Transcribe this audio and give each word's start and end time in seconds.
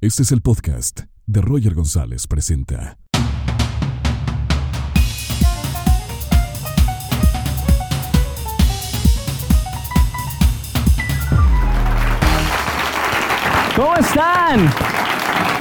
Este 0.00 0.22
es 0.22 0.30
el 0.30 0.42
podcast 0.42 1.00
de 1.26 1.40
Roger 1.40 1.74
González 1.74 2.28
Presenta. 2.28 2.96
¿Cómo 13.74 13.96
están? 13.96 14.70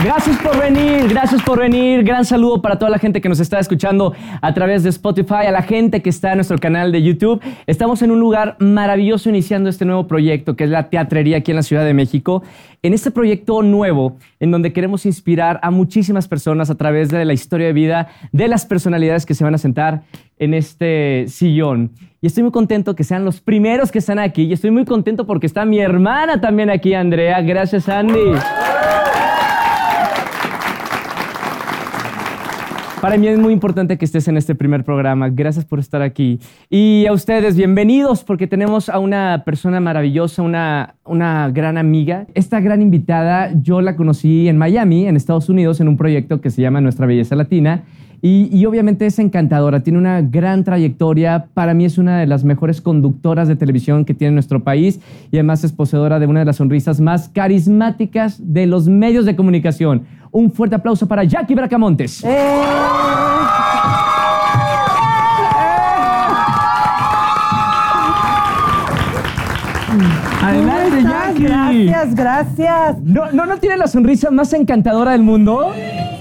Gracias 0.03 0.37
por 0.43 0.59
venir, 0.59 1.07
gracias 1.09 1.41
por 1.41 1.59
venir. 1.59 2.03
Gran 2.03 2.23
saludo 2.23 2.61
para 2.61 2.77
toda 2.77 2.91
la 2.91 2.99
gente 2.99 3.19
que 3.19 3.29
nos 3.29 3.39
está 3.39 3.57
escuchando 3.59 4.13
a 4.41 4.53
través 4.53 4.83
de 4.83 4.89
Spotify, 4.89 5.47
a 5.47 5.51
la 5.51 5.63
gente 5.63 6.03
que 6.03 6.09
está 6.11 6.31
en 6.31 6.37
nuestro 6.37 6.59
canal 6.59 6.91
de 6.91 7.01
YouTube. 7.01 7.41
Estamos 7.65 8.03
en 8.03 8.11
un 8.11 8.19
lugar 8.19 8.57
maravilloso 8.59 9.29
iniciando 9.29 9.69
este 9.71 9.85
nuevo 9.85 10.07
proyecto 10.07 10.55
que 10.55 10.65
es 10.65 10.69
la 10.69 10.91
teatrería 10.91 11.37
aquí 11.37 11.51
en 11.51 11.55
la 11.55 11.63
Ciudad 11.63 11.83
de 11.83 11.95
México. 11.95 12.43
En 12.83 12.93
este 12.93 13.09
proyecto 13.09 13.63
nuevo, 13.63 14.17
en 14.39 14.51
donde 14.51 14.71
queremos 14.71 15.07
inspirar 15.07 15.59
a 15.63 15.71
muchísimas 15.71 16.27
personas 16.27 16.69
a 16.69 16.75
través 16.75 17.09
de 17.09 17.25
la 17.25 17.33
historia 17.33 17.65
de 17.65 17.73
vida 17.73 18.09
de 18.31 18.47
las 18.47 18.67
personalidades 18.67 19.25
que 19.25 19.33
se 19.33 19.43
van 19.43 19.55
a 19.55 19.57
sentar 19.57 20.03
en 20.37 20.53
este 20.53 21.25
sillón. 21.27 21.91
Y 22.21 22.27
estoy 22.27 22.43
muy 22.43 22.51
contento 22.51 22.95
que 22.95 23.03
sean 23.03 23.25
los 23.25 23.41
primeros 23.41 23.91
que 23.91 23.97
están 23.97 24.19
aquí. 24.19 24.43
Y 24.43 24.53
estoy 24.53 24.69
muy 24.69 24.85
contento 24.85 25.25
porque 25.25 25.47
está 25.47 25.65
mi 25.65 25.79
hermana 25.79 26.39
también 26.39 26.69
aquí, 26.69 26.93
Andrea. 26.93 27.41
Gracias, 27.41 27.89
Andy. 27.89 28.33
Para 33.07 33.17
mí 33.17 33.25
es 33.29 33.39
muy 33.39 33.53
importante 33.53 33.97
que 33.97 34.03
estés 34.03 34.27
en 34.27 34.35
este 34.35 34.53
primer 34.53 34.83
programa. 34.83 35.29
Gracias 35.29 35.63
por 35.63 35.79
estar 35.79 36.01
aquí. 36.01 36.41
Y 36.69 37.05
a 37.05 37.13
ustedes, 37.13 37.55
bienvenidos, 37.55 38.25
porque 38.25 38.47
tenemos 38.47 38.89
a 38.89 38.99
una 38.99 39.43
persona 39.45 39.79
maravillosa, 39.79 40.41
una, 40.41 40.95
una 41.05 41.49
gran 41.49 41.77
amiga. 41.77 42.27
Esta 42.33 42.59
gran 42.59 42.81
invitada 42.81 43.49
yo 43.61 43.79
la 43.79 43.95
conocí 43.95 44.49
en 44.49 44.57
Miami, 44.57 45.07
en 45.07 45.15
Estados 45.15 45.47
Unidos, 45.47 45.79
en 45.79 45.87
un 45.87 45.95
proyecto 45.95 46.41
que 46.41 46.49
se 46.49 46.61
llama 46.61 46.81
Nuestra 46.81 47.05
Belleza 47.05 47.37
Latina. 47.37 47.85
Y, 48.21 48.49
y, 48.51 48.65
obviamente 48.65 49.05
es 49.05 49.19
encantadora, 49.19 49.83
tiene 49.83 49.99
una 49.99 50.21
gran 50.21 50.65
trayectoria, 50.65 51.49
para 51.53 51.75
mí 51.75 51.85
es 51.85 51.99
una 51.99 52.19
de 52.19 52.25
las 52.25 52.43
mejores 52.43 52.81
conductoras 52.81 53.47
de 53.47 53.55
televisión 53.55 54.05
que 54.05 54.15
tiene 54.15 54.33
nuestro 54.33 54.63
país 54.63 54.99
y 55.31 55.37
además 55.37 55.63
es 55.63 55.71
poseedora 55.71 56.19
de 56.19 56.25
una 56.25 56.39
de 56.39 56.45
las 56.47 56.55
sonrisas 56.55 56.99
más 56.99 57.29
carismáticas 57.29 58.41
de 58.51 58.65
los 58.65 58.89
medios 58.89 59.25
de 59.25 59.35
comunicación. 59.35 60.07
Un 60.37 60.51
fuerte 60.51 60.75
aplauso 60.75 61.07
para 61.07 61.23
Jackie 61.23 61.55
Bracamontes. 61.55 62.23
¡Eh! 62.23 62.61
Adelante, 70.43 71.01
Jackie. 71.01 71.85
Gracias, 71.87 72.13
gracias. 72.13 72.97
¿No, 73.01 73.31
¿No, 73.31 73.47
¿No 73.47 73.57
tiene 73.57 73.77
la 73.77 73.87
sonrisa 73.87 74.29
más 74.29 74.53
encantadora 74.53 75.13
del 75.13 75.23
mundo? 75.23 75.73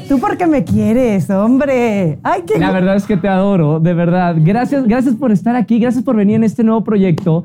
Tú 0.08 0.18
porque 0.18 0.46
me 0.46 0.64
quieres, 0.64 1.28
hombre. 1.28 2.18
Ay, 2.22 2.44
qué... 2.46 2.58
La 2.58 2.72
verdad 2.72 2.96
es 2.96 3.04
que 3.04 3.18
te 3.18 3.28
adoro, 3.28 3.80
de 3.80 3.92
verdad. 3.92 4.34
Gracias, 4.38 4.88
gracias 4.88 5.14
por 5.14 5.30
estar 5.30 5.54
aquí, 5.56 5.78
gracias 5.78 6.02
por 6.02 6.16
venir 6.16 6.36
en 6.36 6.44
este 6.44 6.64
nuevo 6.64 6.82
proyecto, 6.82 7.44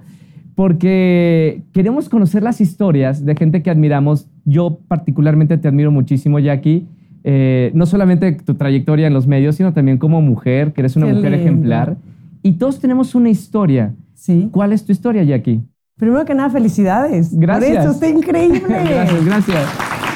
porque 0.62 1.64
queremos 1.74 2.08
conocer 2.08 2.44
las 2.44 2.62
historias 2.62 3.26
de 3.26 3.36
gente 3.36 3.64
que 3.64 3.72
admiramos. 3.72 4.28
Yo 4.46 4.78
particularmente 4.88 5.58
te 5.58 5.68
admiro 5.68 5.90
muchísimo, 5.90 6.38
Jackie. 6.38 6.86
Eh, 7.24 7.72
no 7.74 7.88
solamente 7.88 8.32
tu 8.34 8.54
trayectoria 8.54 9.08
en 9.08 9.14
los 9.16 9.26
medios, 9.26 9.56
sino 9.56 9.74
también 9.74 9.98
como 9.98 10.22
mujer, 10.22 10.72
que 10.72 10.82
eres 10.82 10.96
una 10.96 11.08
Qué 11.08 11.14
mujer 11.14 11.32
lindo. 11.32 11.48
ejemplar. 11.48 11.98
Y 12.44 12.52
todos 12.60 12.80
tenemos 12.80 13.16
una 13.16 13.30
historia. 13.30 13.96
Sí. 14.14 14.50
¿Cuál 14.52 14.72
es 14.72 14.86
tu 14.86 14.92
historia, 14.92 15.24
Jackie? 15.24 15.62
Primero 15.98 16.24
que 16.26 16.36
nada, 16.36 16.52
felicidades. 16.52 17.36
Gracias. 17.36 17.68
Por 17.68 17.80
eso 17.80 17.92
está 17.94 18.08
increíble. 18.08 18.62
gracias, 18.68 19.26
gracias. 19.26 19.66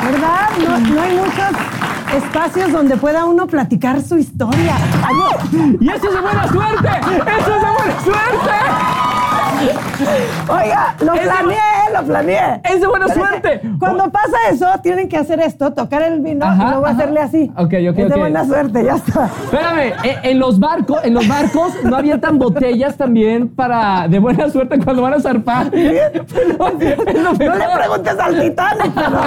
¿Verdad? 0.03 0.49
No, 0.63 0.93
no 0.93 1.01
hay 1.01 1.15
muchos 1.15 2.23
espacios 2.23 2.71
donde 2.71 2.97
pueda 2.97 3.25
uno 3.25 3.47
platicar 3.47 3.99
su 3.99 4.19
historia. 4.19 4.75
Ay. 5.01 5.75
¡Y 5.81 5.89
eso 5.89 6.07
es 6.07 6.13
de 6.13 6.21
buena 6.21 6.47
suerte! 6.49 6.89
¡Eso 7.01 7.55
es 7.55 7.61
de 7.63 7.71
buena 7.71 7.99
suerte! 8.03 9.14
Oiga, 10.49 10.95
lo 10.99 11.13
planeé, 11.13 11.59
lo 11.93 12.03
planeé. 12.05 12.61
¡Es 12.63 12.81
de 12.81 12.87
buena 12.87 13.07
suerte! 13.07 13.61
Cuando 13.79 14.09
pasa 14.11 14.35
eso, 14.51 14.67
tienen 14.83 15.07
que 15.09 15.17
hacer 15.17 15.39
esto, 15.39 15.73
tocar 15.73 16.01
el 16.03 16.19
vino 16.21 16.45
Ajá, 16.45 16.55
y 16.63 16.69
luego 16.71 16.85
ajá. 16.85 16.95
hacerle 16.95 17.19
así. 17.21 17.51
Ok, 17.55 17.73
ok, 17.89 17.97
Es 17.99 18.09
de 18.09 18.15
buena 18.17 18.45
suerte, 18.45 18.83
ya 18.83 18.95
está. 18.95 19.25
Espérame, 19.25 19.93
eh, 20.03 20.17
en 20.23 20.39
los 20.39 20.59
barcos, 20.59 20.99
en 21.03 21.13
los 21.13 21.27
barcos 21.27 21.73
no 21.83 21.95
avientan 21.95 22.37
botellas 22.39 22.95
también 22.97 23.47
para 23.49 24.07
de 24.07 24.19
buena 24.19 24.49
suerte 24.49 24.79
cuando 24.79 25.01
van 25.01 25.13
a 25.15 25.19
zarpar. 25.19 25.71
No 26.55 26.69
le 27.55 27.65
preguntes 27.75 28.19
al 28.19 28.41
Titanic, 28.41 28.91
pero... 28.95 29.19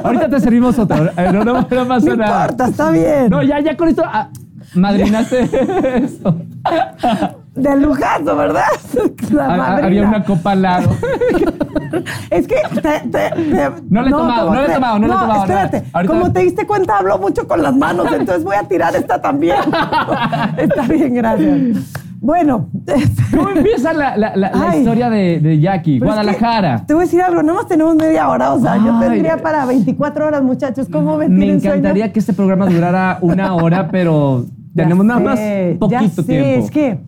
Ahorita 0.04 0.28
te 0.28 0.40
servimos 0.40 0.78
otra. 0.78 1.12
Eh, 1.16 1.30
No, 1.32 1.44
no, 1.44 1.54
no 1.54 1.66
pasa 1.88 2.06
No 2.06 2.16
nada. 2.16 2.42
importa, 2.42 2.66
está 2.68 2.90
bien. 2.90 3.28
No, 3.30 3.42
ya, 3.42 3.60
ya 3.60 3.76
con 3.76 3.88
esto. 3.88 4.02
ah, 4.04 4.28
madrinaste 4.74 5.48
eso. 6.04 6.36
De 7.54 7.76
lujazo, 7.76 8.36
¿verdad? 8.36 8.64
La. 9.32 9.76
Había 9.76 10.06
una 10.08 10.24
copa 10.24 10.52
al 10.52 10.62
lado. 10.62 10.90
Es 12.30 12.46
que 12.46 12.54
te, 12.74 12.80
te- 12.80 13.08
te- 13.10 13.70
No 13.88 14.02
le 14.02 14.08
he 14.08 14.12
tomado, 14.12 14.54
no 14.54 14.60
le 14.62 14.66
he 14.70 14.74
tomado, 14.74 14.98
no 15.00 15.06
le 15.08 15.12
he 15.12 15.16
tomado, 15.16 15.40
Espérate. 15.42 15.82
Ahorita- 15.92 16.14
como 16.14 16.32
te 16.32 16.40
diste 16.40 16.66
cuenta, 16.66 16.98
hablo 16.98 17.18
mucho 17.18 17.48
con 17.48 17.62
las 17.62 17.74
manos, 17.74 18.06
entonces 18.16 18.44
voy 18.44 18.54
a 18.56 18.62
tirar 18.68 18.94
esta 18.94 19.20
también. 19.20 19.56
Está 20.56 20.82
bien, 20.82 21.14
gracias. 21.14 21.58
Bueno, 22.20 22.68
este, 22.86 23.36
¿Cómo 23.36 23.48
empieza 23.50 23.92
la, 23.92 24.16
la- 24.16 24.36
la- 24.36 24.50
la 24.52 24.70
Ay. 24.70 24.78
historia 24.80 25.10
de, 25.10 25.40
de 25.40 25.58
Jackie? 25.58 25.98
pero 25.98 26.12
es 26.12 26.18
que 26.18 26.22
Guadalajara. 26.36 26.84
te 26.86 26.94
voy 26.94 27.02
a 27.02 27.06
decir 27.06 27.22
algo, 27.22 27.42
nada 27.42 27.58
más 27.58 27.66
tenemos 27.66 27.96
media 27.96 28.28
hora, 28.28 28.52
o 28.52 28.60
sea, 28.60 28.76
yo 28.76 28.98
tendría 29.00 29.38
para 29.38 29.64
24 29.66 30.26
horas, 30.26 30.42
muchachos. 30.42 30.86
¿Cómo 30.92 31.16
me 31.16 31.28
Me 31.28 31.38
sueño? 31.46 31.54
encantaría 31.54 32.12
que 32.12 32.18
este 32.20 32.34
programa 32.34 32.66
durara 32.66 33.18
una 33.22 33.54
hora, 33.54 33.88
pero 33.90 34.44
tenemos 34.76 35.04
nada 35.04 35.18
más 35.20 35.40
poquito 35.78 35.88
ya 35.88 36.08
sé, 36.08 36.22
tiempo. 36.22 36.64
Es 36.64 36.70
que, 36.70 36.98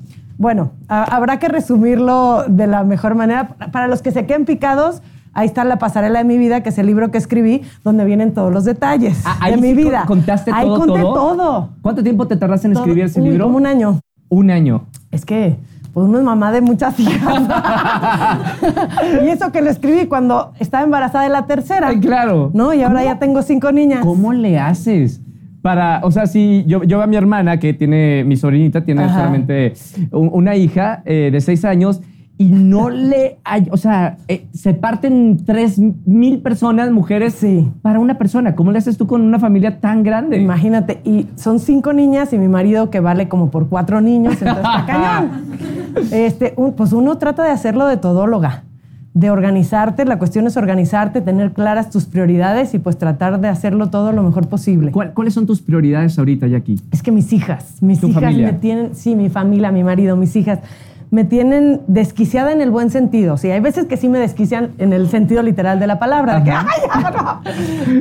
bueno, 0.43 0.73
ha- 0.89 1.05
habrá 1.05 1.39
que 1.39 1.47
resumirlo 1.47 2.43
de 2.49 2.67
la 2.67 2.83
mejor 2.83 3.15
manera. 3.15 3.51
Para 3.71 3.87
los 3.87 4.03
que 4.03 4.11
se 4.11 4.27
queden 4.27 4.45
picados, 4.45 5.01
ahí 5.35 5.47
está 5.47 5.63
La 5.65 5.79
pasarela 5.79 6.19
de 6.19 6.25
mi 6.25 6.37
vida, 6.37 6.63
que 6.65 6.71
es 6.71 6.79
el 6.79 6.87
libro 6.87 7.13
que 7.13 7.19
escribí, 7.19 7.63
donde 7.85 8.05
vienen 8.05 8.35
todos 8.35 8.53
los 8.53 8.65
detalles 8.65 9.23
Ah, 9.25 9.37
ahí 9.41 9.55
de 9.55 9.61
mi 9.61 9.69
sí 9.69 9.75
vida. 9.75 10.01
con- 10.05 10.19
¿Contaste 10.19 10.51
ahí 10.53 10.67
todo, 10.67 10.79
conté 10.81 11.01
todo? 11.01 11.15
todo. 11.15 11.69
¿Cuánto 11.81 12.03
tiempo 12.03 12.27
te 12.27 12.35
tardaste 12.37 12.67
en 12.67 12.73
Todo. 12.75 12.83
escribir 12.83 13.05
ese 13.05 13.21
Uy, 13.21 13.29
libro? 13.31 13.45
Como 13.45 13.57
un 13.59 13.67
año. 13.67 14.01
Un 14.29 14.51
año. 14.51 14.83
Es 15.13 15.25
que, 15.25 15.57
pues 15.95 16.07
uno 16.09 16.19
es 16.19 16.25
mamá 16.25 16.51
de 16.51 16.61
muchas 16.61 16.99
hijas. 16.99 17.41
y 19.25 19.29
eso 19.29 19.53
que 19.53 19.63
lo 19.63 19.71
escribí 19.71 20.07
cuando 20.07 20.53
estaba 20.59 20.83
embarazada 20.83 21.25
de 21.25 21.31
la 21.31 21.47
tercera. 21.47 21.87
Ay, 21.89 22.01
claro. 22.01 22.51
¿No? 22.53 22.75
Y 22.75 22.83
ahora 22.83 23.01
¿Cómo? 23.01 23.13
ya 23.13 23.19
tengo 23.21 23.43
cinco 23.43 23.71
niñas. 23.71 24.05
¿Cómo 24.05 24.33
le 24.33 24.59
haces? 24.59 25.21
Para, 25.63 26.01
o 26.03 26.11
sea, 26.11 26.27
si 26.27 26.65
yo, 26.67 26.83
yo 26.83 26.97
veo 26.99 27.05
a 27.05 27.07
mi 27.07 27.17
hermana 27.17 27.59
que 27.59 27.73
tiene, 27.73 28.25
mi 28.25 28.37
sobrinita 28.37 28.85
tiene 28.85 29.05
Ajá. 29.05 29.15
solamente 29.21 29.75
un- 30.11 30.31
una 30.33 30.57
hija 30.57 31.03
eh, 31.07 31.31
de 31.33 31.41
seis 31.41 31.65
años 31.65 32.01
y 32.37 32.47
no 32.49 32.91
le 32.91 33.39
hay, 33.45 33.69
o 33.71 33.77
sea, 33.77 34.17
eh, 34.27 34.47
se 34.53 34.75
parten 34.75 35.45
tres 35.47 35.79
mil 36.05 36.41
personas, 36.41 36.91
mujeres, 36.91 37.35
Sí. 37.35 37.71
para 37.81 38.01
una 38.01 38.19
persona. 38.19 38.57
¿Cómo 38.57 38.73
le 38.73 38.79
haces 38.79 38.97
tú 38.97 39.07
con 39.07 39.21
una 39.23 39.39
familia 39.39 39.79
tan 39.79 40.03
grande? 40.03 40.39
Imagínate, 40.39 41.01
y 41.05 41.29
son 41.37 41.61
cinco 41.61 41.93
niñas 41.93 42.33
y 42.33 42.39
mi 42.39 42.49
marido 42.49 42.91
que 42.91 42.99
vale 42.99 43.29
como 43.29 43.51
por 43.53 43.69
cuatro 43.69 44.01
niños, 44.01 44.33
entonces 44.43 44.65
está 44.65 44.85
cañón. 44.87 45.31
Este, 46.11 46.55
un- 46.57 46.73
pues 46.75 46.93
uno 46.93 47.19
trata 47.19 47.45
de 47.45 47.51
hacerlo 47.51 47.87
de 47.87 47.99
todóloga, 47.99 48.65
de 49.15 49.31
organizarte, 49.31 50.05
la 50.07 50.19
cuestión 50.19 50.47
es 50.47 50.57
organizarte, 50.57 51.21
tener 51.21 51.53
claras 51.53 51.91
tus 51.91 52.07
prioridades 52.07 52.73
y 52.73 52.79
pues 52.79 52.97
tratar 52.97 53.41
de 53.41 53.49
hacerlo 53.49 53.91
todo 53.91 54.13
lo 54.13 54.23
mejor 54.23 54.49
posible. 54.49 54.91
¿Cuál- 54.91 55.13
¿Cuáles 55.13 55.35
son 55.35 55.47
tus 55.47 55.61
prioridades 55.61 56.19
ahorita, 56.19 56.47
Jackie? 56.47 56.81
Es 56.91 57.03
que 57.03 57.13
mis 57.13 57.31
hijas, 57.33 57.83
mis 57.83 58.01
¿Tu 58.01 58.09
hijas 58.09 58.23
familia? 58.23 58.47
me 58.53 58.59
tienen, 58.59 58.95
sí, 58.95 59.15
mi 59.15 59.29
familia, 59.29 59.71
mi 59.71 59.85
marido, 59.85 60.17
mis 60.17 60.35
hijas, 60.37 60.61
me 61.11 61.25
tienen 61.25 61.83
desquiciada 61.89 62.53
en 62.53 62.63
el 62.63 62.71
buen 62.71 62.89
sentido. 62.89 63.37
Sí, 63.37 63.51
hay 63.51 63.61
veces 63.61 63.85
que 63.85 63.99
sí 63.99 64.09
me 64.09 64.19
desquician 64.19 64.71
en 64.79 64.95
el 64.95 65.09
sentido 65.11 65.43
literal 65.43 65.79
de 65.79 65.87
la 65.87 65.99
palabra, 65.99 66.39
de 66.39 66.45
que. 66.45 66.51
¡ay, 66.53 66.65
ya, 67.03 67.11
no! 67.11 67.41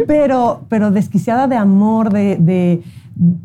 Pero, 0.07 0.61
pero 0.69 0.91
desquiciada 0.91 1.47
de 1.47 1.57
amor, 1.57 2.11
de... 2.13 2.37
de, 2.39 2.81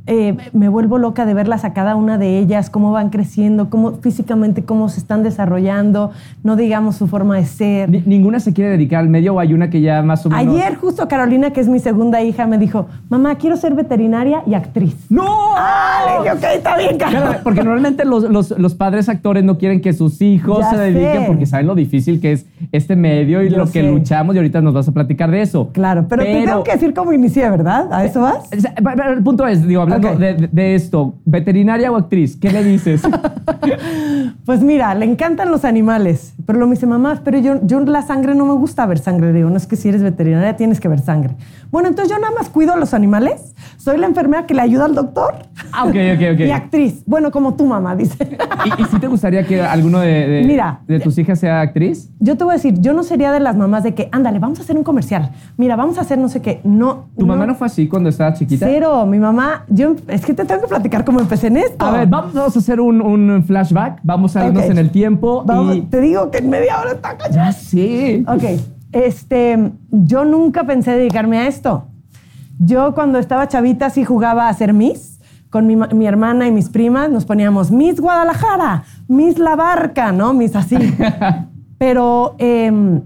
eh, 0.06 0.36
me 0.52 0.68
vuelvo 0.68 0.98
loca 0.98 1.26
de 1.26 1.34
verlas 1.34 1.64
a 1.64 1.72
cada 1.72 1.96
una 1.96 2.18
de 2.18 2.38
ellas, 2.38 2.70
cómo 2.70 2.92
van 2.92 3.10
creciendo, 3.10 3.68
cómo 3.68 3.92
físicamente, 4.00 4.62
cómo 4.64 4.88
se 4.88 5.00
están 5.00 5.22
desarrollando, 5.22 6.12
no 6.42 6.56
digamos 6.56 6.96
su 6.96 7.06
forma 7.08 7.36
de 7.36 7.44
ser. 7.44 7.90
Ni- 7.90 8.02
¿Ninguna 8.06 8.40
se 8.40 8.52
quiere 8.52 8.70
dedicar 8.70 9.00
al 9.00 9.08
medio 9.08 9.34
o 9.34 9.40
hay 9.40 9.52
una 9.52 9.68
que 9.70 9.80
ya 9.80 10.02
más 10.02 10.24
o 10.24 10.30
menos... 10.30 10.54
Ayer 10.56 10.76
justo 10.76 11.06
Carolina, 11.08 11.50
que 11.50 11.60
es 11.60 11.68
mi 11.68 11.78
segunda 11.78 12.22
hija, 12.22 12.46
me 12.46 12.58
dijo, 12.58 12.86
mamá, 13.08 13.34
quiero 13.36 13.56
ser 13.56 13.74
veterinaria 13.74 14.42
y 14.46 14.54
actriz. 14.54 14.96
¡No! 15.10 15.24
Ah, 15.56 16.04
le 16.22 16.22
dije, 16.30 16.36
ok, 16.36 16.56
está 16.56 16.76
bien. 16.76 16.90
Espérame, 16.92 17.36
porque 17.42 17.62
normalmente 17.62 18.04
los, 18.04 18.24
los- 18.30 18.50
los 18.58 18.74
padres 18.74 19.08
actores 19.08 19.44
no 19.44 19.58
quieren 19.58 19.80
que 19.80 19.92
sus 19.92 20.22
hijos 20.22 20.60
Ya 20.60 20.70
se 20.70 20.76
dediquen 20.78 21.22
sé. 21.22 21.26
porque 21.26 21.46
saben 21.46 21.66
lo 21.66 21.74
difícil 21.74 22.20
que 22.20 22.32
es 22.32 22.46
este 22.72 22.96
medio 22.96 23.42
y 23.42 23.50
Yo 23.50 23.58
lo 23.58 23.70
que 23.70 23.82
luchamos 23.82 24.34
y 24.34 24.38
ahorita 24.38 24.60
nos 24.60 24.74
vas 24.74 24.88
a 24.88 24.92
platicar 24.92 25.30
de 25.30 25.42
eso. 25.42 25.70
Claro, 25.72 26.06
pero, 26.08 26.22
te 26.22 26.44
tengo 26.44 26.62
que 26.64 26.72
decir 26.72 26.94
cómo 26.94 27.12
inicié, 27.12 27.48
¿verdad? 27.50 27.92
¿A 27.92 28.04
eso 28.04 28.20
vas? 28.22 28.48
El 28.52 29.22
punto 29.22 29.46
es, 29.46 29.65
digo, 29.66 29.82
hablando 29.82 30.14
de, 30.16 30.74
esto, 30.74 31.14
veterinaria 31.24 31.90
o 31.92 31.96
actriz, 31.96 32.36
¿qué 32.36 32.50
le 32.50 32.64
dices? 32.64 33.02
Pues 34.44 34.62
mira, 34.62 34.94
le 34.94 35.04
encantan 35.06 35.50
los 35.50 35.64
animales, 35.64 36.34
pero 36.46 36.58
lo 36.58 36.66
me 36.66 36.74
dice 36.74 36.86
mamá, 36.86 37.20
pero 37.24 37.38
yo, 37.38 37.60
yo 37.64 37.80
la 37.80 38.02
sangre 38.02 38.34
no 38.34 38.46
me 38.46 38.52
gusta 38.54 38.86
ver 38.86 38.98
sangre. 38.98 39.32
Digo, 39.32 39.50
no 39.50 39.56
es 39.56 39.66
que 39.66 39.76
si 39.76 39.88
eres 39.88 40.02
veterinaria 40.02 40.56
tienes 40.56 40.78
que 40.80 40.88
ver 40.88 41.00
sangre. 41.00 41.34
Bueno, 41.70 41.88
entonces 41.88 42.14
yo 42.14 42.20
nada 42.20 42.32
más 42.36 42.48
cuido 42.48 42.72
a 42.72 42.76
los 42.76 42.94
animales. 42.94 43.54
Soy 43.76 43.98
la 43.98 44.06
enfermera 44.06 44.46
que 44.46 44.54
le 44.54 44.62
ayuda 44.62 44.84
al 44.84 44.94
doctor. 44.94 45.34
ah, 45.72 45.84
ok, 45.84 45.94
ok, 46.14 46.22
ok. 46.34 46.40
Y 46.46 46.50
actriz. 46.50 47.02
Bueno, 47.06 47.30
como 47.32 47.54
tu 47.54 47.66
mamá 47.66 47.96
dice. 47.96 48.16
¿Y, 48.64 48.82
y 48.82 48.84
si 48.86 48.98
te 49.00 49.08
gustaría 49.08 49.44
que 49.44 49.60
alguno 49.62 50.00
de, 50.00 50.28
de- 50.28 50.44
Mira. 50.46 50.80
de 50.86 51.00
tus 51.00 51.18
hijas 51.18 51.40
sea 51.40 51.60
actriz? 51.60 52.08
Yo 52.20 52.36
te 52.36 52.44
voy 52.44 52.52
a 52.52 52.56
decir, 52.56 52.80
yo 52.80 52.92
no 52.92 53.02
sería 53.02 53.32
de 53.32 53.40
las 53.40 53.56
mamás 53.56 53.82
de 53.82 53.94
que, 53.94 54.08
ándale, 54.12 54.38
vamos 54.38 54.60
a 54.60 54.62
hacer 54.62 54.76
un 54.76 54.84
comercial. 54.84 55.30
Mira, 55.56 55.74
vamos 55.76 55.98
a 55.98 56.02
hacer 56.02 56.18
no 56.18 56.28
sé 56.28 56.40
qué. 56.40 56.60
No. 56.64 57.06
¿Tu 57.18 57.26
mamá 57.26 57.46
no 57.46 57.54
fue 57.54 57.66
así 57.66 57.88
cuando 57.88 58.08
estaba 58.08 58.32
chiquita? 58.32 58.66
Cero. 58.66 59.06
Mi 59.06 59.18
mamá, 59.18 59.45
yo, 59.68 59.96
es 60.08 60.24
que 60.24 60.34
te 60.34 60.44
tengo 60.44 60.62
que 60.62 60.68
platicar 60.68 61.04
cómo 61.04 61.20
empecé 61.20 61.48
en 61.48 61.56
esto. 61.58 61.84
A 61.84 61.90
ver, 61.90 62.06
vamos 62.08 62.36
a 62.56 62.58
hacer 62.58 62.80
un, 62.80 63.00
un 63.00 63.44
flashback. 63.44 64.00
Vamos 64.02 64.36
a 64.36 64.46
irnos 64.46 64.64
en 64.64 64.78
el 64.78 64.90
tiempo 64.90 65.42
Vamos, 65.44 65.76
y... 65.76 65.80
Te 65.82 66.00
digo 66.00 66.30
que 66.30 66.38
en 66.38 66.50
media 66.50 66.80
hora 66.80 66.92
está 66.92 67.16
cañón. 67.16 67.34
Ya 67.34 67.52
sé. 67.52 68.24
Ok, 68.26 68.60
este, 68.92 69.72
yo 69.90 70.24
nunca 70.24 70.64
pensé 70.64 70.92
dedicarme 70.92 71.38
a 71.38 71.46
esto. 71.48 71.88
Yo 72.58 72.94
cuando 72.94 73.18
estaba 73.18 73.48
chavita 73.48 73.90
sí 73.90 74.04
jugaba 74.04 74.48
a 74.48 74.54
ser 74.54 74.72
Miss. 74.72 75.20
Con 75.50 75.66
mi, 75.66 75.76
mi 75.76 76.06
hermana 76.06 76.48
y 76.48 76.52
mis 76.52 76.68
primas 76.68 77.08
nos 77.08 77.24
poníamos 77.24 77.70
Miss 77.70 78.00
Guadalajara, 78.00 78.82
Miss 79.06 79.38
La 79.38 79.54
Barca, 79.54 80.12
¿no? 80.12 80.34
Miss 80.34 80.56
así. 80.56 80.76
Pero 81.78 82.34
em, 82.38 83.00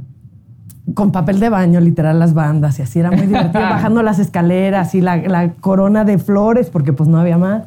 con 0.94 1.12
papel 1.12 1.41
de 1.41 1.49
baño, 1.49 1.81
literal, 1.81 2.19
las 2.19 2.35
bandas 2.35 2.79
y 2.79 2.82
así 2.82 2.99
era 2.99 3.11
muy 3.11 3.27
divertido, 3.27 3.62
bajando 3.71 4.03
las 4.03 4.19
escaleras 4.19 4.94
y 4.94 5.00
la, 5.00 5.17
la 5.17 5.53
corona 5.55 6.05
de 6.05 6.19
flores, 6.19 6.71
porque 6.71 6.93
pues 6.93 7.09
no 7.09 7.19
había 7.19 7.38
más. 7.38 7.65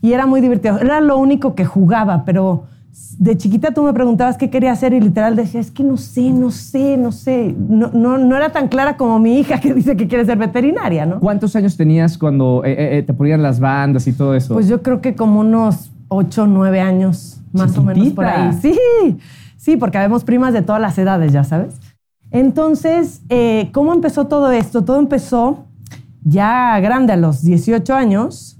Y 0.00 0.12
era 0.12 0.26
muy 0.26 0.40
divertido. 0.40 0.78
Era 0.78 1.00
lo 1.00 1.16
único 1.18 1.54
que 1.54 1.64
jugaba, 1.64 2.24
pero 2.24 2.64
de 3.18 3.36
chiquita 3.38 3.72
tú 3.72 3.82
me 3.82 3.92
preguntabas 3.94 4.36
qué 4.36 4.50
quería 4.50 4.72
hacer 4.72 4.92
y 4.92 5.00
literal 5.00 5.34
decía, 5.34 5.60
es 5.60 5.70
que 5.70 5.82
no 5.82 5.96
sé, 5.96 6.30
no 6.30 6.50
sé, 6.50 6.96
no 6.98 7.10
sé. 7.10 7.54
No, 7.58 7.90
no, 7.92 8.18
no 8.18 8.36
era 8.36 8.50
tan 8.50 8.68
clara 8.68 8.96
como 8.96 9.18
mi 9.18 9.38
hija 9.38 9.60
que 9.60 9.72
dice 9.74 9.96
que 9.96 10.08
quiere 10.08 10.24
ser 10.24 10.38
veterinaria, 10.38 11.06
¿no? 11.06 11.20
¿Cuántos 11.20 11.56
años 11.56 11.76
tenías 11.76 12.18
cuando 12.18 12.62
eh, 12.64 12.72
eh, 12.72 12.98
eh, 12.98 13.02
te 13.02 13.14
ponían 13.14 13.42
las 13.42 13.60
bandas 13.60 14.06
y 14.06 14.12
todo 14.12 14.34
eso? 14.34 14.54
Pues 14.54 14.68
yo 14.68 14.82
creo 14.82 15.00
que 15.00 15.14
como 15.14 15.40
unos 15.40 15.90
8 16.08 16.42
o 16.42 16.46
9 16.46 16.80
años, 16.80 17.40
más 17.52 17.76
o 17.78 17.82
menos 17.82 18.10
por 18.10 18.26
ahí. 18.26 18.52
Sí, 18.60 18.76
sí, 19.56 19.76
porque 19.76 19.98
habemos 19.98 20.24
primas 20.24 20.52
de 20.52 20.60
todas 20.62 20.80
las 20.80 20.98
edades, 20.98 21.32
ya 21.32 21.44
sabes. 21.44 21.74
Entonces, 22.32 23.22
eh, 23.28 23.68
¿cómo 23.72 23.92
empezó 23.92 24.26
todo 24.26 24.50
esto? 24.52 24.82
Todo 24.84 24.98
empezó 24.98 25.66
ya 26.24 26.80
grande, 26.80 27.12
a 27.12 27.16
los 27.16 27.42
18 27.42 27.94
años. 27.94 28.58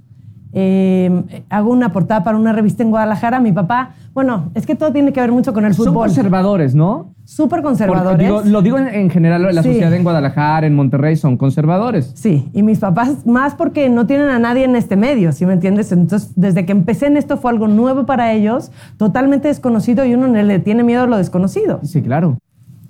Eh, 0.54 1.42
hago 1.48 1.70
una 1.72 1.92
portada 1.92 2.22
para 2.22 2.36
una 2.36 2.52
revista 2.52 2.82
en 2.82 2.90
Guadalajara. 2.90 3.40
Mi 3.40 3.52
papá, 3.52 3.94
bueno, 4.12 4.50
es 4.54 4.66
que 4.66 4.74
todo 4.74 4.92
tiene 4.92 5.10
que 5.14 5.20
ver 5.20 5.32
mucho 5.32 5.54
con 5.54 5.64
el 5.64 5.72
Son 5.72 5.86
fútbol. 5.86 6.08
conservadores, 6.08 6.74
¿no? 6.74 7.14
Súper 7.24 7.62
conservadores. 7.62 8.18
digo- 8.26 8.42
lo 8.44 8.60
digo 8.60 8.76
en, 8.76 8.88
en 8.88 9.08
general, 9.08 9.42
la 9.54 9.62
Sí. 9.62 9.70
sociedad 9.70 9.94
en 9.94 10.02
Guadalajara, 10.02 10.66
en 10.66 10.74
Monterrey, 10.74 11.16
son 11.16 11.38
conservadores. 11.38 12.12
Sí, 12.14 12.50
y 12.52 12.62
mis 12.62 12.80
papás 12.80 13.24
más 13.24 13.54
porque 13.54 13.88
no 13.88 14.06
tienen 14.06 14.28
a 14.28 14.38
nadie 14.38 14.64
en 14.64 14.76
este 14.76 14.96
medio, 14.96 15.32
¿sí 15.32 15.46
me 15.46 15.54
entiendes? 15.54 15.90
Entonces, 15.92 16.32
desde 16.36 16.66
que 16.66 16.72
empecé 16.72 17.06
en 17.06 17.16
esto 17.16 17.38
fue 17.38 17.50
algo 17.50 17.68
nuevo 17.68 18.04
para 18.04 18.34
ellos, 18.34 18.70
totalmente 18.98 19.48
desconocido 19.48 20.04
y 20.04 20.12
uno 20.12 20.26
le 20.26 20.58
tiene 20.58 20.82
miedo 20.82 21.04
a 21.04 21.06
lo 21.06 21.16
desconocido. 21.16 21.80
Sí, 21.82 22.02
claro. 22.02 22.36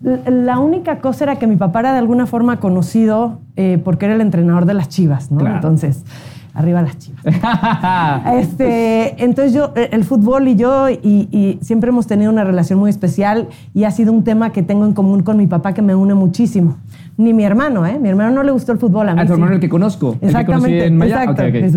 La 0.03 0.59
única 0.59 0.99
cosa 0.99 1.25
era 1.25 1.37
que 1.37 1.47
mi 1.47 1.57
papá 1.57 1.81
era 1.81 1.93
de 1.93 1.99
alguna 1.99 2.27
forma 2.27 2.59
conocido 2.59 3.41
eh, 3.57 3.81
porque 3.85 4.07
era 4.07 4.15
el 4.15 4.21
entrenador 4.21 4.67
de 4.67 4.75
las 4.75 4.89
chivas, 4.89 5.31
¿no? 5.31 5.39
Claro. 5.39 5.57
Entonces, 5.57 6.05
arriba 6.55 6.83
las 6.83 6.99
chivas. 6.99 7.23
Este, 8.35 9.23
entonces 9.25 9.53
yo, 9.53 9.73
eh, 9.75 9.89
el 9.93 10.05
fútbol 10.05 10.49
y 10.49 10.57
yo, 10.57 10.89
y, 10.91 10.97
y 11.31 11.59
siempre 11.63 11.91
hemos 11.91 12.07
tenido 12.07 12.31
una 12.31 12.45
relación 12.45 12.79
muy 12.79 12.91
especial 12.91 13.49
y 13.75 13.85
ha 13.85 13.91
sido 13.91 14.13
un 14.13 14.25
tema 14.25 14.51
que 14.53 14.63
tengo 14.63 14.85
en 14.87 14.93
común 14.93 15.23
con 15.23 15.37
mi 15.37 15.47
papá 15.47 15.73
que 15.75 15.83
me 15.83 15.95
une 15.95 16.15
muchísimo. 16.15 16.77
Ni 17.19 17.35
mi 17.35 17.45
hermano, 17.45 17.87
¿eh? 17.87 17.99
Mi 18.01 18.09
hermano 18.09 18.31
no 18.31 18.43
le 18.43 18.53
gustó 18.53 18.73
el 18.73 18.79
fútbol 18.79 19.09
a 19.11 19.15
mí. 19.15 19.21
A 19.21 19.25
tu 19.25 19.29
sí. 19.29 19.33
hermano 19.35 19.53
el 19.55 19.61
que 19.61 19.69
conozco. 19.69 20.13
el 20.15 20.21
que 20.21 20.27
Exactamente, 20.27 20.87
en 20.87 20.97
Maya. 20.97 21.23
exacto. 21.25 21.43
Es. 21.43 21.75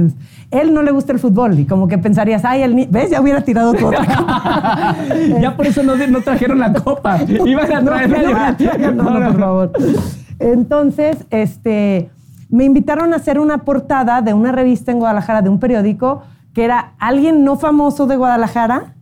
Él 0.49 0.73
no 0.73 0.81
le 0.81 0.91
gusta 0.91 1.11
el 1.11 1.19
fútbol 1.19 1.59
y 1.59 1.65
como 1.65 1.87
que 1.89 1.97
pensarías, 1.97 2.45
ay, 2.45 2.61
el 2.61 2.75
ni- 2.75 2.85
¿ves? 2.89 3.09
Ya 3.11 3.19
hubiera 3.21 3.41
tirado 3.41 3.73
tu 3.73 3.85
otra 3.87 4.05
copa. 4.05 4.95
ya 5.41 5.55
por 5.57 5.67
eso 5.67 5.83
no, 5.83 5.95
no 6.07 6.21
trajeron 6.21 6.59
la 6.59 6.71
copa. 6.73 7.19
Iban 7.45 7.71
a 7.71 7.81
No, 7.81 7.91
traerla. 7.91 8.57
no, 8.79 8.91
no, 8.93 9.03
no, 9.03 9.19
no, 9.19 9.31
por 9.31 9.39
favor. 9.39 9.71
Entonces, 10.39 11.17
este, 11.29 12.09
me 12.55 12.63
invitaron 12.63 13.13
a 13.13 13.17
hacer 13.17 13.39
una 13.39 13.59
portada 13.59 14.21
de 14.21 14.33
una 14.33 14.51
revista 14.51 14.91
en 14.91 14.99
Guadalajara, 14.99 15.41
de 15.41 15.49
un 15.49 15.59
periódico, 15.59 16.23
que 16.53 16.63
era 16.63 16.93
alguien 16.99 17.43
no 17.43 17.57
famoso 17.57 18.07
de 18.07 18.15
Guadalajara. 18.15 18.93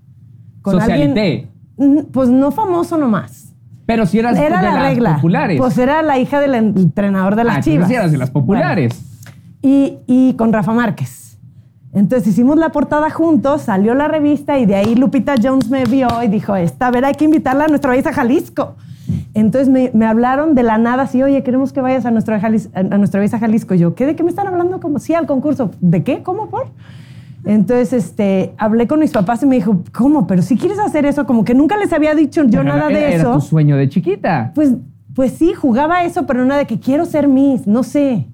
Socialité. 0.64 1.48
Mm, 1.78 1.98
Pues 2.12 2.30
no 2.30 2.52
famoso 2.52 2.98
nomás. 2.98 3.54
Pero 3.86 4.06
si 4.06 4.20
eras 4.20 4.38
Era 4.38 4.58
de 4.62 4.64
la 4.68 4.74
las 4.74 4.84
regla. 4.90 5.16
populares. 5.16 5.58
Pues 5.60 5.78
era 5.78 6.02
la 6.02 6.18
hija 6.18 6.40
del 6.40 6.56
entrenador 6.56 7.36
de 7.36 7.44
las 7.44 7.58
Ah, 7.58 7.62
chivas. 7.62 7.88
sí 7.90 7.96
eras 7.96 8.12
de 8.12 8.18
las 8.18 8.30
populares. 8.32 9.02
y, 9.62 9.98
y 10.08 10.34
con 10.34 10.52
Rafa 10.52 10.74
Márquez. 10.74 11.38
Entonces 11.94 12.28
hicimos 12.30 12.58
la 12.58 12.70
portada 12.70 13.10
juntos, 13.12 13.62
salió 13.64 13.94
la 13.94 14.08
revista 14.08 14.58
y 14.58 14.66
de 14.66 14.76
ahí 14.76 14.96
Lupita 14.96 15.36
Jones 15.42 15.70
me 15.70 15.86
vio 15.86 16.08
y 16.24 16.28
dijo, 16.28 16.56
esta, 16.56 16.88
a 16.88 16.92
ver, 16.92 17.06
hay 17.06 17.14
que 17.14 17.26
invitarla 17.26 17.66
a 17.66 17.68
nuestra 17.68 17.92
país 17.92 18.06
a 18.08 18.14
Jalisco. 18.14 18.76
Entonces 19.36 19.68
me, 19.70 19.90
me 19.94 20.06
hablaron 20.06 20.54
de 20.54 20.62
la 20.64 20.78
nada, 20.78 21.04
así, 21.04 21.24
oye, 21.24 21.42
queremos 21.44 21.74
que 21.74 21.82
vayas 21.82 22.06
a 22.06 22.12
nuestra, 22.12 22.40
Jalis- 22.40 22.70
a 22.74 22.84
nuestra 22.98 23.20
vez 23.20 23.34
a 23.34 23.40
Jalisco. 23.40 23.74
Y 23.74 23.80
yo, 23.80 23.96
¿qué? 23.96 24.06
¿De 24.06 24.16
qué 24.16 24.24
me 24.24 24.30
están 24.30 24.46
hablando? 24.48 24.80
Como, 24.80 25.00
sí, 25.00 25.14
al 25.16 25.26
concurso. 25.26 25.72
¿De 25.82 26.04
qué? 26.04 26.22
¿Cómo? 26.22 26.50
¿Por? 26.50 26.68
Entonces, 27.46 27.92
este, 27.94 28.54
hablé 28.58 28.88
con 28.88 29.00
mis 29.00 29.12
papás 29.12 29.44
y 29.44 29.46
me 29.46 29.56
dijo, 29.56 29.82
¿cómo? 29.92 30.28
Pero 30.28 30.42
si 30.42 30.56
quieres 30.56 30.80
hacer 30.80 31.06
eso, 31.06 31.26
como 31.26 31.44
que 31.44 31.54
nunca 31.54 31.78
les 31.78 31.92
había 31.92 32.16
dicho 32.16 32.44
yo 32.44 32.62
Pero 32.62 32.64
nada 32.64 32.90
era- 32.90 33.00
de 33.00 33.08
Era 33.08 33.16
eso. 33.16 33.34
tu 33.34 33.42
sueño 33.42 33.76
de 33.76 33.90
chiquita. 33.90 34.52
Pues, 34.56 34.76
pues 35.16 35.34
sí, 35.34 35.54
jugaba 35.54 36.04
eso, 36.04 36.26
pero 36.26 36.46
nada 36.46 36.60
de 36.60 36.68
que 36.68 36.80
quiero 36.80 37.06
ser 37.06 37.28
Miss, 37.28 37.68
no 37.68 37.84
sé. 37.84 38.28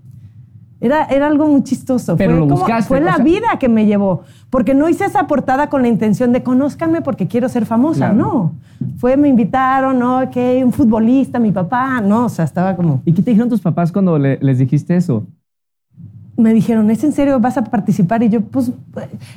Era, 0.82 1.04
era 1.06 1.28
algo 1.28 1.46
muy 1.48 1.62
chistoso. 1.64 2.16
Pero 2.16 2.32
fue 2.32 2.40
lo 2.40 2.46
como- 2.48 2.56
buscaste, 2.62 2.88
fue 2.88 3.02
la 3.02 3.16
sea- 3.16 3.24
vida 3.26 3.48
que 3.60 3.68
me 3.68 3.86
llevó. 3.86 4.24
Porque 4.50 4.74
no 4.74 4.88
hice 4.88 5.06
esa 5.06 5.28
portada 5.28 5.68
con 5.70 5.82
la 5.82 5.88
intención 5.90 6.32
de 6.32 6.42
conózcanme 6.42 7.02
porque 7.02 7.28
quiero 7.28 7.50
ser 7.50 7.66
famosa. 7.66 8.12
Claro. 8.12 8.16
No. 8.16 8.54
Fue, 8.98 9.18
me 9.18 9.28
invitaron, 9.28 10.00
¿no? 10.00 10.30
Que 10.32 10.64
un 10.64 10.72
futbolista, 10.72 11.38
mi 11.38 11.52
papá. 11.52 12.00
No, 12.02 12.26
o 12.26 12.30
sea, 12.30 12.46
estaba 12.46 12.76
como. 12.76 13.02
¿Y 13.06 13.12
qué 13.14 13.22
te 13.22 13.32
dijeron 13.32 13.50
tus 13.50 13.60
papás 13.62 13.92
cuando 13.92 14.18
le- 14.18 14.38
les 14.42 14.58
dijiste 14.58 14.96
eso? 14.96 15.26
Me 16.38 16.54
dijeron, 16.54 16.90
¿es 16.90 17.04
en 17.04 17.12
serio? 17.12 17.38
¿Vas 17.42 17.58
a 17.58 17.66
participar? 17.66 18.24
Y 18.24 18.30
yo, 18.30 18.40
pues, 18.40 18.72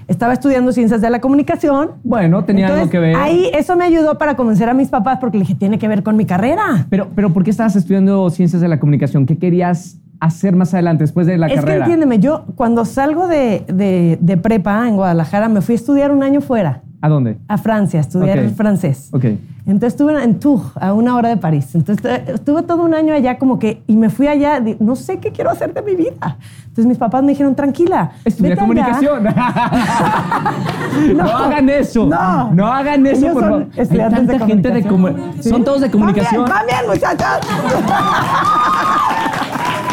estaba 0.07 0.35
estudiando 0.35 0.71
ciencias 0.71 1.01
de 1.01 1.11
la 1.11 1.21
comunicación. 1.21 1.91
Bueno, 2.05 2.45
tenía 2.45 2.69
algo 2.73 2.89
que 2.89 3.01
ver. 3.01 3.17
Ahí 3.17 3.51
eso 3.53 3.75
me 3.75 3.85
ayudó 3.85 4.19
para 4.19 4.37
convencer 4.37 4.69
a 4.69 4.75
mis 4.75 4.87
papás 4.89 5.19
porque 5.21 5.37
le 5.39 5.43
dije, 5.43 5.57
tiene 5.57 5.81
que 5.81 5.89
ver 5.89 6.05
con 6.05 6.17
mi 6.17 6.27
carrera. 6.27 6.87
Pero, 6.91 7.09
pero 7.13 7.31
¿por 7.33 7.43
qué 7.43 7.51
estabas 7.51 7.75
estudiando 7.75 8.31
ciencias 8.31 8.63
de 8.63 8.69
la 8.69 8.79
comunicación? 8.79 9.27
¿Qué 9.27 9.37
querías 9.37 9.99
hacer 10.27 10.55
más 10.57 10.73
adelante, 10.73 11.05
después 11.05 11.27
de 11.27 11.37
la 11.37 11.49
es 11.49 11.55
carrera? 11.57 11.85
que 11.85 11.93
entiéndeme, 11.93 12.19
yo 12.21 12.45
cuando 12.55 12.85
salgo 12.85 13.27
de, 13.27 13.65
de- 13.67 14.19
de 14.21 14.37
prepa 14.37 14.87
en 14.89 14.95
Guadalajara 14.97 15.49
me 15.49 15.61
fui 15.63 15.75
a 15.75 15.77
estudiar 15.77 16.13
un 16.13 16.23
año 16.23 16.41
fuera, 16.41 16.83
¿A 17.01 17.09
dónde? 17.09 17.39
a 17.49 17.59
Francia, 17.59 17.99
a 17.99 18.03
estudiar 18.03 18.39
Ok. 18.39 18.55
francés. 18.55 19.09
Ok. 19.13 19.25
Entonces 19.65 19.93
estuve 19.95 20.23
en 20.23 20.41
Tours, 20.41 20.73
a 20.81 20.93
una 20.93 21.15
hora 21.15 21.29
de 21.29 21.37
París. 21.37 21.73
Entonces 21.77 22.05
eh, 22.05 22.25
estuve 22.35 22.63
todo 22.63 22.83
un 22.85 22.95
año 22.95 23.15
allá 23.15 23.39
como 23.39 23.59
que, 23.61 23.83
y 23.87 23.95
me 23.97 24.11
fui 24.11 24.27
allá, 24.27 24.59
di- 24.61 24.77
no 24.81 24.97
sé 24.97 25.19
qué 25.19 25.31
quiero 25.31 25.51
hacer 25.51 25.73
de 25.73 25.83
mi 25.83 25.95
vida. 25.95 26.37
Entonces 26.63 26.87
mis 26.87 26.99
papás 26.99 27.23
me 27.23 27.29
dijeron, 27.31 27.55
tranquila. 27.55 28.11
Allá". 28.25 28.57
comunicación. 28.57 29.25
no, 31.17 31.25
hagan 31.25 31.69
eso. 31.69 32.07
No. 32.07 32.51
No 32.53 32.67
hagan 32.73 33.07
eso, 33.07 33.19
Ellos 33.21 33.33
por 33.35 33.43
son 33.43 33.51
favor. 33.53 33.67
Hay 33.75 33.81
estudiantes 33.83 34.21
de 34.21 34.27
tanta 34.33 34.47
gente 34.47 34.71
de 34.71 34.83
comunicación. 34.85 35.43
Sí. 35.43 35.49
Son 35.51 35.65
todos 35.65 35.81
de 35.81 35.91
comunicación. 35.93 36.45
¡Van 36.45 36.67
bien, 36.67 36.79
van 36.89 36.99
bien, 36.99 37.17
muchachos! 37.17 37.49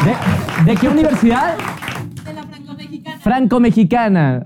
¿De, 0.06 0.72
de 0.72 0.78
qué 0.78 0.88
universidad? 0.88 1.56
de 2.26 2.34
la 2.34 2.44
franco-mexicana. 2.44 3.18
Franco-mexicana. 3.22 4.46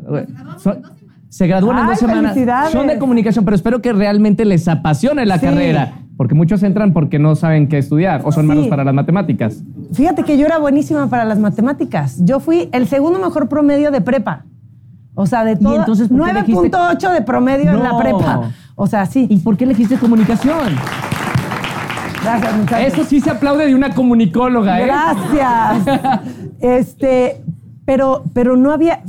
Se 1.29 1.47
gradúan 1.47 1.79
en 1.79 1.87
dos 1.87 1.97
semanas. 1.99 2.37
Son 2.71 2.87
de 2.87 2.97
comunicación, 2.99 3.43
pero 3.45 3.55
espero 3.55 3.81
que 3.81 3.91
realmente 3.93 4.45
les 4.45 4.67
apasione 4.67 5.25
la 5.25 5.39
Sí. 5.39 5.45
carrera. 5.47 5.93
Porque 6.15 6.35
muchos 6.35 6.61
entran 6.61 6.93
porque 6.93 7.17
no 7.17 7.35
saben 7.35 7.67
qué 7.67 7.79
estudiar 7.79 8.21
o 8.23 8.31
son 8.31 8.43
Sí. 8.43 8.47
malos 8.49 8.67
para 8.67 8.83
las 8.83 8.93
matemáticas. 8.93 9.63
Fíjate 9.93 10.23
que 10.23 10.37
yo 10.37 10.45
era 10.45 10.59
buenísima 10.59 11.07
para 11.07 11.25
las 11.25 11.39
matemáticas. 11.39 12.17
Yo 12.23 12.39
fui 12.39 12.69
el 12.71 12.87
segundo 12.87 13.17
mejor 13.19 13.49
promedio 13.49 13.89
de 13.89 13.99
prepa. 14.01 14.45
O 15.15 15.25
sea, 15.25 15.43
de 15.43 15.55
todo. 15.55 15.75
entonces 15.77 16.07
por 16.09 16.23
qué 16.25 16.31
elegiste- 16.31 16.69
9.8 16.71 17.11
de 17.11 17.21
promedio 17.21 17.71
en 17.71 17.83
la 17.83 17.97
prepa. 17.97 18.51
O 18.75 18.85
sea, 18.87 19.05
sí. 19.07 19.25
¿Y 19.29 19.37
por 19.39 19.57
qué 19.57 19.63
elegiste 19.65 19.97
comunicación? 19.97 20.75
Gracias, 22.23 22.57
muchachos. 22.57 22.93
Eso 22.93 23.03
sí 23.03 23.19
se 23.21 23.29
aplaude 23.29 23.65
de 23.67 23.75
una 23.75 23.93
comunicóloga, 23.93 24.81
¿eh? 24.81 24.85
Gracias. 24.85 25.99
este, 26.59 27.41
pero, 27.85 28.23
pero 28.33 28.55
no 28.57 28.71
había. 28.71 29.01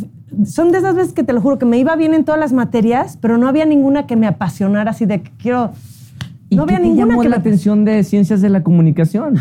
Son 0.47 0.73
de 0.73 0.79
esas 0.79 0.97
veces 0.97 1.13
que 1.13 1.23
te 1.23 1.33
lo 1.33 1.41
juro 1.41 1.59
que 1.59 1.65
me 1.67 1.79
iba 1.79 1.95
bien 1.97 2.13
en 2.13 2.25
todas 2.25 2.41
las 2.41 2.53
materias, 2.53 3.17
pero 3.21 3.39
no 3.39 3.47
había 3.49 3.65
ninguna 3.67 4.07
que 4.07 4.17
me 4.17 4.27
apasionara 4.27 4.91
así 4.91 5.07
de 5.07 5.23
que 5.23 5.31
quiero. 5.39 5.73
¿Y 6.51 6.57
no 6.57 6.67
qué 6.67 6.75
había 6.75 6.83
te 6.83 6.89
ninguna 6.91 7.09
llamó 7.13 7.23
que 7.23 7.29
la 7.29 7.37
me- 7.37 7.41
atención 7.41 7.85
de 7.85 8.03
ciencias 8.05 8.41
de 8.41 8.49
la 8.51 8.63
comunicación? 8.63 9.37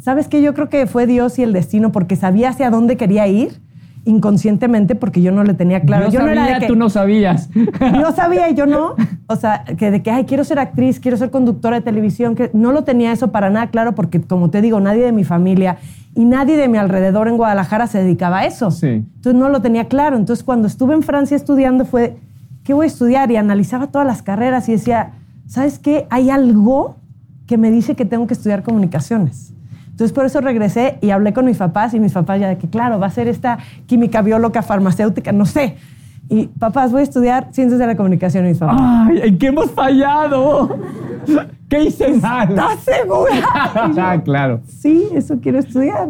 ¿Sabes 0.00 0.28
qué? 0.28 0.40
Yo 0.42 0.54
creo 0.54 0.68
que 0.68 0.86
fue 0.86 1.06
Dios 1.06 1.38
y 1.38 1.42
el 1.42 1.52
destino 1.52 1.92
porque 1.92 2.16
sabía 2.16 2.48
hacia 2.48 2.70
dónde 2.70 2.96
quería 2.96 3.28
ir 3.28 3.60
inconscientemente 4.04 4.94
porque 4.94 5.22
yo 5.22 5.30
no 5.32 5.44
le 5.44 5.54
tenía 5.54 5.80
claro. 5.82 6.10
yo, 6.10 6.20
no 6.20 6.26
sabía, 6.26 6.44
era 6.44 6.54
de 6.54 6.60
que- 6.60 6.66
tú 6.66 6.76
no 6.76 6.90
sabías. 6.90 7.48
yo 7.54 8.12
sabía 8.12 8.50
y 8.50 8.54
yo 8.54 8.66
no. 8.66 8.94
O 9.28 9.36
sea, 9.36 9.64
que 9.64 9.90
de 9.90 10.02
que, 10.02 10.10
ay, 10.10 10.24
quiero 10.24 10.44
ser 10.44 10.58
actriz, 10.58 10.98
quiero 11.00 11.16
ser 11.16 11.30
conductora 11.30 11.76
de 11.76 11.82
televisión, 11.82 12.34
que 12.34 12.50
no 12.52 12.72
lo 12.72 12.84
tenía 12.84 13.12
eso 13.12 13.30
para 13.30 13.50
nada 13.50 13.68
claro 13.68 13.94
porque, 13.94 14.20
como 14.20 14.50
te 14.50 14.60
digo, 14.60 14.80
nadie 14.80 15.04
de 15.04 15.12
mi 15.12 15.24
familia 15.24 15.78
y 16.14 16.24
nadie 16.24 16.56
de 16.56 16.68
mi 16.68 16.78
alrededor 16.78 17.28
en 17.28 17.36
Guadalajara 17.36 17.86
se 17.86 17.98
dedicaba 18.02 18.40
a 18.40 18.46
eso. 18.46 18.70
Sí. 18.70 18.86
Entonces 18.88 19.34
no 19.34 19.48
lo 19.48 19.62
tenía 19.62 19.86
claro. 19.86 20.16
Entonces 20.16 20.44
cuando 20.44 20.66
estuve 20.66 20.94
en 20.94 21.02
Francia 21.02 21.36
estudiando 21.36 21.84
fue, 21.84 22.16
¿qué 22.64 22.74
voy 22.74 22.84
a 22.84 22.88
estudiar? 22.88 23.30
Y 23.30 23.36
analizaba 23.36 23.86
todas 23.86 24.06
las 24.06 24.22
carreras 24.22 24.68
y 24.68 24.72
decía, 24.72 25.12
¿sabes 25.46 25.78
qué? 25.78 26.06
Hay 26.10 26.28
algo 26.30 26.96
que 27.46 27.56
me 27.56 27.70
dice 27.70 27.94
que 27.94 28.04
tengo 28.04 28.26
que 28.26 28.34
estudiar 28.34 28.62
comunicaciones. 28.62 29.52
Entonces 30.02 30.16
por 30.16 30.26
eso 30.26 30.40
regresé 30.40 30.98
y 31.00 31.10
hablé 31.10 31.32
con 31.32 31.44
mis 31.44 31.58
papás 31.58 31.94
y 31.94 32.00
mis 32.00 32.12
papás 32.12 32.40
ya 32.40 32.48
de 32.48 32.58
que, 32.58 32.68
claro, 32.68 32.98
va 32.98 33.06
a 33.06 33.10
ser 33.10 33.28
esta 33.28 33.58
química, 33.86 34.20
bióloga, 34.20 34.60
farmacéutica, 34.60 35.30
no 35.30 35.46
sé. 35.46 35.76
Y 36.28 36.48
papás, 36.48 36.90
voy 36.90 37.02
a 37.02 37.04
estudiar 37.04 37.46
ciencias 37.52 37.78
de 37.78 37.86
la 37.86 37.94
comunicación 37.96 38.44
y 38.46 38.48
mis 38.48 38.58
papás. 38.58 38.80
Ay, 38.80 39.20
¿en 39.22 39.38
qué 39.38 39.46
hemos 39.46 39.70
fallado? 39.70 40.76
¿Qué 41.68 41.84
hice 41.84 42.14
mal? 42.14 42.48
¿Estás 42.50 42.80
segura? 42.80 43.30
Yo, 43.94 44.02
Ah, 44.02 44.20
claro. 44.24 44.60
sí, 44.66 45.06
eso 45.14 45.38
quiero 45.40 45.60
estudiar. 45.60 46.08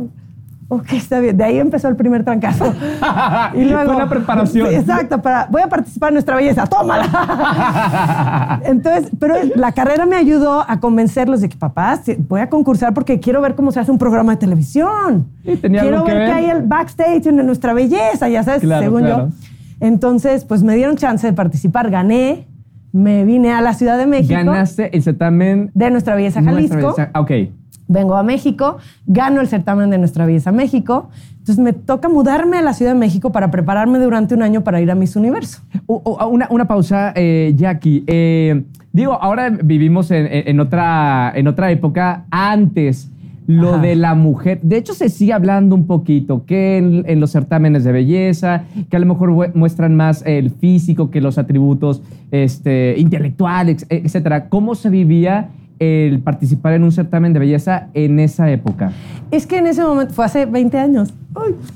Ok, 0.75 0.93
está 0.95 1.21
bien. 1.21 1.37
De 1.37 1.45
ahí 1.45 1.59
empezó 1.59 1.89
el 1.89 1.97
primer 1.97 2.25
trancazo. 2.25 2.73
Y 3.55 3.65
luego, 3.65 3.93
Fue 3.93 4.03
la 4.03 4.09
preparación. 4.09 4.69
Sí, 4.69 4.75
exacto, 4.75 5.21
para, 5.21 5.47
voy 5.51 5.61
a 5.61 5.69
participar 5.69 6.09
en 6.11 6.15
nuestra 6.15 6.37
belleza, 6.37 6.67
tómala. 6.67 8.61
Entonces, 8.65 9.11
pero 9.19 9.35
la 9.55 9.73
carrera 9.73 10.07
me 10.07 10.17
ayudó 10.17 10.65
a 10.67 10.81
convencerlos 10.81 11.41
de 11.43 11.49
que, 11.49 11.57
papás, 11.57 12.03
voy 12.29 12.41
a 12.41 12.49
concursar 12.49 12.95
porque 12.95 13.21
quiero 13.21 13.41
ver 13.43 13.55
cómo 13.55 13.71
se 13.73 13.81
hace 13.81 13.91
un 13.91 13.99
programa 13.99 14.33
de 14.33 14.39
televisión. 14.39 15.27
Sí, 15.45 15.57
tenía 15.57 15.83
quiero 15.83 15.97
algo 15.99 16.07
que 16.09 16.15
ver 16.15 16.27
qué 16.29 16.35
ver. 16.35 16.45
hay 16.45 16.51
el 16.51 16.63
backstage 16.63 17.27
en 17.27 17.37
nuestra 17.45 17.75
belleza, 17.75 18.29
ya 18.29 18.43
sabes, 18.43 18.63
Claro, 18.63 18.83
según 18.83 19.03
claro. 19.03 19.29
yo. 19.29 19.35
Entonces, 19.81 20.45
pues 20.45 20.63
me 20.63 20.75
dieron 20.77 20.97
chance 20.97 21.27
de 21.27 21.33
participar, 21.33 21.91
gané, 21.91 22.47
me 22.93 23.25
vine 23.25 23.53
a 23.53 23.61
la 23.61 23.75
Ciudad 23.75 23.99
de 23.99 24.07
México 24.07 24.35
Ganaste 24.35 24.97
el 24.97 25.03
certamen. 25.03 25.71
de 25.75 25.91
Nuestra 25.91 26.15
Belleza 26.15 26.43
Jalisco. 26.43 26.77
Nuestra 26.79 27.11
belleza- 27.13 27.21
Ok. 27.21 27.53
Vengo 27.93 28.17
a 28.17 28.23
México, 28.23 28.79
gano 29.07 29.41
el 29.41 29.49
certamen 29.49 29.91
de 29.91 29.99
Nuestra 29.99 30.27
Belleza 30.27 30.51
México. 30.53 31.11
Entonces 31.39 31.59
me 31.59 31.73
toca 31.73 32.09
mudarme 32.09 32.57
a 32.59 32.63
la 32.63 32.73
Ciudad 32.73 32.93
de 32.93 32.99
México 32.99 33.33
para 33.33 33.51
prepararme 33.51 33.99
durante 33.99 34.35
un 34.35 34.43
año 34.43 34.63
para 34.63 34.81
ir 34.81 34.91
a 34.91 34.95
Miss 34.95 35.17
Universo. 35.17 35.61
Una, 35.87 36.47
una 36.51 36.67
pausa, 36.67 37.13
eh, 37.17 37.53
Jackie. 37.57 38.05
Eh, 38.07 38.63
digo, 38.93 39.13
ahora 39.21 39.51
vivimos 39.51 40.11
en, 40.11 40.27
en- 40.31 40.61
otra, 40.61 41.33
en 41.35 41.49
otra 41.49 41.71
época. 41.73 42.25
Antes, 42.31 43.11
lo 43.49 43.75
Ajá. 43.75 43.83
de 43.83 43.97
la 43.97 44.15
mujer. 44.15 44.61
De 44.63 44.77
hecho, 44.77 44.95
se 44.95 45.09
sigue 45.09 45.33
hablando 45.33 45.75
un 45.75 45.89
poquito 45.89 46.45
que 46.47 46.79
en, 46.79 47.03
en 47.09 47.19
los 47.19 47.33
certámenes 47.33 47.83
de 47.83 47.91
belleza, 47.91 48.63
que 48.89 48.97
a 48.97 49.01
lo 49.01 49.07
mejor 49.07 49.31
mue- 49.33 49.51
muestran 49.53 49.97
más 49.97 50.23
el 50.25 50.51
físico 50.51 51.11
que 51.11 51.21
los 51.21 51.39
atributos 51.39 52.03
este, 52.31 52.95
intelectuales, 52.99 53.85
etcétera. 53.89 54.49
¿Cómo 54.49 54.77
se 54.77 54.91
vivía 54.91 55.49
el 55.83 56.21
participar 56.21 56.75
en 56.75 56.85
un 56.85 56.93
certamen 56.93 57.33
de 57.33 57.39
belleza 57.41 57.89
en 57.95 58.21
esa 58.21 58.51
época? 58.51 58.93
Es 59.31 59.47
que 59.47 59.59
en 59.59 59.67
ese 59.67 59.83
momento, 59.83 60.15
fue 60.15 60.25
hace 60.25 60.47
20 60.47 60.79
años. 60.79 61.13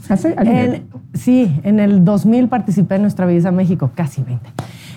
¿Hace 0.08 0.34
En- 0.38 0.84
sí, 1.14 1.58
en 1.64 1.80
el 1.80 2.04
2000 2.04 2.48
participé 2.48 2.96
en 2.96 3.02
Nuestra 3.02 3.26
Belleza 3.26 3.50
México, 3.50 3.90
casi 3.94 4.22
20. 4.22 4.48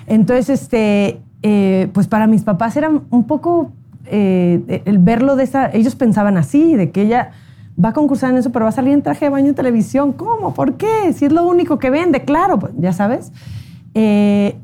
Entonces, 0.08 0.50
este, 0.50 1.20
eh, 1.44 1.88
pues 1.94 2.08
para 2.08 2.28
mis 2.28 2.44
papás 2.44 2.76
era 2.78 2.90
un 2.90 3.24
poco 3.26 3.72
eh, 4.12 4.82
el 4.86 4.98
verlo 4.98 5.36
de 5.36 5.44
esa. 5.44 5.70
Ellos 5.72 5.96
pensaban 5.96 6.36
así, 6.38 6.76
de 6.76 6.92
que 6.92 7.02
ella 7.04 7.32
va 7.84 7.90
a 7.90 7.94
concursar 7.94 8.32
en 8.32 8.38
eso, 8.38 8.52
pero 8.52 8.66
va 8.66 8.70
a 8.70 8.74
salir 8.74 8.94
en 8.94 9.02
traje 9.02 9.26
de 9.26 9.30
baño 9.30 9.48
en 9.50 9.56
televisión. 9.56 10.12
¿Cómo? 10.14 10.54
¿Por 10.54 10.76
qué? 10.76 11.14
Si 11.14 11.26
es 11.26 11.32
lo 11.32 11.48
único 11.48 11.80
que 11.80 11.90
vende, 11.90 12.22
claro, 12.26 12.60
pues, 12.60 12.74
ya 12.78 12.92
sabes. 12.92 13.32
Eh, 13.94 14.56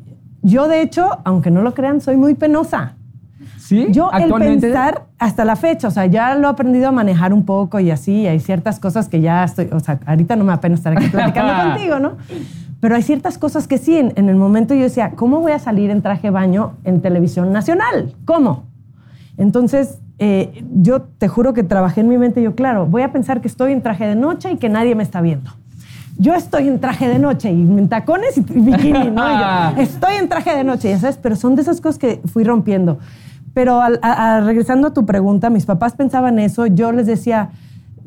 yo, 0.42 0.68
de 0.68 0.82
hecho, 0.82 1.20
aunque 1.24 1.50
no 1.52 1.62
lo 1.62 1.74
crean, 1.74 2.02
soy 2.02 2.18
muy 2.18 2.34
penosa. 2.36 2.96
¿Sí? 3.66 3.88
Yo 3.90 4.12
el 4.12 4.32
pensar 4.32 5.06
hasta 5.18 5.44
la 5.44 5.56
fecha, 5.56 5.88
o 5.88 5.92
sea, 5.92 6.06
ya 6.06 6.36
lo 6.36 6.48
he 6.48 6.52
aprendido 6.52 6.88
a 6.88 6.92
manejar 6.92 7.34
un 7.34 7.46
poco 7.46 7.80
y 7.80 7.90
así, 7.90 8.28
hay 8.28 8.40
ciertas 8.40 8.80
cosas 8.80 9.10
que 9.10 9.22
ya 9.22 9.44
estoy, 9.44 9.70
o 9.72 9.80
sea, 9.80 10.00
ahorita 10.06 10.36
no 10.36 10.44
me 10.44 10.52
da 10.52 10.62
pena 10.62 10.76
estar 10.76 10.96
aquí 10.96 11.08
platicando 11.08 11.54
contigo, 11.70 12.00
¿no? 12.00 12.18
Pero 12.80 12.96
hay 12.96 13.02
ciertas 13.02 13.40
cosas 13.40 13.68
que 13.68 13.80
sí, 13.80 13.98
en, 13.98 14.14
en 14.18 14.30
el 14.30 14.36
momento 14.36 14.76
yo 14.76 14.84
decía, 14.84 15.14
¿cómo 15.16 15.40
voy 15.40 15.54
a 15.54 15.60
salir 15.60 15.90
en 15.90 16.04
traje 16.04 16.30
baño 16.30 16.74
en 16.84 17.02
televisión 17.02 17.52
nacional? 17.52 18.14
¿Cómo? 18.26 18.66
Entonces, 19.38 19.98
eh, 20.20 20.64
yo 20.72 21.02
te 21.02 21.28
juro 21.28 21.54
que 21.54 21.64
trabajé 21.64 22.02
en 22.02 22.08
mi 22.08 22.18
mente, 22.18 22.42
yo, 22.42 22.56
claro, 22.56 22.86
voy 22.86 23.02
a 23.02 23.12
pensar 23.12 23.42
que 23.42 23.48
estoy 23.48 23.72
en 23.72 23.82
traje 23.82 24.06
de 24.06 24.16
noche 24.16 24.52
y 24.52 24.58
que 24.58 24.70
nadie 24.70 24.96
me 24.96 25.04
está 25.04 25.22
viendo. 25.22 25.52
Yo 26.18 26.34
estoy 26.34 26.70
en 26.70 26.80
traje 26.80 27.10
de 27.10 27.20
noche 27.20 27.52
y 27.52 27.62
en 27.62 27.90
tacones 27.90 28.38
y, 28.38 28.42
y 28.42 28.60
bikini, 28.62 29.10
¿no? 29.10 29.28
Y 29.28 29.40
yo, 29.40 29.78
estoy 29.82 30.16
en 30.16 30.30
traje 30.30 30.56
de 30.56 30.64
noche, 30.64 30.90
ya 30.90 31.00
sabes, 31.00 31.18
pero 31.18 31.36
son 31.36 31.56
de 31.56 31.64
esas 31.64 31.82
cosas 31.82 31.98
que 31.98 32.22
fui 32.32 32.44
rompiendo. 32.46 33.00
Pero 33.56 33.82
a- 33.82 34.42
regresando 34.42 34.90
a 34.90 34.94
tu 34.94 35.06
pregunta, 35.08 35.50
mis 35.50 35.66
papás 35.66 35.94
pensaban 35.96 36.38
eso, 36.38 36.68
yo 36.68 36.92
les 36.92 37.08
decía, 37.08 37.50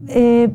eh, 0.06 0.54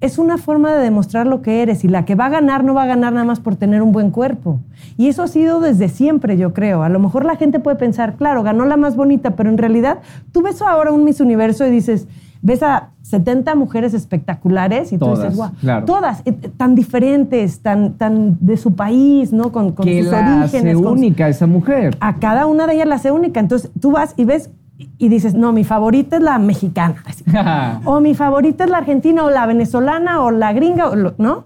es 0.00 0.18
una 0.18 0.36
forma 0.36 0.72
de 0.74 0.82
demostrar 0.82 1.28
lo 1.28 1.40
que 1.42 1.62
eres 1.62 1.84
y 1.84 1.88
la 1.88 2.04
que 2.04 2.16
va 2.16 2.26
a 2.26 2.28
ganar 2.28 2.64
no 2.64 2.74
va 2.74 2.82
a 2.82 2.86
ganar 2.86 3.12
nada 3.12 3.24
más 3.24 3.38
por 3.38 3.54
tener 3.54 3.80
un 3.80 3.92
buen 3.92 4.10
cuerpo. 4.10 4.58
Y 4.98 5.06
eso 5.06 5.22
ha 5.22 5.28
sido 5.28 5.60
desde 5.60 5.88
siempre, 5.88 6.36
yo 6.36 6.52
creo. 6.52 6.82
A 6.82 6.88
lo 6.88 6.98
mejor 6.98 7.24
la 7.24 7.36
gente 7.36 7.60
puede 7.60 7.76
pensar, 7.76 8.16
claro, 8.16 8.42
ganó 8.42 8.64
la 8.64 8.76
más 8.76 8.96
bonita, 8.96 9.36
pero 9.36 9.48
en 9.48 9.56
realidad 9.58 10.00
tú 10.32 10.42
ves 10.42 10.60
ahora 10.60 10.90
un 10.90 11.04
Miss 11.04 11.20
Universo 11.20 11.64
y 11.64 11.70
dices, 11.70 12.08
ves 12.42 12.62
a 12.62 12.90
70 13.02 13.54
mujeres 13.54 13.94
espectaculares 13.94 14.92
y 14.92 14.98
tú 14.98 15.10
dices, 15.10 15.36
wow, 15.36 15.50
claro. 15.60 15.86
todas 15.86 16.20
eh, 16.20 16.36
eh, 16.42 16.50
tan 16.56 16.74
diferentes, 16.74 17.60
tan, 17.60 17.94
tan 17.94 18.36
de 18.40 18.56
su 18.56 18.74
país, 18.74 19.32
¿no? 19.32 19.52
Con, 19.52 19.72
con 19.72 19.84
que 19.86 20.02
sus 20.02 20.10
la 20.12 20.42
hace 20.42 20.58
orígenes. 20.58 20.82
con- 20.82 20.92
única 20.98 21.28
esa 21.28 21.46
mujer. 21.46 21.96
a 22.00 22.16
cada 22.16 22.46
una 22.46 22.66
de 22.66 22.74
ellas 22.74 22.88
la 22.88 22.96
hace 22.96 23.10
única. 23.12 23.38
Entonces 23.40 23.70
tú 23.80 23.92
vas 23.92 24.14
y 24.16 24.24
ves 24.24 24.50
y 24.98 25.08
dices, 25.08 25.34
no, 25.34 25.52
mi 25.52 25.62
favorita 25.62 26.16
es 26.16 26.22
la 26.22 26.38
mexicana. 26.38 26.96
así. 27.06 27.24
o 27.84 28.00
mi 28.00 28.14
favorita 28.14 28.64
es 28.64 28.70
la 28.70 28.78
argentina 28.78 29.24
o 29.24 29.30
la 29.30 29.46
venezolana 29.46 30.20
o 30.22 30.30
la 30.32 30.52
gringa, 30.52 30.88
o 30.90 30.96
lo- 30.96 31.14
¿no? 31.18 31.44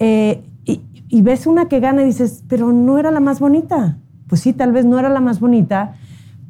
Eh, 0.00 0.42
y, 0.64 0.80
y 1.08 1.22
ves 1.22 1.46
una 1.46 1.66
que 1.68 1.78
gana 1.78 2.02
y 2.02 2.06
dices, 2.06 2.42
pero 2.48 2.72
no 2.72 2.98
era 2.98 3.10
la 3.12 3.20
más 3.20 3.38
bonita. 3.38 3.98
Pues 4.26 4.40
sí, 4.40 4.52
tal 4.52 4.72
vez 4.72 4.84
no 4.86 4.98
era 4.98 5.08
la 5.10 5.20
más 5.20 5.40
bonita, 5.40 5.94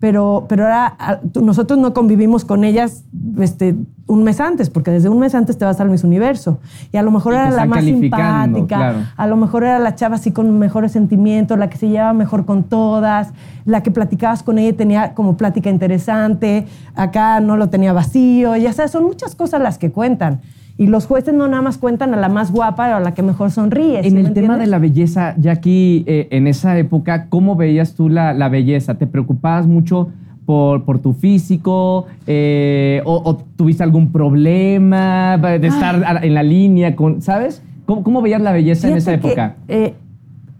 pero, 0.02 0.46
pero 0.48 0.64
era, 0.64 0.96
a- 0.98 1.20
tú- 1.20 1.42
nosotros 1.44 1.78
no 1.78 1.94
convivimos 1.94 2.44
con 2.44 2.64
ellas 2.64 3.04
este, 3.38 3.76
un 4.08 4.24
mes 4.24 4.40
antes, 4.40 4.68
porque 4.68 4.90
desde 4.90 5.08
un 5.08 5.20
mes 5.20 5.32
antes 5.36 5.56
te 5.56 5.64
vas 5.64 5.80
al 5.80 5.90
Miss 5.90 6.02
Universo. 6.02 6.58
Y 6.90 6.96
a 6.96 7.02
lo 7.02 7.12
mejor 7.12 7.34
era 7.34 7.50
la 7.52 7.66
más 7.66 7.84
simpática, 7.84 8.76
claro. 8.76 8.98
a 9.16 9.26
lo 9.28 9.36
mejor 9.36 9.62
era 9.62 9.78
la 9.78 9.94
chava 9.94 10.16
así 10.16 10.32
con 10.32 10.58
mejores 10.58 10.90
sentimientos, 10.90 11.56
la 11.56 11.70
que 11.70 11.78
se 11.78 11.88
llevaba 11.88 12.14
mejor 12.14 12.44
con 12.46 12.64
todas, 12.64 13.32
la 13.64 13.84
que 13.84 13.92
platicabas 13.92 14.42
con 14.42 14.58
ella 14.58 14.70
y 14.70 14.72
tenía 14.72 15.14
como 15.14 15.36
plática 15.36 15.70
interesante, 15.70 16.66
acá 16.96 17.38
no 17.38 17.56
lo 17.56 17.68
tenía 17.68 17.92
vacío, 17.92 18.56
ya 18.56 18.72
sabes, 18.72 18.90
son 18.90 19.04
muchas 19.04 19.36
cosas 19.36 19.62
las 19.62 19.78
que 19.78 19.92
cuentan. 19.92 20.40
Y 20.78 20.86
los 20.86 21.06
jueces 21.06 21.34
no 21.34 21.48
nada 21.48 21.62
más 21.62 21.78
cuentan 21.78 22.14
a 22.14 22.16
la 22.16 22.28
más 22.28 22.50
guapa 22.50 22.90
o 22.90 22.96
a 22.96 23.00
la 23.00 23.14
que 23.14 23.22
mejor 23.22 23.50
sonríe. 23.50 24.02
¿sí 24.02 24.08
En 24.08 24.18
el 24.18 24.32
tema 24.32 24.56
de 24.56 24.66
la 24.66 24.78
belleza, 24.78 25.34
Jackie, 25.38 26.04
eh, 26.06 26.28
en 26.30 26.46
esa 26.46 26.78
época, 26.78 27.26
¿cómo 27.28 27.56
veías 27.56 27.94
tú 27.94 28.08
la, 28.08 28.32
la 28.32 28.48
belleza? 28.48 28.94
¿Te 28.94 29.06
preocupabas 29.06 29.66
mucho 29.66 30.08
por, 30.46 30.84
por 30.84 30.98
tu 30.98 31.12
físico? 31.12 32.06
Eh, 32.26 33.02
o, 33.04 33.22
o 33.24 33.36
tuviste 33.36 33.82
algún 33.82 34.10
problema 34.12 35.38
de 35.38 35.66
estar 35.66 36.24
en 36.24 36.34
la 36.34 36.42
línea 36.42 36.96
con, 36.96 37.22
¿sabes? 37.22 37.62
¿Cómo, 37.86 38.02
cómo 38.02 38.22
veías 38.22 38.40
la 38.40 38.52
belleza 38.52 38.88
en 38.88 38.96
esa 38.96 39.10
que, 39.10 39.16
época? 39.28 39.56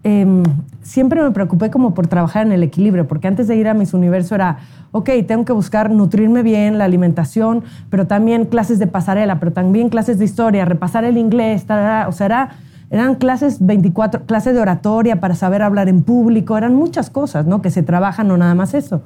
Em, 0.03 0.43
siempre 0.81 1.21
me 1.21 1.31
preocupé 1.31 1.69
como 1.69 1.93
por 1.93 2.07
trabajar 2.07 2.45
en 2.45 2.51
el 2.51 2.63
equilibrio, 2.63 3.07
porque 3.07 3.27
antes 3.27 3.47
de 3.47 3.55
ir 3.55 3.67
a 3.67 3.73
Miss 3.73 3.93
Universo 3.93 4.35
era, 4.35 4.57
ok, 4.91 5.09
tengo 5.27 5.45
que 5.45 5.53
buscar 5.53 5.89
nutrirme 5.89 6.43
bien, 6.43 6.77
la 6.77 6.85
alimentación, 6.85 7.63
pero 7.89 8.05
también 8.07 8.45
clases 8.45 8.79
de 8.79 8.87
pasarela, 8.87 9.39
pero 9.39 9.53
también 9.53 9.89
clases 9.89 10.19
de 10.19 10.25
historia, 10.25 10.65
repasar 10.65 11.03
el 11.05 11.17
inglés, 11.17 11.63
o 11.63 12.11
sea, 12.11 12.25
era- 12.25 12.49
eran 12.89 13.15
clases 13.15 13.65
24, 13.65 14.25
clases 14.25 14.53
de 14.53 14.61
oratoria 14.61 15.19
para 15.19 15.35
saber 15.35 15.61
hablar 15.63 15.89
en 15.89 16.03
público, 16.03 16.57
eran 16.57 16.75
muchas 16.75 17.09
cosas, 17.09 17.47
¿no? 17.47 17.61
Que 17.61 17.71
se 17.71 17.81
trabajan, 17.81 18.27
no 18.27 18.37
nada 18.37 18.53
más 18.53 18.73
eso. 18.73 19.01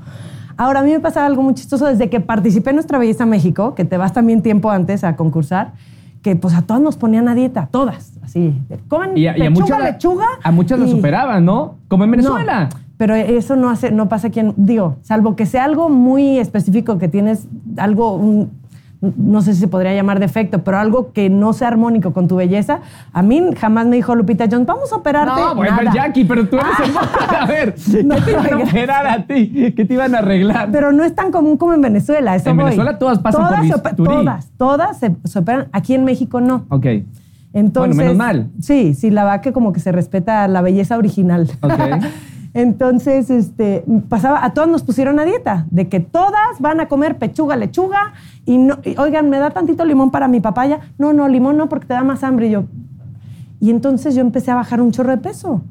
Ahora, 0.57 0.79
a 0.79 0.83
mí 0.83 0.91
me 0.91 0.99
pasaba 0.99 1.27
algo 1.27 1.43
muy 1.43 1.53
chistoso 1.53 1.85
desde 1.85 2.09
que 2.09 2.19
participé 2.19 2.71
en 2.71 2.77
Nuestra 2.77 2.97
Belleza 2.97 3.25
México, 3.25 3.75
que 3.75 3.85
te 3.85 3.95
vas 3.97 4.11
también 4.11 4.41
tiempo 4.41 4.71
antes 4.71 5.03
a 5.03 5.15
concursar, 5.15 5.73
que 6.27 6.35
pues 6.35 6.53
a 6.53 6.61
todas 6.61 6.81
nos 6.83 6.97
ponían 6.97 7.29
a 7.29 7.35
dieta, 7.35 7.69
todas, 7.71 8.11
así. 8.21 8.53
Comen 8.89 9.17
Y 9.17 9.27
a, 9.27 9.37
y 9.37 9.41
a 9.41 9.49
lechuga, 9.49 9.49
muchas, 9.61 9.79
la- 9.79 9.91
lechuga. 9.91 10.25
a 10.43 10.51
muchas 10.51 10.79
y- 10.81 10.91
superaban, 10.91 11.45
¿no? 11.45 11.75
Como 11.87 12.03
en 12.03 12.11
Venezuela. 12.11 12.67
No, 12.69 12.79
pero 12.97 13.15
eso 13.15 13.55
no 13.55 13.69
hace, 13.69 13.91
no 13.91 14.09
pasa 14.09 14.27
aquí 14.27 14.41
en, 14.41 14.53
digo, 14.57 14.97
salvo 15.03 15.37
que 15.37 15.45
sea 15.45 15.63
algo 15.63 15.87
muy 15.89 16.37
específico, 16.39 16.97
que 16.97 17.07
tienes 17.07 17.47
algo, 17.77 18.15
un- 18.15 18.51
no 19.01 19.41
sé 19.41 19.53
si 19.53 19.59
se 19.59 19.67
podría 19.67 19.93
llamar 19.93 20.19
defecto, 20.19 20.63
pero 20.63 20.77
algo 20.79 21.11
que 21.13 21.29
no 21.29 21.53
sea 21.53 21.67
armónico 21.67 22.13
con 22.13 22.27
tu 22.27 22.35
belleza. 22.35 22.79
A 23.13 23.21
mí 23.21 23.41
jamás 23.59 23.85
me 23.85 23.95
dijo 23.95 24.15
Lupita 24.15 24.45
Jones, 24.49 24.65
vamos 24.65 24.91
a 24.91 24.95
operarte. 24.95 25.39
No, 25.39 25.55
bueno, 25.55 25.75
Nada. 25.77 25.93
Jackie, 25.93 26.25
pero 26.25 26.47
tú 26.47 26.57
eres 26.57 26.79
hermosa. 26.79 27.09
A 27.41 27.45
ver, 27.45 27.75
¿qué 27.75 28.03
No, 28.03 28.15
te 28.15 28.31
iban 28.31 28.53
a 28.53 28.57
operar 28.63 29.07
a 29.07 29.25
ti? 29.27 29.73
¿Qué 29.75 29.85
te 29.85 29.93
iban 29.93 30.15
a 30.15 30.19
arreglar? 30.19 30.69
Pero 30.71 30.91
no 30.91 31.03
es 31.03 31.13
tan 31.13 31.31
común 31.31 31.57
como 31.57 31.73
en 31.73 31.81
Venezuela. 31.81 32.35
Eso 32.35 32.49
En 32.49 32.55
voy. 32.57 32.65
Venezuela 32.65 32.97
todas 32.97 33.19
pasan 33.19 33.41
por 33.41 33.49
todas 33.49 33.67
se 33.67 33.73
ope- 33.75 33.89
bisturí. 33.89 34.09
Todas, 34.15 34.49
todas 34.57 34.97
se, 34.99 35.15
se 35.25 35.39
operan. 35.39 35.67
Aquí 35.71 35.93
en 35.93 36.03
México 36.03 36.41
no. 36.41 36.65
ok. 36.69 36.85
Entonces, 37.53 37.95
Bueno, 37.95 38.11
menos 38.13 38.15
mal. 38.17 38.49
Sí, 38.61 38.93
sí, 38.93 39.09
la 39.09 39.23
verdad 39.23 39.41
que 39.41 39.53
como 39.53 39.73
que 39.73 39.79
se 39.79 39.91
respeta 39.91 40.47
la 40.47 40.61
belleza 40.61 40.97
original. 40.97 41.49
Ok. 41.61 41.71
Entonces, 42.57 43.29
este, 43.29 43.83
pasaba, 44.09 44.43
a 44.43 44.53
todas 44.53 44.67
nos 44.67 44.81
pusieron 44.81 45.19
a 45.19 45.25
dieta, 45.25 45.67
de 45.69 45.87
que 45.89 45.99
todas 45.99 46.59
van 46.59 46.79
a 46.79 46.87
comer 46.87 47.17
pechuga, 47.19 47.55
lechuga, 47.55 48.13
y, 48.45 48.57
no, 48.57 48.79
y, 48.83 48.97
oigan, 48.97 49.29
¿me 49.29 49.37
da 49.37 49.51
tantito 49.51 49.85
limón 49.85 50.09
para 50.09 50.27
mi 50.27 50.39
papaya? 50.39 50.79
No, 50.97 51.13
no, 51.13 51.27
limón 51.27 51.55
no, 51.57 51.69
porque 51.69 51.85
te 51.85 51.93
da 51.93 52.03
más 52.03 52.23
hambre. 52.23 52.47
Y 52.47 52.51
yo, 52.51 52.63
y 53.59 53.69
entonces 53.69 54.15
yo 54.15 54.21
empecé 54.21 54.49
a 54.49 54.55
bajar 54.55 54.81
un 54.81 54.91
chorro 54.91 55.11
de 55.11 55.17
peso. 55.17 55.61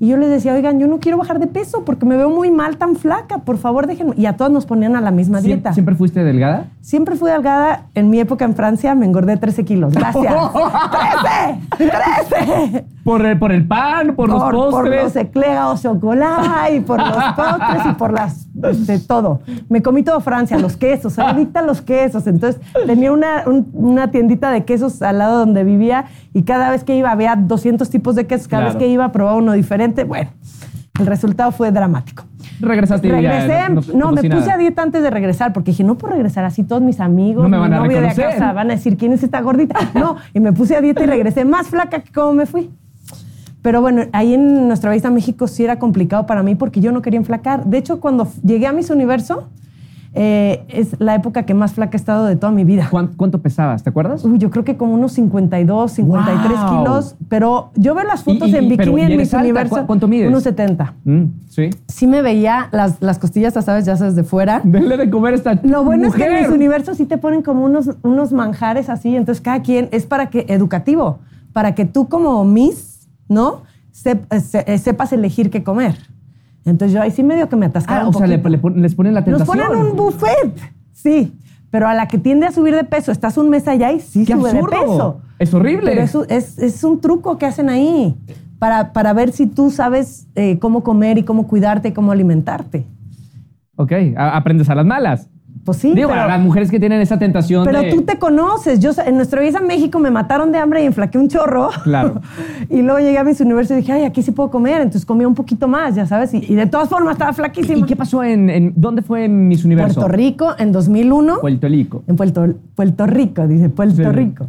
Y 0.00 0.08
yo 0.08 0.16
les 0.16 0.28
decía, 0.30 0.54
oigan, 0.54 0.80
yo 0.80 0.86
no 0.88 0.98
quiero 0.98 1.18
bajar 1.18 1.38
de 1.38 1.46
peso 1.46 1.84
porque 1.84 2.04
me 2.04 2.16
veo 2.16 2.28
muy 2.28 2.50
mal, 2.50 2.78
tan 2.78 2.96
flaca, 2.96 3.38
por 3.38 3.58
favor 3.58 3.86
déjenme. 3.86 4.14
Y 4.16 4.26
a 4.26 4.36
todas 4.36 4.52
nos 4.52 4.66
ponían 4.66 4.96
a 4.96 5.00
la 5.00 5.10
misma 5.10 5.38
¿Siem- 5.40 5.44
dieta. 5.44 5.72
¿Siempre 5.72 5.94
fuiste 5.94 6.24
delgada? 6.24 6.66
Siempre 6.80 7.16
fui 7.16 7.30
delgada. 7.30 7.86
En 7.94 8.10
mi 8.10 8.18
época 8.18 8.44
en 8.44 8.54
Francia 8.54 8.94
me 8.94 9.06
engordé 9.06 9.36
13 9.36 9.64
kilos. 9.64 9.92
Gracias. 9.94 10.34
¡13! 10.34 11.60
¡13! 11.78 12.84
¿Por 13.04 13.24
el, 13.26 13.38
por 13.38 13.52
el 13.52 13.66
pan? 13.66 14.14
¿Por, 14.16 14.30
los 14.30 14.42
por 14.42 14.52
postres? 14.54 15.04
los 15.04 15.16
eclairs 15.16 15.58
au 15.60 15.76
chocolat 15.76 16.72
y 16.74 16.80
por 16.80 16.98
los 16.98 17.08
postres 17.36 17.86
y 17.90 17.92
por 17.94 18.12
las 18.12 18.46
de 18.54 18.98
todo. 18.98 19.40
Me 19.68 19.82
comí 19.82 20.02
todo 20.02 20.20
Francia, 20.20 20.58
los 20.58 20.76
quesos, 20.78 21.18
adicta 21.18 21.60
a 21.60 21.62
los 21.62 21.82
quesos. 21.82 22.26
Entonces 22.26 22.60
tenía 22.86 23.12
una, 23.12 23.42
un- 23.46 23.68
una 23.74 24.10
tiendita 24.10 24.50
de 24.50 24.64
quesos 24.64 25.02
al 25.02 25.18
lado 25.18 25.38
donde 25.40 25.64
vivía 25.64 26.06
y 26.32 26.44
cada 26.44 26.70
vez 26.70 26.82
que 26.82 26.96
iba 26.96 27.10
había 27.10 27.36
200 27.36 27.90
tipos 27.90 28.14
de 28.14 28.26
quesos. 28.26 28.48
Cada 28.48 28.62
Claro. 28.64 28.78
vez 28.78 28.82
que 28.86 28.90
iba 28.90 29.12
probaba 29.12 29.36
uno 29.36 29.52
diferente. 29.52 30.04
Bueno, 30.04 30.30
el 30.98 31.06
resultado 31.06 31.52
fue 31.52 31.70
dramático. 31.72 32.24
Regresaste 32.60 33.08
y 33.08 33.10
ya 33.10 33.16
Regresé, 33.16 33.68
no, 33.68 33.80
no, 33.92 34.12
no- 34.12 34.22
me 34.22 34.30
puse 34.30 34.50
a 34.50 34.56
dieta 34.56 34.80
antes 34.82 35.02
de 35.02 35.10
regresar 35.10 35.52
porque 35.52 35.72
dije, 35.72 35.84
no 35.84 35.96
puedo 35.98 36.14
regresar 36.14 36.44
así, 36.46 36.62
todos 36.62 36.80
mis 36.80 37.00
amigos, 37.00 37.42
No 37.42 37.48
me 37.50 37.56
mi 37.56 37.60
van 37.62 37.74
a 37.74 37.78
novio 37.80 38.00
de 38.00 38.14
casa 38.14 38.52
van 38.52 38.70
a 38.70 38.74
decir, 38.74 38.96
¿quién 38.96 39.12
es 39.12 39.22
esta 39.22 39.40
gordita? 39.42 39.78
No, 39.94 40.16
y 40.32 40.40
me 40.40 40.52
puse 40.52 40.74
a 40.76 40.80
dieta 40.80 41.02
y 41.02 41.06
regresé 41.06 41.44
más 41.44 41.66
flaca 41.66 42.00
que 42.00 42.10
como 42.12 42.32
me 42.32 42.46
fui. 42.46 42.70
Pero 43.64 43.80
bueno, 43.80 44.02
ahí 44.12 44.34
en 44.34 44.68
nuestra 44.68 44.90
país 44.90 45.06
a 45.06 45.10
México 45.10 45.48
sí 45.48 45.64
era 45.64 45.78
complicado 45.78 46.26
para 46.26 46.42
mí 46.42 46.54
porque 46.54 46.82
yo 46.82 46.92
no 46.92 47.00
quería 47.00 47.18
enflacar. 47.18 47.64
De 47.64 47.78
hecho, 47.78 47.98
cuando 47.98 48.28
llegué 48.44 48.66
a 48.66 48.72
Miss 48.74 48.90
Universo, 48.90 49.48
eh, 50.12 50.64
es 50.68 50.94
la 51.00 51.14
época 51.14 51.44
que 51.44 51.54
más 51.54 51.72
flaca 51.72 51.96
he 51.96 51.96
estado 51.96 52.26
de 52.26 52.36
toda 52.36 52.52
mi 52.52 52.62
vida. 52.64 52.88
¿Cuán- 52.90 53.12
¿Cuánto 53.16 53.40
pesabas? 53.40 53.82
¿Te 53.82 53.88
acuerdas? 53.88 54.22
Uy, 54.22 54.36
yo 54.36 54.50
creo 54.50 54.64
que 54.64 54.76
como 54.76 54.92
unos 54.92 55.12
52, 55.12 55.92
53 55.92 56.58
Wow. 56.60 56.78
kilos, 56.84 57.16
pero 57.30 57.70
yo 57.74 57.94
veo 57.94 58.04
las 58.04 58.22
fotos 58.22 58.48
Y- 58.48 58.52
y- 58.52 58.56
en 58.56 58.68
bikini 58.68 59.00
¿y 59.00 59.04
en 59.06 59.16
Miss? 59.16 59.32
Universo. 59.32 59.76
¿Cu- 59.76 59.86
cuánto 59.86 60.08
mides? 60.08 60.28
Unos 60.28 60.42
70. 60.42 60.92
Mm, 61.04 61.22
sí. 61.48 61.70
Sí 61.88 62.06
me 62.06 62.20
veía 62.20 62.68
las, 62.70 63.00
las 63.00 63.18
costillas, 63.18 63.54
ya 63.54 63.62
sabes, 63.62 63.86
ya 63.86 63.96
sabes, 63.96 64.14
de 64.14 64.24
fuera. 64.24 64.60
Denle 64.64 64.98
de 64.98 65.08
comer 65.08 65.32
esta 65.32 65.58
Lo 65.62 65.82
bueno 65.82 66.06
es 66.08 66.14
que 66.14 66.22
en 66.24 66.32
mujer. 66.32 66.46
mis 66.48 66.54
universos 66.54 66.98
sí 66.98 67.06
te 67.06 67.16
ponen 67.16 67.40
como 67.40 67.64
unos, 67.64 67.88
unos 68.02 68.30
manjares 68.30 68.90
así, 68.90 69.16
entonces 69.16 69.40
cada 69.40 69.62
quien 69.62 69.88
es 69.90 70.04
para 70.04 70.28
que, 70.28 70.44
educativo, 70.50 71.20
para 71.54 71.74
que 71.74 71.86
tú 71.86 72.08
como 72.08 72.44
Miss, 72.44 72.93
¿no? 73.28 73.62
Eh, 74.04 74.40
se- 74.40 74.64
eh, 74.66 74.78
sepas 74.78 75.12
elegir 75.12 75.50
qué 75.50 75.62
comer. 75.62 75.96
Entonces 76.64 76.92
yo 76.94 77.02
ahí 77.02 77.10
sí 77.10 77.22
medio 77.22 77.48
que 77.48 77.56
me 77.56 77.66
atascaba 77.66 78.00
Ah, 78.00 78.08
un 78.08 78.14
o 78.14 78.18
sea, 78.18 78.26
le, 78.26 78.38
poquito. 78.38 78.70
le 78.70 78.80
les 78.82 78.94
ponen 78.94 79.14
la 79.14 79.20
Nos 79.20 79.38
tentación. 79.38 79.66
ponen 79.68 79.84
un 79.90 79.96
buffet, 79.96 80.54
sí, 80.92 81.32
pero 81.70 81.88
a 81.88 81.94
la 81.94 82.08
que 82.08 82.18
tiende 82.18 82.46
a 82.46 82.52
subir 82.52 82.74
de 82.74 82.84
peso, 82.84 83.12
estás 83.12 83.36
un 83.36 83.50
mes 83.50 83.68
allá 83.68 83.92
y 83.92 84.00
sí 84.00 84.24
¡Qué 84.24 84.32
sube 84.34 84.50
absurdo! 84.50 84.70
de 84.80 84.86
peso. 84.86 85.20
Es 85.38 85.52
horrible. 85.54 85.90
Pero 85.90 86.02
eso 86.02 86.24
es, 86.28 86.58
es 86.58 86.82
un 86.84 87.00
truco 87.00 87.36
que 87.36 87.46
hacen 87.46 87.68
ahí 87.68 88.16
para, 88.58 88.92
para 88.92 89.12
ver 89.12 89.32
si 89.32 89.46
tú 89.46 89.70
sabes 89.70 90.26
eh, 90.36 90.58
cómo 90.58 90.82
comer 90.82 91.18
y 91.18 91.22
cómo 91.24 91.46
cuidarte 91.46 91.88
y 91.88 91.92
cómo 91.92 92.12
alimentarte. 92.12 92.86
Ok, 93.76 93.92
aprendes 94.16 94.70
a 94.70 94.74
las 94.76 94.86
malas. 94.86 95.28
Pues 95.64 95.78
sí, 95.78 95.94
Digo, 95.94 96.10
pero- 96.10 96.20
a 96.22 96.26
las 96.26 96.40
mujeres 96.40 96.70
que 96.70 96.78
tienen 96.78 97.00
esa 97.00 97.18
tentación 97.18 97.64
Pero 97.64 97.80
de... 97.80 97.90
tú 97.90 98.02
te 98.02 98.18
conoces. 98.18 98.80
Yo 98.80 98.90
en 99.06 99.16
nuestra 99.16 99.40
vida 99.40 99.58
en 99.60 99.66
México 99.66 99.98
me 99.98 100.10
mataron 100.10 100.52
de 100.52 100.58
hambre 100.58 100.82
y 100.82 100.86
enflaqué 100.86 101.16
un 101.16 101.28
chorro. 101.28 101.70
Claro. 101.84 102.20
y 102.68 102.82
luego 102.82 102.98
llegué 102.98 103.16
a 103.16 103.24
mis 103.24 103.40
universo 103.40 103.72
y 103.72 103.78
dije, 103.78 103.92
ay, 103.92 104.04
aquí 104.04 104.22
sí 104.22 104.30
puedo 104.30 104.50
comer. 104.50 104.82
Entonces 104.82 105.06
comía 105.06 105.26
un 105.26 105.34
poquito 105.34 105.66
más, 105.66 105.94
ya 105.94 106.06
sabes. 106.06 106.34
Y, 106.34 106.44
y 106.46 106.54
de 106.54 106.66
todas 106.66 106.90
formas 106.90 107.12
estaba 107.14 107.32
flaquísima. 107.32 107.78
¿Y 107.78 107.82
qué 107.84 107.96
pasó 107.96 108.22
en, 108.22 108.50
en- 108.50 108.72
¿Dónde 108.76 109.00
fue 109.00 109.24
en 109.24 109.48
Miss 109.48 109.64
Universo? 109.64 110.00
Puerto 110.00 110.14
Rico 110.14 110.50
en 110.58 110.70
2001. 110.70 111.40
Puerto 111.40 111.66
Rico. 111.68 112.02
En 112.08 112.16
Puerto, 112.16 112.46
Puerto 112.74 113.06
Rico, 113.06 113.46
dice 113.48 113.70
Puerto 113.70 113.96
Sí. 113.96 114.02
Rico. 114.04 114.48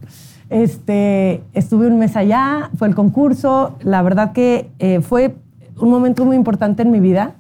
Este, 0.49 1.41
estuve 1.53 1.87
un 1.87 1.97
mes 1.97 2.15
allá, 2.15 2.69
fue 2.77 2.87
el 2.87 2.95
concurso. 2.95 3.77
La 3.83 4.01
verdad 4.01 4.31
que 4.33 4.69
eh, 4.79 5.01
fue 5.01 5.35
un 5.79 5.89
momento 5.89 6.23
muy 6.25 6.35
importante 6.35 6.83
en 6.83 6.91
mi 6.91 6.99
vida, 6.99 7.35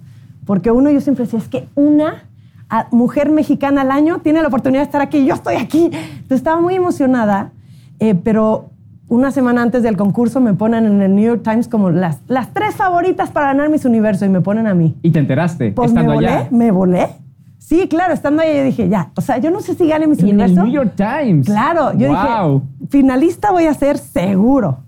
porque 0.45 0.71
uno, 0.71 0.89
yo 0.91 1.01
siempre 1.01 1.25
decía, 1.25 1.39
es 1.39 1.47
que 1.47 1.67
una 1.75 2.23
a- 2.69 2.87
mujer 2.91 3.29
mexicana 3.29 3.81
al 3.81 3.91
año 3.91 4.19
tiene 4.19 4.41
la 4.41 4.47
oportunidad 4.47 4.81
de 4.81 4.85
estar 4.85 5.01
aquí, 5.01 5.25
yo 5.25 5.33
estoy 5.35 5.55
aquí. 5.55 5.85
Entonces 5.85 6.37
estaba 6.37 6.59
muy 6.61 6.75
emocionada, 6.75 7.51
eh, 7.99 8.15
pero 8.15 8.69
una 9.07 9.29
semana 9.31 9.61
antes 9.61 9.83
del 9.83 9.97
concurso 9.97 10.41
me 10.41 10.53
ponen 10.53 10.85
en 10.85 11.01
el 11.01 11.15
New 11.15 11.23
York 11.25 11.41
Times 11.43 11.67
como 11.67 11.91
las, 11.91 12.19
las 12.27 12.53
tres 12.53 12.75
favoritas 12.75 13.29
para 13.29 13.47
ganar 13.47 13.69
Miss 13.69 13.85
Universo 13.85 14.25
y 14.25 14.29
me 14.29 14.41
ponen 14.41 14.65
a 14.67 14.73
mí. 14.73 14.95
Y 15.03 15.11
te 15.11 15.19
enteraste, 15.19 15.71
Pues 15.73 15.91
me 15.93 15.99
estando 16.01 16.15
volé, 16.15 16.27
allá. 16.27 16.47
me 16.51 16.71
volé. 16.71 17.07
Sí, 17.59 17.87
claro, 17.87 18.13
estando 18.13 18.41
ahí 18.43 18.55
yo 18.57 18.63
dije, 18.63 18.89
ya, 18.89 19.09
o 19.15 19.21
sea, 19.21 19.37
yo 19.39 19.49
no 19.49 19.59
sé 19.61 19.73
si 19.75 19.87
gane 19.87 20.05
Miss 20.07 20.19
Y 20.19 20.29
en 20.29 20.39
el 20.39 20.51
Universo. 20.51 20.63
New 20.63 20.71
York 20.73 20.93
Times. 20.95 21.45
Claro, 21.47 21.93
yo 21.97 22.09
wow. 22.09 22.61
dije, 22.79 22.87
finalista 22.89 23.51
voy 23.51 23.65
a 23.65 23.73
ser 23.73 23.97
seguro. 23.97 24.79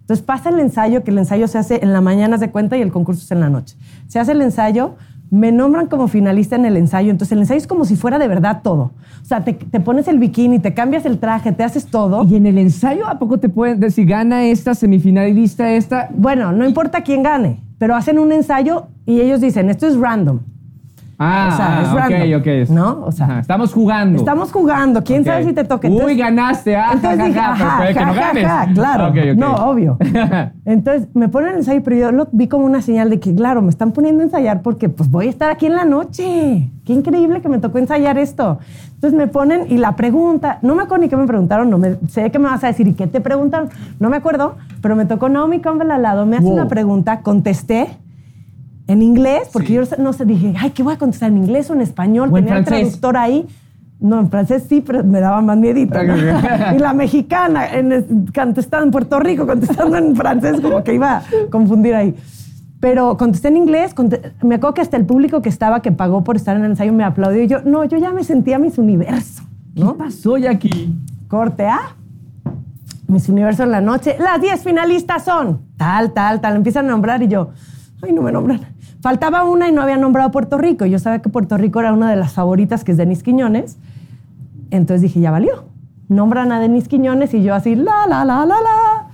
Entonces 0.00 0.24
pasa 0.24 0.50
el 0.50 0.60
ensayo, 0.60 1.02
que 1.02 1.10
el 1.10 1.18
ensayo 1.18 1.48
se 1.48 1.58
hace 1.58 1.80
en 1.82 1.92
la 1.92 2.00
mañana 2.00 2.36
de 2.38 2.50
cuenta 2.50 2.76
y 2.76 2.82
el 2.82 2.92
concurso 2.92 3.22
es 3.24 3.30
en 3.32 3.40
la 3.40 3.48
noche. 3.50 3.76
Se 4.06 4.18
hace 4.20 4.32
el 4.32 4.42
ensayo, 4.42 4.94
me 5.30 5.52
nombran 5.52 5.86
como 5.86 6.08
finalista 6.08 6.56
en 6.56 6.64
el 6.66 6.76
ensayo, 6.76 7.10
entonces 7.10 7.32
el 7.32 7.40
ensayo 7.40 7.58
es 7.58 7.66
como 7.66 7.84
si 7.84 7.96
fuera 7.96 8.18
de 8.18 8.28
verdad 8.28 8.60
todo. 8.62 8.92
O 9.22 9.24
sea, 9.24 9.44
te, 9.44 9.54
te 9.54 9.80
pones 9.80 10.08
el 10.08 10.18
bikini, 10.18 10.58
te 10.58 10.74
cambias 10.74 11.04
el 11.04 11.18
traje, 11.18 11.52
te 11.52 11.64
haces 11.64 11.86
todo. 11.86 12.24
Y 12.24 12.36
en 12.36 12.46
el 12.46 12.58
ensayo, 12.58 13.06
¿a 13.06 13.18
poco 13.18 13.38
te 13.38 13.48
pueden 13.48 13.80
decir, 13.80 14.06
gana 14.06 14.44
esta 14.44 14.74
semifinalista, 14.74 15.72
esta? 15.72 16.08
Bueno, 16.14 16.52
no 16.52 16.66
importa 16.66 17.02
quién 17.02 17.22
gane, 17.22 17.60
pero 17.78 17.94
hacen 17.94 18.18
un 18.18 18.32
ensayo 18.32 18.86
y 19.04 19.20
ellos 19.20 19.40
dicen, 19.40 19.68
esto 19.68 19.86
es 19.86 19.96
random. 19.96 20.40
Ah, 21.18 21.48
O 21.50 21.56
sea, 21.56 21.80
es 21.82 21.88
ah, 21.88 21.92
ok, 21.94 21.98
random, 22.10 22.40
ok. 22.40 22.68
¿no? 22.70 23.04
O 23.06 23.12
sea, 23.12 23.26
Ajá, 23.26 23.40
estamos 23.40 23.72
jugando. 23.72 24.18
Estamos 24.18 24.52
jugando, 24.52 25.02
quién 25.02 25.20
Ok. 25.22 25.26
sabe 25.26 25.44
si 25.44 25.52
te 25.54 25.64
toque. 25.64 25.88
Uy, 25.88 25.94
Entonces- 25.94 26.18
ganaste, 26.18 26.76
ah, 26.76 26.90
Entonces 26.92 27.18
ja, 27.18 27.24
ja, 27.24 27.52
dije, 27.54 27.64
ja, 27.64 27.76
pero 27.78 27.98
que 27.98 28.04
no 28.06 28.14
ganes. 28.14 28.74
claro. 28.74 29.06
Ok, 29.08 29.16
ok. 29.32 29.36
No, 29.38 29.54
obvio. 29.70 29.96
Entonces 30.66 31.08
me 31.14 31.28
ponen 31.28 31.50
el 31.50 31.56
ensayo, 31.56 31.82
pero 31.82 31.96
yo 31.96 32.12
lo 32.12 32.28
vi 32.32 32.48
como 32.48 32.66
una 32.66 32.82
señal 32.82 33.08
de 33.10 33.18
que, 33.20 33.34
claro, 33.34 33.62
me 33.62 33.70
están 33.70 33.92
poniendo 33.92 34.22
a 34.22 34.26
ensayar 34.26 34.60
porque 34.62 34.88
pues 34.88 35.10
voy 35.10 35.26
a 35.26 35.30
estar 35.30 35.50
aquí 35.50 35.66
en 35.66 35.74
la 35.74 35.84
noche. 35.84 36.70
Qué 36.84 36.92
increíble 36.92 37.40
que 37.40 37.48
me 37.48 37.58
tocó 37.58 37.78
ensayar 37.78 38.18
esto. 38.18 38.58
Entonces 38.94 39.16
me 39.18 39.26
ponen 39.26 39.66
y 39.70 39.78
la 39.78 39.96
pregunta, 39.96 40.58
no 40.62 40.74
me 40.74 40.82
acuerdo 40.82 41.04
ni 41.04 41.08
qué 41.08 41.16
me 41.16 41.26
preguntaron, 41.26 41.68
no 41.70 41.78
me, 41.78 41.96
sé 42.08 42.30
que 42.30 42.38
me 42.38 42.46
vas 42.48 42.62
a 42.64 42.68
decir 42.68 42.88
y 42.88 42.94
qué 42.94 43.06
te 43.06 43.20
preguntaron, 43.20 43.68
no 44.00 44.08
me 44.10 44.16
acuerdo, 44.16 44.56
pero 44.80 44.96
me 44.96 45.04
tocó 45.04 45.28
Naomi 45.28 45.60
Campbell 45.60 45.90
al 45.90 46.02
lado, 46.02 46.24
me 46.26 46.36
hace 46.36 46.44
Wow. 46.46 46.54
una 46.54 46.68
pregunta, 46.68 47.20
contesté 47.20 47.88
en 48.88 49.02
inglés, 49.02 49.48
porque 49.52 49.68
Sí. 49.68 49.74
yo 49.74 49.82
no 50.02 50.12
sé, 50.12 50.24
dije, 50.24 50.54
ay, 50.58 50.70
¿qué 50.70 50.82
voy 50.82 50.94
a 50.94 50.98
contestar 50.98 51.30
en 51.30 51.38
inglés 51.38 51.70
o 51.70 51.74
en 51.74 51.80
español? 51.80 52.30
O 52.32 52.38
en 52.38 52.44
Tenía 52.44 52.58
el 52.58 52.64
traductor 52.64 53.16
ahí. 53.16 53.46
No, 53.98 54.20
en 54.20 54.28
francés 54.30 54.64
sí, 54.68 54.82
pero 54.82 55.02
me 55.02 55.20
daba 55.20 55.40
más 55.40 55.56
miedito. 55.56 56.00
¿no? 56.02 56.14
y 56.76 56.78
la 56.78 56.92
mexicana 56.92 57.66
en, 57.72 58.26
contestando 58.34 58.84
en 58.84 58.90
Puerto 58.92 59.18
Rico, 59.18 59.46
contestando 59.46 59.96
en 59.96 60.14
francés, 60.14 60.60
como 60.60 60.84
que 60.84 60.94
iba 60.94 61.16
a 61.16 61.22
confundir 61.50 61.94
ahí. 61.94 62.14
Pero 62.78 63.16
contesté 63.16 63.48
en 63.48 63.56
inglés, 63.56 63.94
me 64.42 64.56
acuerdo 64.56 64.74
que 64.74 64.80
hasta 64.82 64.98
el 64.98 65.06
público 65.06 65.40
que 65.40 65.48
estaba, 65.48 65.80
que 65.80 65.92
pagó 65.92 66.22
por 66.24 66.36
estar 66.36 66.56
en 66.56 66.64
el 66.64 66.72
ensayo, 66.72 66.92
me 66.92 67.04
aplaudió. 67.04 67.42
Y 67.42 67.48
yo, 67.48 67.62
no, 67.62 67.84
yo 67.84 67.96
ya 67.96 68.12
me 68.12 68.22
sentía 68.22 68.58
Miss 68.58 68.76
Universo. 68.76 69.42
¿Qué 69.74 69.82
pasó, 69.98 70.36
Jackie? 70.36 70.94
Corte 71.26 71.66
A. 71.66 71.80
Miss 73.08 73.28
Universo 73.28 73.62
en 73.62 73.70
la 73.70 73.80
noche. 73.80 74.16
Las 74.18 74.40
10 74.40 74.62
finalistas 74.62 75.24
son 75.24 75.60
tal, 75.76 76.12
tal, 76.12 76.40
tal. 76.40 76.56
Empiezan 76.56 76.86
a 76.86 76.90
nombrar 76.90 77.22
y 77.22 77.28
yo, 77.28 77.50
ay, 78.02 78.12
no 78.12 78.22
me 78.22 78.32
nombran. 78.32 78.60
Faltaba 79.00 79.44
una 79.44 79.68
y 79.68 79.72
no 79.72 79.82
había 79.82 79.96
nombrado 79.96 80.30
Puerto 80.30 80.58
Rico. 80.58 80.86
Yo 80.86 80.98
sabía 80.98 81.20
que 81.20 81.28
Puerto 81.28 81.56
Rico 81.56 81.80
era 81.80 81.92
una 81.92 82.10
de 82.10 82.16
las 82.16 82.32
favoritas, 82.32 82.84
que 82.84 82.92
es 82.92 82.98
Denis 82.98 83.22
Quiñones. 83.22 83.78
Entonces 84.70 85.02
dije, 85.02 85.20
ya 85.20 85.30
valió. 85.30 85.64
Nombran 86.08 86.52
a 86.52 86.60
Denis 86.60 86.88
Quiñones 86.88 87.34
y 87.34 87.42
yo 87.42 87.54
así, 87.54 87.74
la, 87.74 88.06
la, 88.08 88.24
la, 88.24 88.46
la, 88.46 88.56
la. 88.60 89.08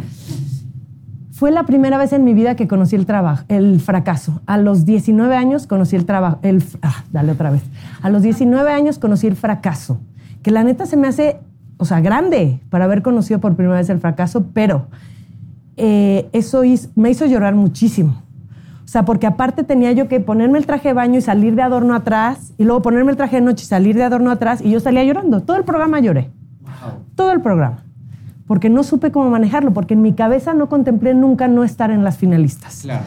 Fue 1.33 1.51
la 1.51 1.65
primera 1.65 1.99
vez 1.99 2.13
en 2.13 2.23
mi 2.23 2.35
vida 2.35 2.55
que 2.55 2.69
conocí 2.69 2.95
el 2.95 3.05
trabajo, 3.05 3.45
el 3.49 3.81
fracaso. 3.81 4.41
A 4.47 4.59
los 4.59 4.85
19 4.85 5.35
años 5.35 5.67
conocí 5.67 5.97
el 5.97 6.07
trabajo, 6.07 6.39
ah, 6.83 7.05
dale 7.11 7.33
otra 7.33 7.51
vez. 7.51 7.63
A 8.01 8.11
los 8.11 8.23
19 8.23 8.71
años 8.71 8.99
conocí 8.99 9.27
el 9.27 9.35
fracaso, 9.35 9.99
que 10.43 10.53
la 10.53 10.63
neta 10.63 10.87
se 10.87 10.97
me 10.97 11.09
hace, 11.09 11.41
o 11.79 11.85
sea, 11.85 12.01
grande 12.01 12.61
para 12.71 12.85
haber 12.85 13.03
conocido 13.03 13.41
por 13.41 13.57
primera 13.57 13.79
vez 13.79 13.91
el 13.91 13.99
fracaso, 13.99 14.47
pero 14.53 14.87
eh, 15.77 16.29
eso 16.33 16.63
me 16.95 17.11
hizo 17.11 17.27
llorar 17.27 17.57
muchísimo. 17.57 18.23
O 18.93 18.97
sea, 19.01 19.07
porque 19.07 19.27
aparte 19.27 19.65
tenía 19.65 19.91
yo 19.93 20.07
que 20.07 20.21
ponerme 20.21 20.59
el 20.59 20.67
traje 20.67 20.89
de 20.89 20.93
baño 20.93 21.17
y 21.17 21.23
salir 21.23 21.55
de 21.55 21.63
adorno 21.63 21.95
atrás, 21.95 22.53
y 22.59 22.65
luego 22.65 22.83
ponerme 22.83 23.11
el 23.11 23.17
traje 23.17 23.37
de 23.37 23.41
noche 23.41 23.65
y 23.65 23.67
salir 23.67 23.97
de 23.97 24.03
adorno 24.03 24.31
atrás, 24.31 24.61
y 24.63 24.71
yo 24.71 24.81
salía 24.81 25.03
llorando. 25.03 25.41
Todo 25.41 25.57
el 25.57 25.65
programa 25.65 25.99
lloré. 26.01 26.29
Todo 27.15 27.33
el 27.33 27.41
programa. 27.41 27.85
Porque 28.47 28.69
no 28.69 28.83
supe 28.83 29.11
cómo 29.11 29.31
manejarlo, 29.31 29.73
porque 29.73 29.95
en 29.95 30.03
mi 30.03 30.13
cabeza 30.13 30.53
no 30.53 30.69
contemplé 30.69 31.15
nunca 31.15 31.49
no 31.49 31.65
estar 31.65 31.91
en 31.91 32.05
las 32.05 32.19
finalistas. 32.19 32.81
Claro. 32.83 33.05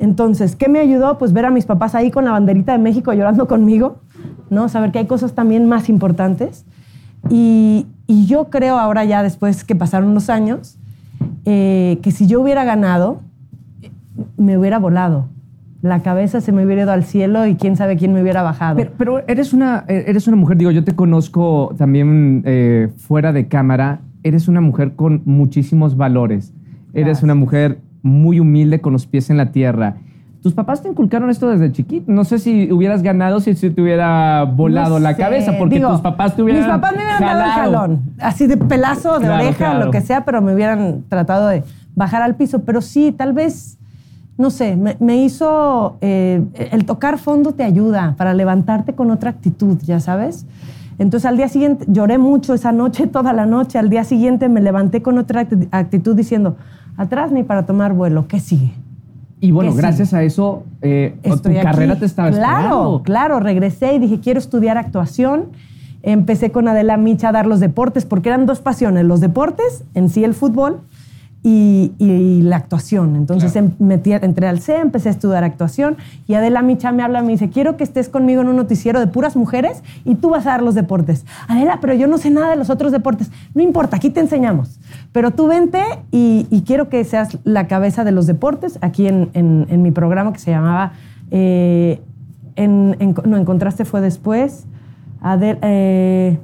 Entonces, 0.00 0.56
¿qué 0.56 0.68
me 0.68 0.80
ayudó? 0.80 1.16
Pues 1.16 1.32
ver 1.32 1.44
a 1.44 1.50
mis 1.52 1.64
papás 1.64 1.94
ahí 1.94 2.10
con 2.10 2.24
la 2.24 2.32
banderita 2.32 2.72
de 2.72 2.78
México 2.78 3.12
llorando 3.12 3.46
conmigo, 3.46 4.00
¿no? 4.48 4.68
Saber 4.68 4.90
que 4.90 4.98
hay 4.98 5.06
cosas 5.06 5.36
también 5.36 5.68
más 5.68 5.88
importantes. 5.88 6.64
Y, 7.28 7.86
y 8.08 8.26
yo 8.26 8.50
creo 8.50 8.80
ahora 8.80 9.04
ya, 9.04 9.22
después 9.22 9.62
que 9.62 9.76
pasaron 9.76 10.12
los 10.12 10.28
años, 10.28 10.76
eh, 11.44 12.00
que 12.02 12.10
si 12.10 12.26
yo 12.26 12.40
hubiera 12.40 12.64
ganado, 12.64 13.20
me 14.36 14.56
hubiera 14.58 14.78
volado. 14.78 15.28
La 15.82 16.00
cabeza 16.02 16.40
se 16.40 16.52
me 16.52 16.64
hubiera 16.64 16.82
ido 16.82 16.92
al 16.92 17.04
cielo 17.04 17.46
y 17.46 17.54
quién 17.54 17.76
sabe 17.76 17.96
quién 17.96 18.12
me 18.12 18.20
hubiera 18.20 18.42
bajado. 18.42 18.76
Pero, 18.76 18.90
pero 18.98 19.28
eres, 19.28 19.52
una, 19.54 19.84
eres 19.88 20.28
una 20.28 20.36
mujer, 20.36 20.58
digo, 20.58 20.70
yo 20.70 20.84
te 20.84 20.94
conozco 20.94 21.74
también 21.78 22.42
eh, 22.44 22.88
fuera 22.98 23.32
de 23.32 23.48
cámara, 23.48 24.00
eres 24.22 24.46
una 24.48 24.60
mujer 24.60 24.92
con 24.94 25.22
muchísimos 25.24 25.96
valores. 25.96 26.52
Eres 26.92 27.22
una 27.22 27.34
mujer 27.34 27.78
muy 28.02 28.40
humilde 28.40 28.80
con 28.80 28.92
los 28.92 29.06
pies 29.06 29.30
en 29.30 29.36
la 29.36 29.52
tierra. 29.52 29.96
¿Tus 30.42 30.54
papás 30.54 30.82
te 30.82 30.88
inculcaron 30.88 31.28
esto 31.28 31.48
desde 31.50 31.70
chiquito? 31.70 32.10
No 32.10 32.24
sé 32.24 32.38
si 32.38 32.72
hubieras 32.72 33.02
ganado 33.02 33.40
si 33.40 33.54
te 33.54 33.80
hubiera 33.80 34.44
volado 34.44 34.94
No 34.94 35.00
la 35.00 35.12
sé, 35.14 35.20
cabeza, 35.20 35.52
porque 35.58 35.76
digo, 35.76 35.90
tus 35.90 36.00
papás 36.00 36.34
te 36.34 36.42
hubieran 36.42 36.62
Mis 36.62 36.70
papás 36.70 36.92
me 36.92 37.02
hubieran 37.02 37.20
dado 37.20 37.44
el 37.44 37.50
jalón, 37.50 38.02
así 38.18 38.46
de 38.46 38.56
pelazo, 38.56 39.18
de 39.18 39.26
Claro, 39.26 39.44
oreja, 39.44 39.56
claro. 39.70 39.84
lo 39.84 39.90
que 39.90 40.00
sea, 40.00 40.24
pero 40.24 40.40
me 40.40 40.54
hubieran 40.54 41.04
tratado 41.08 41.48
de 41.48 41.62
bajar 41.94 42.22
al 42.22 42.36
piso. 42.36 42.62
Pero 42.64 42.80
sí, 42.80 43.12
tal 43.12 43.34
vez, 43.34 43.78
no 44.40 44.50
sé, 44.50 44.76
me, 44.76 44.96
me 45.00 45.22
hizo. 45.22 45.96
eh, 46.00 46.42
el 46.72 46.84
tocar 46.84 47.18
fondo 47.18 47.52
te 47.52 47.62
ayuda 47.62 48.14
para 48.16 48.34
levantarte 48.34 48.94
con 48.94 49.10
otra 49.10 49.30
actitud, 49.30 49.78
ya 49.84 50.00
sabes. 50.00 50.46
Entonces 50.98 51.26
al 51.26 51.36
día 51.36 51.48
siguiente 51.48 51.84
lloré 51.88 52.18
mucho 52.18 52.52
esa 52.54 52.72
noche, 52.72 53.06
toda 53.12 53.32
la 53.32 53.46
noche. 53.46 53.78
Al 53.78 53.88
día 53.90 54.04
siguiente 54.04 54.48
me 54.48 54.60
levanté 54.60 55.02
con 55.02 55.18
otra 55.18 55.46
acti- 55.48 55.68
actitud 55.70 56.16
diciendo, 56.16 56.56
atrás 56.96 57.30
ni 57.32 57.42
para 57.42 57.64
tomar 57.66 57.92
vuelo, 57.92 58.26
¿qué 58.28 58.40
sigue? 58.40 58.72
Y 59.42 59.52
bueno, 59.52 59.72
sí. 59.72 59.78
gracias 59.78 60.12
a 60.12 60.22
eso, 60.22 60.64
eh, 60.82 61.16
tu 61.22 61.32
aquí. 61.48 61.60
carrera 61.62 61.96
te 61.98 62.04
estaba 62.04 62.28
Claro, 62.30 62.44
esperando. 62.56 63.02
claro. 63.04 63.40
Regresé 63.40 63.94
y 63.94 63.98
dije, 63.98 64.20
quiero 64.20 64.38
estudiar 64.38 64.76
actuación. 64.76 65.46
Empecé 66.02 66.50
con 66.50 66.66
Adela 66.68 66.96
Micha 66.96 67.28
a 67.28 67.32
dar 67.32 67.46
los 67.46 67.60
deportes, 67.60 68.04
porque 68.06 68.28
eran 68.30 68.44
dos 68.46 68.60
pasiones, 68.60 69.04
los 69.04 69.20
deportes, 69.20 69.84
en 69.94 70.08
sí 70.08 70.24
el 70.24 70.32
fútbol, 70.34 70.80
y, 71.42 71.92
y 71.98 72.42
la 72.42 72.56
actuación. 72.56 73.16
Entonces 73.16 73.52
Claro. 73.52 73.68
em- 73.78 73.86
metí, 73.86 74.12
entré 74.12 74.46
al 74.46 74.60
C, 74.60 74.76
empecé 74.76 75.08
a 75.08 75.12
estudiar 75.12 75.42
actuación, 75.42 75.96
y 76.26 76.34
Adela 76.34 76.60
Micha 76.62 76.92
me 76.92 77.02
habla 77.02 77.20
y 77.20 77.24
me 77.24 77.32
dice, 77.32 77.48
quiero 77.48 77.76
que 77.78 77.84
estés 77.84 78.08
conmigo 78.10 78.42
en 78.42 78.48
un 78.48 78.56
noticiero 78.56 79.00
de 79.00 79.06
puras 79.06 79.36
mujeres 79.36 79.82
y 80.04 80.16
tú 80.16 80.30
vas 80.30 80.46
a 80.46 80.50
dar 80.50 80.62
los 80.62 80.74
deportes. 80.74 81.24
Adela, 81.48 81.78
pero 81.80 81.94
yo 81.94 82.06
no 82.08 82.18
sé 82.18 82.30
nada 82.30 82.50
de 82.50 82.56
los 82.56 82.68
otros 82.68 82.92
deportes. 82.92 83.30
No 83.54 83.62
importa, 83.62 83.96
aquí 83.96 84.10
te 84.10 84.20
enseñamos. 84.20 84.78
Pero 85.12 85.30
tú 85.30 85.46
vente 85.46 85.82
y, 86.10 86.46
y 86.50 86.62
quiero 86.62 86.88
que 86.88 87.02
seas 87.04 87.38
la 87.44 87.66
cabeza 87.68 88.04
de 88.04 88.12
los 88.12 88.26
deportes 88.26 88.78
aquí 88.82 89.06
en, 89.06 89.30
en- 89.32 89.66
en 89.70 89.82
mi 89.82 89.90
programa 89.90 90.32
que 90.32 90.38
se 90.40 90.50
llamaba... 90.50 90.92
eh, 91.30 92.00
en, 92.56 92.96
en- 92.98 93.14
no, 93.24 93.36
en 93.38 93.44
contraste 93.46 93.84
fue 93.86 94.00
después. 94.02 94.66
Adela... 95.22 95.58
eh, 95.62 96.38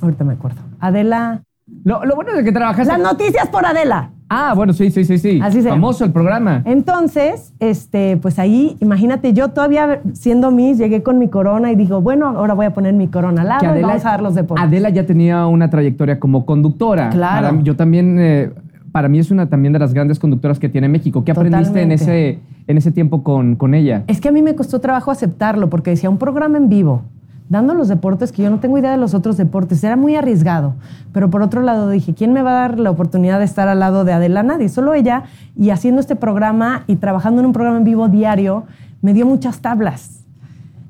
ahorita 0.00 0.24
me 0.24 0.32
acuerdo. 0.32 0.62
Adela... 0.80 1.42
Lo, 1.82 2.04
lo 2.04 2.14
bueno 2.14 2.30
es 2.32 2.44
que 2.44 2.52
trabajaste... 2.52 2.92
Las 2.92 3.00
noticias 3.02 3.48
por 3.48 3.64
Adela. 3.66 4.10
Ah, 4.28 4.54
bueno, 4.56 4.72
sí, 4.72 4.90
sí, 4.90 5.04
sí, 5.04 5.18
sí. 5.18 5.38
Así 5.42 5.58
se 5.58 5.64
llama. 5.64 5.76
Famoso 5.76 6.04
el 6.04 6.12
programa. 6.12 6.62
Entonces, 6.64 7.52
este, 7.60 8.16
pues 8.16 8.38
ahí, 8.38 8.76
imagínate, 8.80 9.32
yo 9.32 9.48
todavía 9.50 10.00
siendo 10.12 10.50
Miss, 10.50 10.78
llegué 10.78 11.02
con 11.02 11.18
mi 11.18 11.28
corona 11.28 11.70
y 11.70 11.76
digo, 11.76 12.00
bueno, 12.00 12.28
ahora 12.28 12.54
voy 12.54 12.66
a 12.66 12.72
poner 12.72 12.94
mi 12.94 13.08
corona 13.08 13.42
al 13.42 13.48
lado 13.48 13.78
y 13.78 13.82
vamos 13.82 14.04
a 14.04 14.10
dar 14.10 14.22
los 14.22 14.34
deportes. 14.34 14.64
Adela 14.66 14.88
ya 14.90 15.04
tenía 15.06 15.46
una 15.46 15.68
trayectoria 15.70 16.18
como 16.18 16.46
conductora. 16.46 17.10
Claro. 17.10 17.48
Para- 17.48 17.62
yo 17.62 17.76
también, 17.76 18.16
eh, 18.18 18.50
para 18.92 19.08
mí 19.08 19.18
es 19.18 19.30
una 19.30 19.48
también 19.48 19.72
de 19.72 19.78
las 19.78 19.92
grandes 19.92 20.18
conductoras 20.18 20.58
que 20.58 20.68
tiene 20.68 20.88
México. 20.88 21.24
¿Qué 21.24 21.32
aprendiste 21.32 21.82
en 21.82 21.92
ese, 21.92 22.38
en 22.66 22.78
ese 22.78 22.92
tiempo 22.92 23.22
con, 23.22 23.56
con 23.56 23.74
ella? 23.74 24.04
Es 24.06 24.20
que 24.20 24.28
a 24.28 24.32
mí 24.32 24.40
me 24.40 24.54
costó 24.54 24.80
trabajo 24.80 25.10
aceptarlo 25.10 25.68
porque 25.68 25.90
decía 25.90 26.08
un 26.10 26.18
programa 26.18 26.56
en 26.58 26.68
vivo, 26.68 27.02
dando 27.48 27.74
los 27.74 27.88
deportes 27.88 28.32
que 28.32 28.42
yo 28.42 28.50
no 28.50 28.58
tengo 28.58 28.78
idea 28.78 28.90
de 28.90 28.96
los 28.96 29.14
otros 29.14 29.36
deportes. 29.36 29.82
Era 29.84 29.96
muy 29.96 30.16
arriesgado. 30.16 30.74
Pero 31.12 31.30
por 31.30 31.42
otro 31.42 31.62
lado 31.62 31.90
dije, 31.90 32.14
¿quién 32.14 32.32
me 32.32 32.42
va 32.42 32.50
a 32.50 32.68
dar 32.68 32.78
la 32.80 32.90
oportunidad 32.90 33.38
de 33.38 33.44
estar 33.44 33.68
al 33.68 33.78
lado 33.80 34.04
de 34.04 34.12
Adela? 34.12 34.42
Nadie, 34.42 34.68
solo 34.68 34.94
ella. 34.94 35.24
Y 35.56 35.70
haciendo 35.70 36.00
este 36.00 36.16
programa 36.16 36.84
y 36.86 36.96
trabajando 36.96 37.40
en 37.40 37.46
un 37.46 37.52
programa 37.52 37.78
en 37.78 37.84
vivo 37.84 38.08
diario, 38.08 38.64
me 39.02 39.12
dio 39.12 39.26
muchas 39.26 39.60
tablas. 39.60 40.20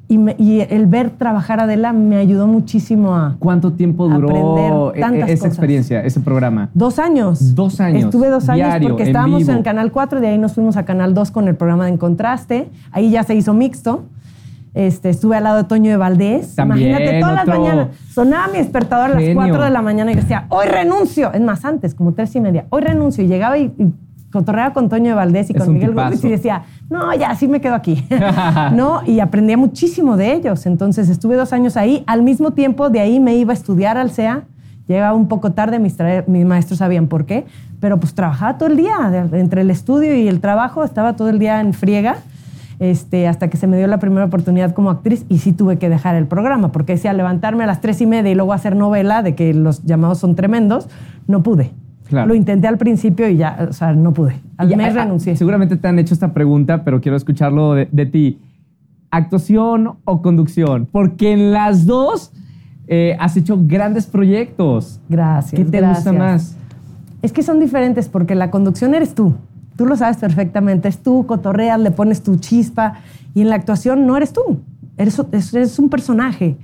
Y, 0.07 0.19
me- 0.19 0.37
y 0.39 0.61
el 0.61 0.87
ver 0.87 1.11
trabajar 1.11 1.61
a 1.61 1.63
Adela 1.65 1.93
me 1.95 2.17
ayudó 2.17 2.47
muchísimo 2.47 3.17
a... 3.17 3.37
¿Cuánto 3.39 3.73
tiempo 3.73 4.07
duró 4.09 4.95
e- 4.95 5.01
tantas 5.01 5.31
esa 5.31 5.39
cosas. 5.41 5.53
experiencia, 5.55 6.03
ese 6.05 6.21
programa? 6.21 6.69
Dos 6.75 6.99
años. 6.99 7.55
Dos 7.55 7.81
años, 7.81 8.05
Estuve 8.05 8.29
dos 8.29 8.49
años 8.51 8.67
diario, 8.69 8.89
porque 8.91 9.03
en 9.05 9.09
estábamos 9.09 9.39
vivo. 9.41 9.53
en, 9.53 9.63
Canal 9.63 9.91
4, 9.91 10.21
de 10.21 10.29
ahí 10.29 10.39
nos 10.39 10.53
fuimos 10.53 10.77
a 10.77 10.85
Canal 10.85 11.15
2 11.15 11.31
con 11.31 11.49
el 11.49 11.57
programa 11.57 11.85
de 11.87 11.93
En 11.93 11.97
Contraste. 11.97 12.69
Ahí 12.93 13.11
ya 13.11 13.23
se 13.25 13.35
hizo 13.35 13.55
mixto. 13.55 14.05
Este, 14.75 15.09
estuve 15.09 15.37
al 15.37 15.45
lado 15.45 15.59
de 15.59 15.65
Toño 15.65 15.91
de 15.91 15.97
Valdés. 15.97 16.57
También, 16.57 16.91
Imagínate, 16.91 17.21
todas 17.21 17.35
las 17.35 17.47
mañanas. 17.47 17.89
Sonaba 18.11 18.49
mi 18.49 18.59
despertador 18.59 19.07
a 19.07 19.09
las 19.15 19.21
genio. 19.21 19.37
4 19.37 19.65
de 19.65 19.71
la 19.71 19.83
mañana 19.83 20.11
y 20.13 20.17
decía, 20.17 20.47
hoy 20.49 20.67
renuncio. 20.67 21.33
Es 21.33 21.41
más, 21.41 21.65
antes, 21.65 21.95
como 21.95 22.13
tres 22.13 22.35
y 22.35 22.41
media. 22.41 22.67
Hoy 22.71 22.83
renuncio. 22.83 23.23
Y 23.23 23.29
llegaba 23.29 23.57
y, 23.57 23.73
y 23.79 23.93
cotorreaba 24.33 24.73
con 24.73 24.89
Toño 24.89 25.11
de 25.11 25.15
Valdés 25.15 25.49
y 25.51 25.53
Es 25.53 25.63
con 25.63 25.73
Miguel. 25.73 25.95
Gómez 25.95 26.25
y 26.25 26.29
decía, 26.29 26.65
no, 26.91 27.15
ya, 27.15 27.37
sí 27.37 27.47
me 27.47 27.61
quedo 27.61 27.75
aquí. 27.75 28.05
no, 28.73 29.03
y 29.07 29.21
aprendía 29.21 29.57
muchísimo 29.57 30.17
de 30.17 30.33
ellos. 30.33 30.67
Entonces 30.67 31.09
estuve 31.09 31.37
dos 31.37 31.53
años 31.53 31.77
ahí. 31.77 32.03
Al 32.09 32.23
mismo 32.23 32.51
tiempo, 32.51 32.91
de 32.91 32.99
ahí 32.99 33.21
me 33.21 33.37
iba 33.37 33.53
a 33.53 33.55
estudiar 33.55 33.97
al 33.97 34.11
CEA. 34.11 34.43
Llegaba 34.89 35.17
un 35.17 35.29
poco 35.29 35.53
tarde, 35.53 35.79
mis, 35.79 35.97
mis 36.27 36.45
maestros 36.45 36.81
sabían 36.81 37.07
por 37.07 37.25
qué, 37.25 37.47
pero 37.81 37.99
pues 37.99 38.15
trabajaba 38.15 38.59
todo 38.59 38.69
el 38.69 38.77
día. 38.77 39.29
Entre 39.33 39.61
el 39.61 39.71
estudio 39.71 40.15
y 40.17 40.27
el 40.27 40.41
trabajo 40.41 40.83
estaba 40.83 41.15
todo 41.15 41.31
el 41.31 41.39
día 41.39 41.61
en 41.61 41.73
friega. 41.73 42.17
Este, 42.91 43.27
hasta 43.29 43.49
que 43.49 43.57
se 43.57 43.67
me 43.67 43.79
dio 43.79 43.87
la 43.87 43.99
primera 43.99 44.27
oportunidad 44.27 44.75
como 44.75 44.91
actriz 44.91 45.25
y 45.31 45.39
sí 45.39 45.55
tuve 45.55 45.79
que 45.79 45.89
dejar 45.89 46.17
el 46.17 46.27
programa, 46.27 46.71
porque 46.71 46.93
decía 46.93 47.15
levantarme 47.15 47.65
a 47.65 47.67
las 47.67 47.81
tres 47.81 47.99
y 48.03 48.07
media 48.07 48.31
y 48.31 48.35
luego 48.35 48.53
hacer 48.53 48.77
novela 48.77 49.23
de 49.23 49.35
que 49.35 49.55
los 49.55 49.85
llamados 49.85 50.19
son 50.19 50.35
tremendos, 50.35 50.91
no 51.27 51.43
pude. 51.43 51.71
Claro. 52.07 52.29
Lo 52.29 52.35
intenté 52.35 52.69
al 52.69 52.77
principio 52.77 53.27
y 53.27 53.39
ya, 53.39 53.69
o 53.71 53.73
sea, 53.73 53.95
no 53.95 54.13
pude. 54.13 54.37
Al 54.59 54.71
Y, 54.71 54.77
mes 54.77 54.95
ah, 54.95 55.01
ah, 55.01 55.05
renuncié. 55.05 55.35
Seguramente 55.35 55.79
te 55.79 55.89
han 55.89 55.99
hecho 55.99 56.13
esta 56.13 56.35
pregunta, 56.35 56.85
pero 56.85 57.01
quiero 57.01 57.17
escucharlo 57.17 57.73
de, 57.73 57.89
de 57.91 58.05
ti. 58.05 58.39
¿Actuación 59.11 59.95
o 60.05 60.21
conducción? 60.21 60.87
Porque 60.93 61.33
en 61.33 61.53
las 61.53 61.87
dos 61.87 62.35
eh, 62.87 63.17
has 63.19 63.35
hecho 63.39 63.59
grandes 63.63 64.05
proyectos. 64.07 65.01
Gracias. 65.09 65.59
¿Qué 65.59 65.65
te 65.65 65.81
gusta 65.81 66.13
más? 66.13 66.55
Es 67.23 67.33
que 67.33 67.43
son 67.43 67.61
diferentes 67.61 68.11
porque 68.11 68.35
la 68.35 68.51
conducción 68.51 68.95
eres 68.95 69.15
tú. 69.15 69.35
Tú 69.77 69.87
lo 69.87 69.97
sabes 69.97 70.17
perfectamente. 70.19 70.89
Es 70.89 70.99
tú, 70.99 71.27
cotorreas, 71.27 71.81
le 71.81 71.91
pones 71.91 72.23
tu 72.23 72.37
chispa. 72.37 72.95
Y 73.35 73.43
en 73.43 73.49
la 73.51 73.57
actuación 73.57 74.07
no 74.07 74.17
eres 74.17 74.33
tú. 74.33 74.61
Eres, 74.97 75.21
eres 75.53 75.79
un 75.79 75.89
personaje. 75.89 76.57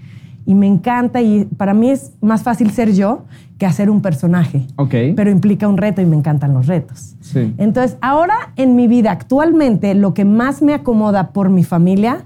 Y 0.46 0.54
me 0.54 0.66
encanta 0.66 1.20
y 1.20 1.44
para 1.44 1.74
mí 1.74 1.90
es 1.90 2.12
más 2.20 2.42
fácil 2.42 2.70
ser 2.70 2.92
yo 2.92 3.24
que 3.58 3.66
hacer 3.66 3.90
un 3.90 4.00
personaje. 4.00 4.66
Ok. 4.76 4.94
Pero 5.14 5.30
implica 5.30 5.68
un 5.68 5.76
reto 5.76 6.00
y 6.00 6.06
me 6.06 6.16
encantan 6.16 6.54
los 6.54 6.66
retos. 6.66 7.14
Sí. 7.20 7.54
Entonces, 7.58 7.98
ahora 8.00 8.34
en 8.56 8.74
mi 8.74 8.88
vida 8.88 9.10
actualmente, 9.10 9.94
lo 9.94 10.14
que 10.14 10.24
más 10.24 10.62
me 10.62 10.72
acomoda 10.72 11.32
por 11.32 11.50
mi 11.50 11.62
familia, 11.62 12.24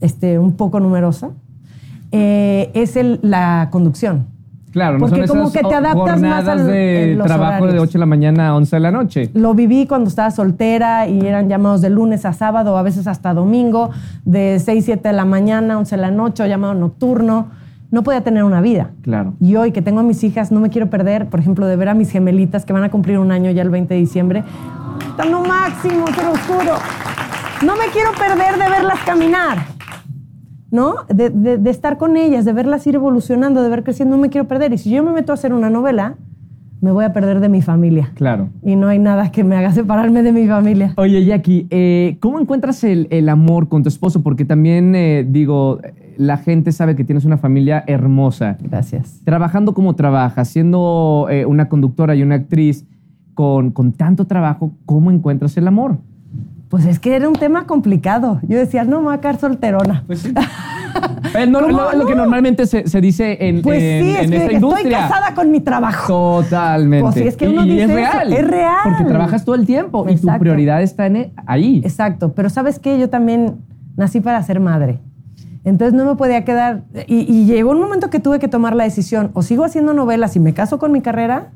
este, 0.00 0.38
un 0.38 0.52
poco 0.52 0.78
numerosa, 0.80 1.30
eh, 2.12 2.70
es 2.74 2.96
el- 2.96 3.18
la 3.22 3.68
conducción. 3.72 4.26
Claro, 4.72 4.94
no 4.98 5.06
Porque 5.06 5.26
son 5.26 5.36
como 5.36 5.48
esas 5.48 5.62
que 5.62 5.68
te 5.68 5.74
adaptas 5.74 6.20
más 6.20 6.48
al- 6.48 6.66
de 6.66 7.20
trabajo 7.22 7.52
de 7.56 7.62
horarios. 7.62 7.82
8 7.84 7.92
de 7.92 7.98
la 7.98 8.06
mañana 8.06 8.48
a 8.48 8.54
11 8.56 8.76
de 8.76 8.80
la 8.80 8.90
noche. 8.90 9.30
Lo 9.34 9.54
viví 9.54 9.86
cuando 9.86 10.08
estaba 10.08 10.30
soltera 10.30 11.06
y 11.06 11.20
eran 11.26 11.48
llamados 11.48 11.82
de 11.82 11.90
lunes 11.90 12.24
a 12.24 12.32
sábado, 12.32 12.76
a 12.78 12.82
veces 12.82 13.06
hasta 13.06 13.34
domingo, 13.34 13.90
de 14.24 14.58
6, 14.58 14.84
7 14.84 15.08
de 15.10 15.14
la 15.14 15.24
mañana, 15.26 15.78
11 15.78 15.96
de 15.96 16.02
la 16.02 16.10
noche, 16.10 16.42
o 16.42 16.46
llamado 16.46 16.74
nocturno. 16.74 17.48
No 17.90 18.02
podía 18.02 18.22
tener 18.24 18.42
una 18.44 18.62
vida. 18.62 18.90
Claro. 19.02 19.34
Y 19.38 19.56
hoy 19.56 19.70
que 19.72 19.82
tengo 19.82 20.00
a 20.00 20.02
mis 20.02 20.24
hijas, 20.24 20.50
no 20.50 20.60
me 20.60 20.70
quiero 20.70 20.88
perder, 20.88 21.26
por 21.28 21.40
ejemplo, 21.40 21.66
de 21.66 21.76
ver 21.76 21.90
a 21.90 21.94
mis 21.94 22.10
gemelitas 22.10 22.64
que 22.64 22.72
van 22.72 22.84
a 22.84 22.90
cumplir 22.90 23.18
un 23.18 23.30
año 23.30 23.50
ya 23.50 23.60
el 23.60 23.68
20 23.68 23.92
de 23.92 24.00
diciembre. 24.00 24.42
Están 25.10 25.30
lo 25.30 25.42
máximo, 25.42 26.06
te 26.06 26.22
lo 26.22 26.32
juro. 26.46 26.76
No 27.66 27.74
me 27.76 27.84
quiero 27.92 28.10
perder 28.12 28.58
de 28.58 28.70
verlas 28.70 28.98
caminar. 29.04 29.58
¿No? 30.72 30.94
De, 31.14 31.30
de- 31.30 31.58
de 31.58 31.70
estar 31.70 31.98
con 31.98 32.16
ellas, 32.16 32.44
de 32.44 32.52
verlas 32.52 32.84
ir 32.86 32.96
evolucionando, 32.96 33.62
de 33.62 33.68
ver 33.68 33.84
creciendo, 33.84 34.16
no 34.16 34.22
me 34.22 34.30
quiero 34.30 34.48
perder. 34.48 34.72
Y 34.72 34.78
si 34.78 34.90
yo 34.90 35.04
me 35.04 35.12
meto 35.12 35.30
a 35.30 35.34
hacer 35.34 35.52
una 35.52 35.68
novela, 35.70 36.16
me 36.80 36.90
voy 36.90 37.04
a 37.04 37.12
perder 37.12 37.38
de 37.40 37.48
mi 37.48 37.62
familia. 37.62 38.10
Claro. 38.14 38.48
Y 38.64 38.74
no 38.74 38.88
hay 38.88 38.98
nada 38.98 39.30
que 39.30 39.44
me 39.44 39.54
haga 39.54 39.70
separarme 39.72 40.22
de 40.24 40.32
mi 40.32 40.48
familia. 40.48 40.94
Oye, 40.96 41.24
Jackie, 41.24 41.66
eh, 41.70 42.16
¿cómo 42.20 42.40
encuentras 42.40 42.82
el, 42.84 43.06
el 43.10 43.28
amor 43.28 43.68
con 43.68 43.82
tu 43.84 43.88
esposo? 43.88 44.22
Porque 44.22 44.44
también, 44.44 44.94
eh, 44.96 45.24
digo, 45.28 45.78
la 46.16 46.38
gente 46.38 46.72
sabe 46.72 46.96
que 46.96 47.04
tienes 47.04 47.24
una 47.26 47.36
familia 47.36 47.84
hermosa. 47.86 48.56
Gracias. 48.60 49.20
Trabajando 49.24 49.74
como 49.74 49.94
trabajas, 49.94 50.48
siendo 50.48 51.28
eh, 51.30 51.44
una 51.46 51.68
conductora 51.68 52.16
y 52.16 52.22
una 52.22 52.34
actriz 52.36 52.84
con, 53.34 53.70
con 53.72 53.92
tanto 53.92 54.24
trabajo, 54.26 54.72
¿cómo 54.86 55.10
encuentras 55.10 55.56
el 55.58 55.68
amor? 55.68 55.98
Pues 56.72 56.86
es 56.86 56.98
que 56.98 57.14
era 57.14 57.28
un 57.28 57.34
tema 57.34 57.66
complicado. 57.66 58.40
Yo 58.48 58.56
decía, 58.56 58.84
no, 58.84 59.00
me 59.00 59.04
voy 59.08 59.14
a 59.16 59.20
quedar 59.20 59.36
solterona. 59.38 60.04
Pues 60.06 60.20
sí. 60.20 60.32
Es 61.38 61.46
no- 61.50 61.60
¿Cómo 61.60 61.82
lo, 61.94 62.06
que 62.06 62.14
no? 62.14 62.22
normalmente 62.22 62.64
se, 62.64 62.88
se 62.88 62.98
dice 63.02 63.36
en, 63.46 63.60
Pues 63.60 63.82
en- 63.82 64.02
sí, 64.02 64.10
en 64.10 64.16
es 64.16 64.30
que 64.30 64.36
esta 64.36 64.44
estoy 64.44 64.54
industria. 64.54 64.98
casada 65.00 65.34
con 65.34 65.50
mi 65.50 65.60
trabajo. 65.60 66.42
Totalmente. 66.42 67.02
Pues 67.02 67.14
sí, 67.16 67.22
es 67.28 67.36
que 67.36 67.46
uno 67.50 67.66
y, 67.66 67.72
dice 67.72 67.82
es 67.84 67.90
eso, 67.90 67.94
real. 67.98 68.32
es 68.32 68.46
real. 68.48 68.76
Porque 68.84 69.04
trabajas 69.04 69.44
todo 69.44 69.54
el 69.54 69.66
tiempo 69.66 70.04
y 70.04 70.12
tu 70.14 70.20
Exacto. 70.22 70.40
prioridad 70.40 70.80
está 70.82 71.04
en 71.04 71.16
e- 71.16 71.32
ahí. 71.46 71.82
Exacto, 71.84 72.32
pero 72.32 72.48
¿sabes 72.48 72.78
qué? 72.78 72.98
Yo 72.98 73.10
también 73.10 73.56
nací 73.98 74.20
para 74.22 74.42
ser 74.42 74.58
madre. 74.58 74.98
Entonces 75.64 75.92
no 75.92 76.06
me 76.06 76.16
podía 76.16 76.42
quedar... 76.46 76.84
Y, 77.06 77.30
y 77.30 77.44
llegó 77.44 77.72
un 77.72 77.80
momento 77.80 78.08
que 78.08 78.18
tuve 78.18 78.38
que 78.38 78.48
tomar 78.48 78.74
la 78.74 78.84
decisión, 78.84 79.30
o 79.34 79.42
sigo 79.42 79.64
haciendo 79.64 79.92
novelas 79.92 80.36
y 80.36 80.40
me 80.40 80.54
caso 80.54 80.78
con 80.78 80.90
mi 80.90 81.02
carrera, 81.02 81.48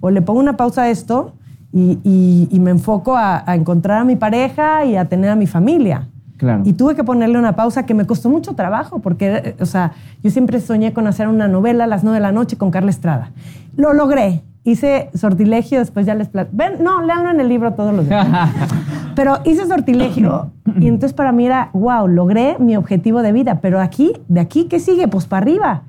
o 0.00 0.10
le 0.10 0.20
pongo 0.20 0.40
una 0.40 0.56
pausa 0.56 0.82
a 0.82 0.90
esto 0.90 1.32
y, 1.74 1.98
y- 2.04 2.48
y 2.50 2.60
me 2.60 2.70
enfoco 2.70 3.16
a, 3.16 3.42
a 3.44 3.54
encontrar 3.54 3.98
a 4.00 4.04
mi 4.04 4.16
pareja 4.16 4.84
y 4.86 4.96
a 4.96 5.04
tener 5.06 5.28
a 5.30 5.36
mi 5.36 5.46
familia. 5.46 6.08
Claro. 6.36 6.62
Y 6.64 6.72
tuve 6.72 6.94
que 6.94 7.04
ponerle 7.04 7.38
una 7.38 7.54
pausa 7.56 7.84
que 7.84 7.94
me 7.94 8.06
costó 8.06 8.30
mucho 8.30 8.54
trabajo, 8.54 9.00
porque, 9.00 9.54
o 9.60 9.66
sea, 9.66 9.92
yo 10.22 10.30
siempre 10.30 10.60
soñé 10.60 10.92
con 10.92 11.06
hacer 11.06 11.28
una 11.28 11.48
novela 11.48 11.84
a 11.84 11.86
las 11.86 12.02
nueve 12.04 12.16
de 12.18 12.22
la 12.22 12.32
noche 12.32 12.56
con 12.56 12.70
Carla 12.70 12.90
Estrada. 12.90 13.30
Lo 13.76 13.92
logré. 13.92 14.42
Hice 14.66 15.10
sortilegio, 15.14 15.78
después 15.80 16.06
ya 16.06 16.14
les 16.14 16.30
Ven, 16.32 16.82
no, 16.82 17.02
léanlo 17.02 17.30
en 17.30 17.38
el 17.40 17.48
libro 17.50 17.74
todos 17.74 17.92
los 17.94 18.08
días. 18.08 18.26
Pero 19.14 19.38
hice 19.44 19.66
sortilegio 19.66 20.50
y 20.80 20.88
entonces 20.88 21.12
para 21.12 21.30
mí 21.32 21.46
era, 21.46 21.70
wow, 21.72 22.08
logré 22.08 22.56
mi 22.58 22.74
objetivo 22.76 23.22
de 23.22 23.30
vida, 23.32 23.60
pero 23.60 23.80
aquí, 23.80 24.12
de 24.26 24.40
aquí, 24.40 24.64
¿qué 24.64 24.80
sigue? 24.80 25.06
Pues 25.06 25.26
para 25.26 25.42
arriba. 25.42 25.82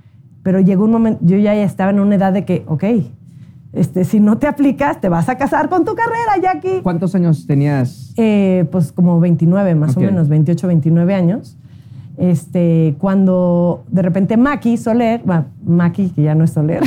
Pero 0.43 0.59
llegó 0.59 0.83
un 0.83 0.91
momento, 0.91 1.21
yo 1.25 1.37
ya 1.37 1.55
estaba 1.55 1.89
en 1.89 1.99
una 2.01 2.15
edad 2.15 2.33
de 2.33 2.45
que, 2.45 2.63
ok, 2.67 2.83
este, 3.75 4.05
si 4.05 4.21
no 4.21 4.38
te 4.38 4.47
aplicas, 4.47 5.01
te 5.01 5.09
vas 5.09 5.27
a 5.27 5.38
casar 5.38 5.67
con 5.67 5.83
tu 5.83 5.95
carrera, 5.95 6.38
Jackie. 6.41 6.81
¿Cuántos 6.81 7.13
años 7.13 7.45
tenías? 7.45 8.13
Eh, 8.15 8.65
pues 8.71 8.93
como 8.93 9.19
29, 9.19 9.75
más 9.75 9.97
o 9.97 9.99
menos, 9.99 10.29
28, 10.29 10.67
29 10.67 11.13
años. 11.13 11.57
Este, 12.17 12.95
cuando 12.97 13.83
de 13.89 14.01
repente 14.01 14.38
Maki 14.38 14.77
Soler, 14.77 15.21
bueno, 15.25 15.47
Maki, 15.65 16.11
que 16.11 16.23
ya 16.23 16.33
no 16.33 16.45
es 16.45 16.51
Soler, 16.51 16.81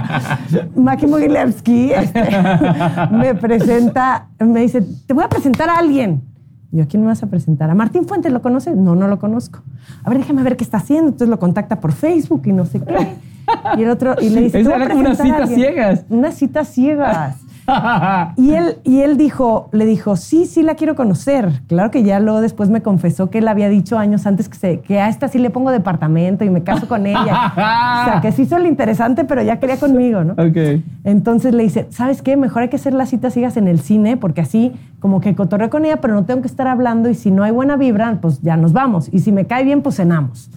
Maki 0.76 1.06
Mogilevsky 1.06 1.92
este, 1.92 2.20
me 3.12 3.36
presenta, 3.36 4.26
me 4.40 4.62
dice, 4.62 4.82
te 5.06 5.14
voy 5.14 5.22
a 5.22 5.28
presentar 5.28 5.70
a 5.70 5.78
alguien. 5.78 6.22
Y 6.72 6.78
yo, 6.78 6.82
¿a 6.82 6.86
quién 6.86 7.02
me 7.02 7.06
vas 7.06 7.22
a 7.22 7.28
presentar? 7.28 7.70
¿A 7.70 7.74
Martín 7.76 8.08
Fuentes 8.08 8.32
lo 8.32 8.42
conoces? 8.42 8.76
No, 8.76 8.96
no 8.96 9.06
lo 9.06 9.20
conozco. 9.20 9.60
A 10.02 10.10
ver, 10.10 10.18
déjame 10.18 10.42
ver 10.42 10.56
qué 10.56 10.64
está 10.64 10.78
haciendo. 10.78 11.10
Entonces 11.10 11.28
lo 11.28 11.38
contacta 11.38 11.78
por 11.78 11.92
Facebook 11.92 12.42
y 12.46 12.52
no 12.52 12.66
sé 12.66 12.80
qué. 12.80 13.14
Y 13.76 13.82
el 13.82 13.90
otro, 13.90 14.14
y 14.20 14.28
le 14.30 14.42
dice, 14.42 14.60
Esa 14.60 14.70
"Te 14.70 14.74
voy 14.76 14.82
a 14.82 14.84
era 14.84 14.94
como 14.94 15.00
unas 15.00 15.16
presentar 15.18 15.42
a 15.42 15.46
citas 15.46 15.58
alguien". 15.58 15.72
ciegas. 15.74 16.04
Unas 16.10 16.34
citas 16.34 16.68
ciegas. 16.68 17.36
Y 18.36 18.52
él, 18.52 18.76
y 18.84 19.00
él 19.00 19.16
dijo, 19.16 19.70
le 19.72 19.86
dijo, 19.86 20.16
sí, 20.16 20.44
sí 20.44 20.62
la 20.62 20.74
quiero 20.74 20.94
conocer. 20.94 21.62
Claro 21.66 21.90
que 21.90 22.02
ya 22.02 22.20
luego 22.20 22.42
después 22.42 22.68
me 22.68 22.82
confesó 22.82 23.30
que 23.30 23.38
él 23.38 23.48
había 23.48 23.70
dicho 23.70 23.96
años 23.96 24.26
antes 24.26 24.50
que, 24.50 24.56
se, 24.58 24.80
que 24.80 25.00
a 25.00 25.08
esta 25.08 25.28
sí 25.28 25.38
le 25.38 25.48
pongo 25.48 25.70
departamento 25.70 26.44
y 26.44 26.50
me 26.50 26.62
caso 26.62 26.86
con 26.88 27.06
ella. 27.06 27.22
o 27.52 28.10
sea, 28.10 28.18
que 28.20 28.32
se 28.32 28.42
hizo 28.42 28.58
el 28.58 28.66
interesante, 28.66 29.24
pero 29.24 29.40
ya 29.40 29.60
quería 29.60 29.78
conmigo, 29.78 30.24
¿no? 30.24 30.34
ok. 30.34 30.82
Entonces 31.04 31.54
le 31.54 31.62
dice, 31.62 31.86
¿sabes 31.88 32.20
qué? 32.20 32.36
Mejor 32.36 32.62
hay 32.64 32.68
que 32.68 32.76
hacer 32.76 32.92
las 32.92 33.08
citas 33.08 33.32
ciegas 33.32 33.56
en 33.56 33.66
el 33.66 33.80
cine, 33.80 34.18
porque 34.18 34.42
así 34.42 34.72
como 35.00 35.22
que 35.22 35.34
cotorreo 35.34 35.70
con 35.70 35.86
ella, 35.86 36.02
pero 36.02 36.12
no 36.12 36.26
tengo 36.26 36.42
que 36.42 36.48
estar 36.48 36.66
hablando 36.66 37.08
y 37.08 37.14
si 37.14 37.30
no 37.30 37.44
hay 37.44 37.50
buena 37.52 37.76
vibra, 37.76 38.18
pues 38.20 38.42
ya 38.42 38.58
nos 38.58 38.74
vamos. 38.74 39.08
Y 39.10 39.20
si 39.20 39.32
me 39.32 39.46
cae 39.46 39.64
bien, 39.64 39.80
pues 39.80 39.96
cenamos. 39.96 40.50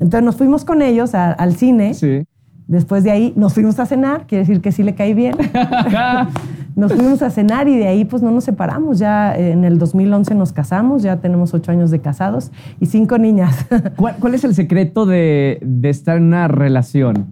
Entonces 0.00 0.24
nos 0.24 0.36
fuimos 0.36 0.64
con 0.64 0.82
ellos 0.82 1.14
a- 1.14 1.32
al 1.32 1.54
cine. 1.54 1.94
Sí. 1.94 2.24
Después 2.66 3.02
de 3.02 3.10
ahí 3.10 3.32
nos 3.36 3.52
fuimos 3.54 3.78
a 3.80 3.86
cenar, 3.86 4.26
quiere 4.26 4.44
decir 4.44 4.60
que 4.60 4.70
sí 4.72 4.82
le 4.82 4.94
caí 4.94 5.12
bien. 5.12 5.36
nos 6.76 6.92
fuimos 6.92 7.20
a 7.22 7.30
cenar 7.30 7.68
y 7.68 7.76
de 7.76 7.88
ahí 7.88 8.04
pues 8.04 8.22
no 8.22 8.30
nos 8.30 8.44
separamos. 8.44 8.98
Ya 8.98 9.36
en 9.36 9.64
el 9.64 9.78
2011 9.78 10.34
nos 10.34 10.52
casamos, 10.52 11.02
ya 11.02 11.16
tenemos 11.16 11.52
ocho 11.54 11.72
años 11.72 11.90
de 11.90 12.00
casados 12.00 12.50
y 12.80 12.86
cinco 12.86 13.18
niñas. 13.18 13.66
¿Cuál, 13.96 14.16
cuál 14.20 14.34
es 14.34 14.44
el 14.44 14.54
secreto 14.54 15.04
de, 15.06 15.58
de 15.62 15.90
estar 15.90 16.16
en 16.16 16.24
una 16.24 16.48
relación? 16.48 17.26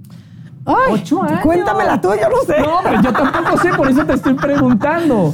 ¡Ay! 0.66 0.74
¡Ocho 0.92 1.22
años! 1.22 1.40
Cuéntame 1.42 1.85
la 1.85 2.00
tuya, 2.00 2.28
no 2.28 2.42
sé. 2.46 2.61
No, 2.61 2.78
pero 2.85 3.00
yo 3.00 3.12
tampoco 3.12 3.57
sé, 3.62 3.70
por 3.74 3.88
eso 3.88 4.04
te 4.04 4.12
estoy 4.14 4.35
preguntando. 4.35 5.33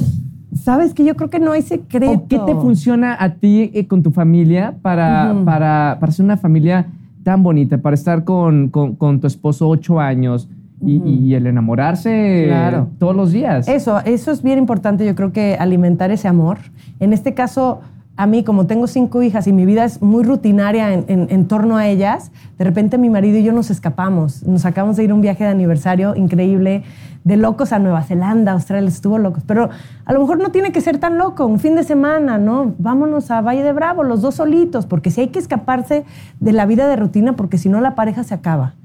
Sabes 0.53 0.93
que 0.93 1.03
yo 1.03 1.15
creo 1.15 1.29
que 1.29 1.39
no 1.39 1.51
hay 1.51 1.61
secreto. 1.61 2.11
¿O 2.13 2.27
qué 2.27 2.39
te 2.39 2.53
funciona 2.55 3.17
a 3.19 3.33
ti 3.33 3.69
eh, 3.73 3.87
con 3.87 4.01
tu 4.01 4.11
familia 4.11 4.75
para, 4.81 5.35
para, 5.43 5.97
para 5.99 6.11
ser 6.13 6.23
una 6.23 6.37
familia 6.37 6.85
tan 7.25 7.41
bonita, 7.41 7.79
para 7.79 7.95
estar 7.95 8.23
con, 8.23 8.69
con- 8.69 8.95
con 8.95 9.19
tu 9.19 9.25
esposo 9.25 9.67
ocho 9.67 9.99
años 9.99 10.47
y, 10.85 11.01
y 11.03 11.33
el 11.33 11.47
enamorarse 11.47 12.43
Claro. 12.47 12.87
todos 12.99 13.15
los 13.15 13.31
días? 13.31 13.67
Eso, 13.67 13.99
eso 14.05 14.31
es 14.31 14.43
bien 14.43 14.59
importante, 14.59 15.05
yo 15.05 15.15
creo 15.15 15.31
que 15.31 15.57
alimentar 15.59 16.11
ese 16.11 16.27
amor. 16.27 16.57
En 16.99 17.13
este 17.13 17.33
caso, 17.33 17.81
a 18.15 18.27
mí, 18.27 18.43
como 18.43 18.67
tengo 18.67 18.85
cinco 18.85 19.23
hijas 19.23 19.47
y 19.47 19.53
mi 19.53 19.65
vida 19.65 19.83
es 19.85 20.01
muy 20.03 20.23
rutinaria 20.23 20.93
en, 20.93 21.05
en- 21.07 21.27
en 21.31 21.47
torno 21.47 21.77
a 21.77 21.87
ellas, 21.87 22.31
de 22.59 22.63
repente 22.63 22.97
mi 22.99 23.09
marido 23.09 23.39
y 23.39 23.43
yo 23.43 23.53
nos 23.53 23.71
escapamos. 23.71 24.43
Nos 24.43 24.63
acabamos 24.65 24.95
de 24.97 25.05
ir 25.05 25.11
a 25.11 25.15
un 25.15 25.21
viaje 25.21 25.43
de 25.45 25.49
aniversario 25.49 26.15
increíble, 26.15 26.83
de 27.25 27.37
locos 27.37 27.73
a 27.73 27.79
Nueva 27.79 28.03
Zelanda, 28.03 28.51
Australia, 28.53 28.87
estuvo 28.87 29.17
locos. 29.17 29.43
Pero 29.45 29.69
a 30.05 30.13
lo 30.13 30.19
mejor 30.21 30.37
no 30.37 30.51
tiene 30.51 30.71
que 30.71 30.79
ser 30.79 30.99
tan 30.99 31.17
loco, 31.17 31.47
un 31.47 31.59
fin 31.59 31.75
de 31.75 31.83
semana, 31.83 32.37
¿no? 32.37 32.75
Vámonos 32.77 33.31
a 33.31 33.41
Valle 33.41 33.63
de 33.63 33.73
Bravo, 33.73 34.03
los 34.03 34.21
dos 34.21 34.35
solitos, 34.35 34.85
porque 34.85 35.09
si 35.09 35.21
hay 35.21 35.27
que 35.29 35.39
escaparse 35.39 36.05
de 36.39 36.53
la 36.53 36.67
vida 36.67 36.87
de 36.87 36.95
rutina, 36.95 37.35
porque 37.35 37.57
si 37.57 37.67
no 37.67 37.81
la 37.81 37.95
pareja 37.95 38.23
se 38.23 38.35
acaba. 38.35 38.75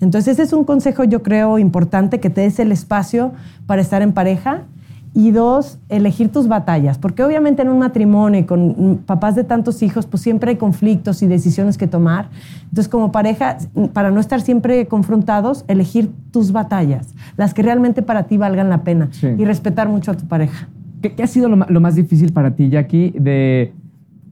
Entonces 0.00 0.32
ese 0.32 0.44
es 0.44 0.54
un 0.54 0.64
consejo 0.64 1.04
yo 1.04 1.22
creo 1.22 1.58
importante, 1.58 2.20
que 2.20 2.30
te 2.30 2.40
des 2.40 2.58
el 2.58 2.72
espacio 2.72 3.32
para 3.66 3.82
estar 3.82 4.00
en 4.00 4.12
pareja. 4.14 4.62
Y 5.12 5.32
dos, 5.32 5.78
elegir 5.88 6.30
tus 6.30 6.46
batallas, 6.46 6.96
porque 6.96 7.24
obviamente 7.24 7.62
en 7.62 7.68
un 7.68 7.80
matrimonio 7.80 8.40
y 8.40 8.44
con 8.44 9.00
papás 9.06 9.34
de 9.34 9.42
tantos 9.42 9.82
hijos, 9.82 10.06
pues 10.06 10.22
siempre 10.22 10.50
hay 10.50 10.56
conflictos 10.56 11.20
y 11.22 11.26
decisiones 11.26 11.76
que 11.78 11.88
tomar. 11.88 12.28
Entonces 12.64 12.88
como 12.88 13.10
pareja, 13.10 13.58
para 13.92 14.12
no 14.12 14.20
estar 14.20 14.40
siempre 14.40 14.86
confrontados, 14.86 15.64
elegir 15.66 16.12
tus 16.30 16.52
batallas, 16.52 17.12
las 17.36 17.54
que 17.54 17.62
realmente 17.62 18.02
para 18.02 18.24
ti 18.24 18.36
valgan 18.36 18.68
la 18.70 18.84
pena 18.84 19.08
Sí. 19.10 19.26
y 19.36 19.44
respetar 19.44 19.88
mucho 19.88 20.12
a 20.12 20.14
tu 20.14 20.26
pareja. 20.28 20.68
¿Qué, 21.02 21.12
qué 21.14 21.24
ha 21.24 21.26
sido 21.26 21.48
lo, 21.48 21.56
lo 21.56 21.80
más 21.80 21.96
difícil 21.96 22.32
para 22.32 22.52
ti, 22.54 22.68
Jackie, 22.70 23.10
de, 23.18 23.72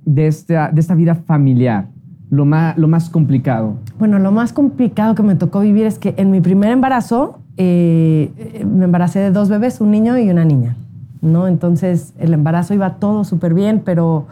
de, 0.05 0.27
esta, 0.29 0.71
de 0.71 0.81
esta 0.81 0.95
vida 0.95 1.17
familiar? 1.17 1.87
Lo 2.31 2.45
más, 2.45 2.77
lo 2.79 2.87
más 2.89 3.09
complicado. 3.11 3.79
Bueno, 3.99 4.19
lo 4.19 4.31
más 4.31 4.53
complicado 4.53 5.15
que 5.17 5.23
me 5.25 5.35
tocó 5.35 5.61
vivir 5.61 5.87
es 5.87 5.99
que 5.99 6.15
en 6.19 6.31
mi 6.31 6.41
primer 6.43 6.71
embarazo 6.71 7.41
eh, 7.59 8.65
me 8.65 8.87
embaracé 8.87 9.19
de 9.19 9.31
dos 9.31 9.49
bebés, 9.49 9.81
un 9.81 9.91
niño 9.91 10.17
y 10.17 10.31
una 10.31 10.45
niña, 10.45 10.77
¿no? 11.21 11.47
Entonces 11.49 12.15
el 12.19 12.33
embarazo 12.33 12.73
iba 12.73 12.95
todo 12.95 13.25
súper 13.25 13.53
bien, 13.53 13.83
pero 13.85 14.27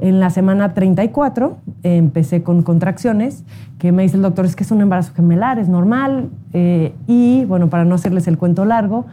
en 0.00 0.20
la 0.20 0.30
semana 0.30 0.74
34 0.74 1.56
eh, 1.82 1.96
empecé 1.96 2.42
con 2.42 2.62
contracciones, 2.62 3.44
que 3.78 3.92
me 3.92 4.02
dice 4.02 4.16
el 4.16 4.22
doctor, 4.22 4.44
es 4.44 4.56
que 4.56 4.64
es 4.64 4.70
un 4.70 4.80
embarazo 4.80 5.14
gemelar, 5.14 5.58
es 5.58 5.68
normal. 5.68 6.30
eh, 6.52 6.92
y 7.06 7.44
bueno, 7.44 7.70
para 7.70 7.84
no 7.84 7.94
hacerles 7.94 8.26
el 8.26 8.36
cuento 8.36 8.64
largo, 8.64 9.06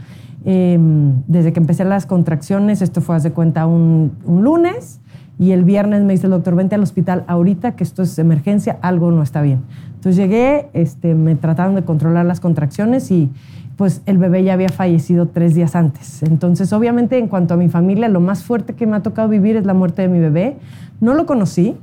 eh, 0.43 0.79
desde 1.27 1.53
que 1.53 1.59
empecé 1.59 1.85
las 1.85 2.05
contracciones, 2.07 2.81
esto 2.81 3.01
fue, 3.01 3.15
haz 3.15 3.23
de 3.23 3.31
cuenta, 3.31 3.67
un, 3.67 4.13
un 4.25 4.43
lunes, 4.43 4.99
y 5.37 5.51
el 5.51 5.63
viernes 5.63 6.03
me 6.03 6.13
dice 6.13 6.27
el 6.27 6.31
doctor, 6.31 6.55
vente 6.55 6.75
al 6.75 6.83
hospital 6.83 7.23
ahorita, 7.27 7.75
que 7.75 7.83
esto 7.83 8.03
es 8.03 8.17
emergencia, 8.19 8.77
algo 8.81 9.11
no 9.11 9.23
está 9.23 9.41
bien. 9.41 9.61
Entonces 10.01 10.17
llegué, 10.17 10.67
este, 10.73 11.13
me 11.13 11.35
trataron 11.35 11.75
de 11.75 11.83
controlar 11.83 12.25
las 12.25 12.39
contracciones 12.39 13.11
y 13.11 13.29
pues 13.75 14.01
el 14.07 14.17
bebé 14.17 14.43
ya 14.43 14.53
había 14.53 14.69
fallecido 14.69 15.27
tres 15.27 15.53
días 15.53 15.75
antes. 15.75 16.23
Entonces, 16.23 16.73
obviamente, 16.73 17.19
en 17.19 17.27
cuanto 17.27 17.53
a 17.53 17.57
mi 17.57 17.69
familia, 17.69 18.09
lo 18.09 18.19
más 18.19 18.43
fuerte 18.43 18.73
que 18.73 18.87
me 18.87 18.95
ha 18.95 19.03
tocado 19.03 19.29
vivir 19.29 19.57
es 19.57 19.65
la 19.67 19.75
muerte 19.75 20.01
de 20.01 20.07
mi 20.07 20.17
bebé. 20.17 20.57
No 21.01 21.13
lo 21.13 21.27
conocí. 21.27 21.77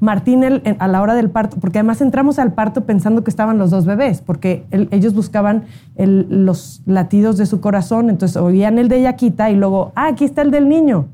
Martín, 0.00 0.42
a 0.80 0.88
la 0.88 1.00
hora 1.00 1.14
del 1.14 1.30
parto, 1.30 1.58
porque 1.60 1.78
además 1.78 2.00
entramos 2.00 2.40
al 2.40 2.54
parto 2.54 2.84
pensando 2.84 3.22
que 3.22 3.30
estaban 3.30 3.56
los 3.56 3.70
dos 3.70 3.86
bebés, 3.86 4.20
porque 4.20 4.64
ellos 4.90 5.14
buscaban 5.14 5.62
el- 5.94 6.44
los 6.44 6.82
latidos 6.86 7.36
de 7.36 7.46
su 7.46 7.60
corazón, 7.60 8.10
entonces 8.10 8.36
oían 8.36 8.80
el 8.80 8.88
de 8.88 9.02
Yaquita 9.02 9.48
y 9.50 9.54
luego, 9.54 9.92
ah, 9.94 10.08
aquí 10.08 10.24
está 10.24 10.42
el 10.42 10.50
del 10.50 10.68
niño, 10.68 11.06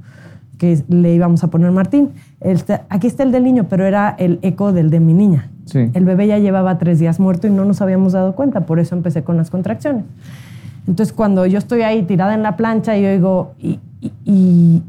que 0.57 0.83
le 0.89 1.15
íbamos 1.15 1.45
a 1.45 1.49
poner 1.49 1.71
Martín. 1.71 2.13
Este, 2.41 2.81
aquí 2.89 3.09
está 3.09 3.25
el 3.25 3.31
del 3.33 3.45
niño, 3.45 3.67
pero 3.69 3.85
era 3.85 4.15
el 4.19 4.39
eco 4.41 4.73
del 4.73 4.89
de 4.89 5.01
mi 5.01 5.13
niña. 5.13 5.51
El 5.95 6.05
bebé 6.05 6.27
ya 6.27 6.39
llevaba 6.39 6.79
tres 6.79 6.99
días 6.99 7.19
muerto 7.21 7.47
y 7.47 7.51
no 7.51 7.65
nos 7.65 7.81
habíamos 7.81 8.13
dado 8.13 8.35
cuenta, 8.35 8.61
por 8.67 8.79
eso 8.79 8.95
empecé 8.95 9.23
con 9.25 9.37
las 9.37 9.51
contracciones. 9.51 10.05
Entonces, 10.87 11.13
cuando 11.15 11.47
yo 11.47 11.59
estoy 11.59 11.83
ahí 11.83 12.03
tirada 12.03 12.35
en 12.35 12.43
la 12.43 12.57
plancha 12.57 12.97
y 12.99 13.05
oigo, 13.07 13.53
y, 13.59 13.79
y- 14.01 14.13
y- 14.25 14.83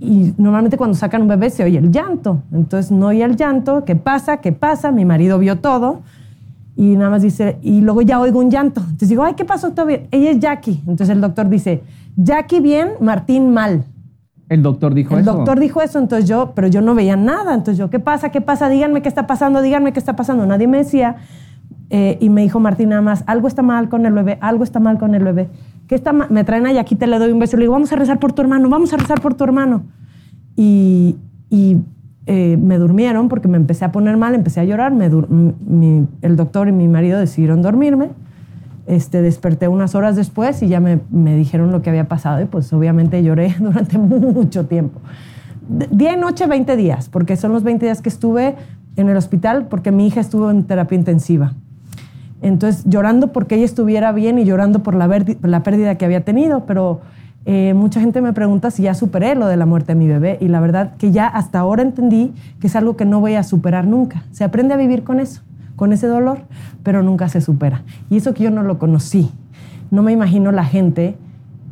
y 0.00 0.34
normalmente 0.38 0.76
cuando 0.76 0.96
sacan 0.96 1.22
un 1.22 1.28
bebé 1.28 1.50
se 1.50 1.64
oye 1.64 1.78
el 1.78 1.90
llanto. 1.90 2.42
Entonces, 2.52 2.90
no 2.92 3.08
oía 3.08 3.26
el 3.26 3.36
llanto, 3.36 3.84
¿qué 3.84 3.96
pasa? 3.96 4.36
¿Qué 4.38 4.52
pasa? 4.52 4.90
Mi 4.92 5.04
marido 5.04 5.38
vio 5.38 5.58
todo 5.58 6.00
y 6.76 6.96
nada 6.96 7.10
más 7.10 7.22
dice, 7.22 7.58
y 7.62 7.80
luego 7.82 8.02
ya 8.02 8.18
oigo 8.20 8.38
un 8.38 8.50
llanto. 8.50 8.80
Entonces 8.80 9.08
digo, 9.10 9.24
ay, 9.24 9.34
¿qué 9.34 9.44
pasó? 9.44 9.72
¿Todo 9.72 9.86
bien? 9.86 10.06
Ella 10.10 10.30
es 10.30 10.38
Jackie. 10.40 10.80
Entonces 10.86 11.10
el 11.10 11.20
doctor 11.20 11.48
dice, 11.48 11.82
Jackie 12.16 12.60
bien, 12.60 12.90
Martín 13.00 13.52
mal. 13.52 13.84
El 14.52 14.62
doctor 14.62 14.94
dijo 14.94 15.14
El 15.14 15.22
eso. 15.22 15.32
doctor 15.34 15.58
dijo 15.60 15.80
eso, 15.82 15.98
entonces 15.98 16.28
yo, 16.28 16.52
pero 16.54 16.68
yo 16.68 16.80
no 16.80 16.94
veía 16.94 17.16
nada. 17.16 17.54
Entonces 17.54 17.78
yo, 17.78 17.90
¿qué 17.90 17.98
pasa? 18.00 18.30
¿Qué 18.30 18.40
pasa? 18.40 18.68
Díganme 18.68 19.02
qué 19.02 19.08
está 19.08 19.26
pasando, 19.26 19.62
díganme 19.62 19.92
qué 19.92 19.98
está 19.98 20.14
pasando. 20.16 20.46
Nadie 20.46 20.66
me 20.68 20.78
decía. 20.78 21.16
Eh, 21.94 22.16
y 22.20 22.30
me 22.30 22.40
dijo 22.40 22.58
Martín 22.58 22.88
nada 22.88 23.02
más, 23.02 23.22
algo 23.26 23.48
está 23.48 23.60
mal 23.60 23.90
con 23.90 24.06
el 24.06 24.14
bebé, 24.14 24.38
algo 24.40 24.64
está 24.64 24.80
mal 24.80 24.98
con 24.98 25.14
el 25.14 25.24
bebé. 25.24 25.48
¿Qué 25.88 25.94
está 25.94 26.12
ma-?" 26.14 26.26
Me 26.30 26.42
traen 26.42 26.66
a 26.66 26.72
Yaquita, 26.72 27.06
le 27.06 27.18
doy 27.18 27.32
un 27.32 27.38
beso, 27.38 27.56
le 27.58 27.64
digo, 27.64 27.72
vamos 27.74 27.92
a 27.92 27.96
rezar 27.96 28.18
por 28.18 28.32
tu 28.32 28.40
hermano, 28.40 28.68
vamos 28.70 28.92
a 28.94 28.96
rezar 28.96 29.20
por 29.20 29.34
tu 29.34 29.44
hermano. 29.44 29.82
Y, 30.56 31.16
y, 31.50 31.78
eh, 32.26 32.56
me 32.56 32.78
durmieron 32.78 33.28
porque 33.28 33.48
me 33.48 33.56
empecé 33.56 33.84
a 33.84 33.92
poner 33.92 34.16
mal, 34.16 34.34
empecé 34.34 34.60
a 34.60 34.64
llorar. 34.64 34.92
Me 34.94 35.10
mi- 35.10 36.06
el 36.22 36.36
doctor 36.36 36.68
y 36.68 36.72
mi 36.72 36.88
marido 36.88 37.18
decidieron 37.18 37.60
dormirme. 37.62 38.10
Este, 38.86 39.22
desperté 39.22 39.68
unas 39.68 39.94
horas 39.94 40.16
después 40.16 40.60
y 40.62 40.68
ya 40.68 40.80
me, 40.80 41.00
me 41.10 41.36
dijeron 41.36 41.70
lo 41.70 41.82
que 41.82 41.90
había 41.90 42.08
pasado 42.08 42.40
y 42.42 42.46
pues 42.46 42.72
obviamente 42.72 43.22
lloré 43.22 43.54
durante 43.60 43.96
mucho 43.98 44.66
tiempo. 44.66 45.00
Día 45.90 46.14
y 46.14 46.16
noche 46.16 46.46
20 46.46 46.76
días, 46.76 47.08
porque 47.08 47.36
son 47.36 47.52
los 47.52 47.62
20 47.62 47.86
días 47.86 48.02
que 48.02 48.08
estuve 48.08 48.56
en 48.96 49.08
el 49.08 49.16
hospital 49.16 49.66
porque 49.68 49.92
mi 49.92 50.06
hija 50.06 50.20
estuvo 50.20 50.50
en 50.50 50.64
terapia 50.64 50.96
intensiva. 50.96 51.54
Entonces, 52.42 52.84
llorando 52.86 53.32
porque 53.32 53.54
ella 53.54 53.64
estuviera 53.64 54.10
bien 54.10 54.38
y 54.38 54.44
llorando 54.44 54.82
por 54.82 54.96
la, 54.96 55.08
la 55.42 55.62
pérdida 55.62 55.96
que 55.96 56.04
había 56.04 56.24
tenido, 56.24 56.66
pero 56.66 57.00
eh, 57.44 57.72
mucha 57.74 58.00
gente 58.00 58.20
me 58.20 58.32
pregunta 58.32 58.70
si 58.70 58.82
ya 58.82 58.94
superé 58.94 59.34
lo 59.34 59.46
de 59.46 59.56
la 59.56 59.66
muerte 59.66 59.92
de 59.92 59.98
mi 59.98 60.06
bebé 60.06 60.38
y 60.40 60.48
la 60.48 60.60
verdad 60.60 60.96
que 60.96 61.10
ya 61.10 61.26
hasta 61.26 61.58
ahora 61.58 61.82
entendí 61.82 62.32
que 62.60 62.66
es 62.66 62.76
algo 62.76 62.96
que 62.96 63.04
no 63.04 63.20
voy 63.20 63.34
a 63.34 63.44
superar 63.44 63.86
nunca. 63.86 64.24
Se 64.32 64.44
aprende 64.44 64.74
a 64.74 64.76
vivir 64.76 65.04
con 65.04 65.20
eso, 65.20 65.42
con 65.76 65.92
ese 65.92 66.06
dolor, 66.06 66.38
pero 66.82 67.02
nunca 67.02 67.28
se 67.28 67.40
supera. 67.40 67.82
Y 68.10 68.16
eso 68.18 68.34
que 68.34 68.44
yo 68.44 68.50
no 68.50 68.62
lo 68.62 68.78
conocí. 68.78 69.30
No 69.90 70.02
me 70.02 70.12
imagino 70.12 70.52
la 70.52 70.64
gente 70.64 71.16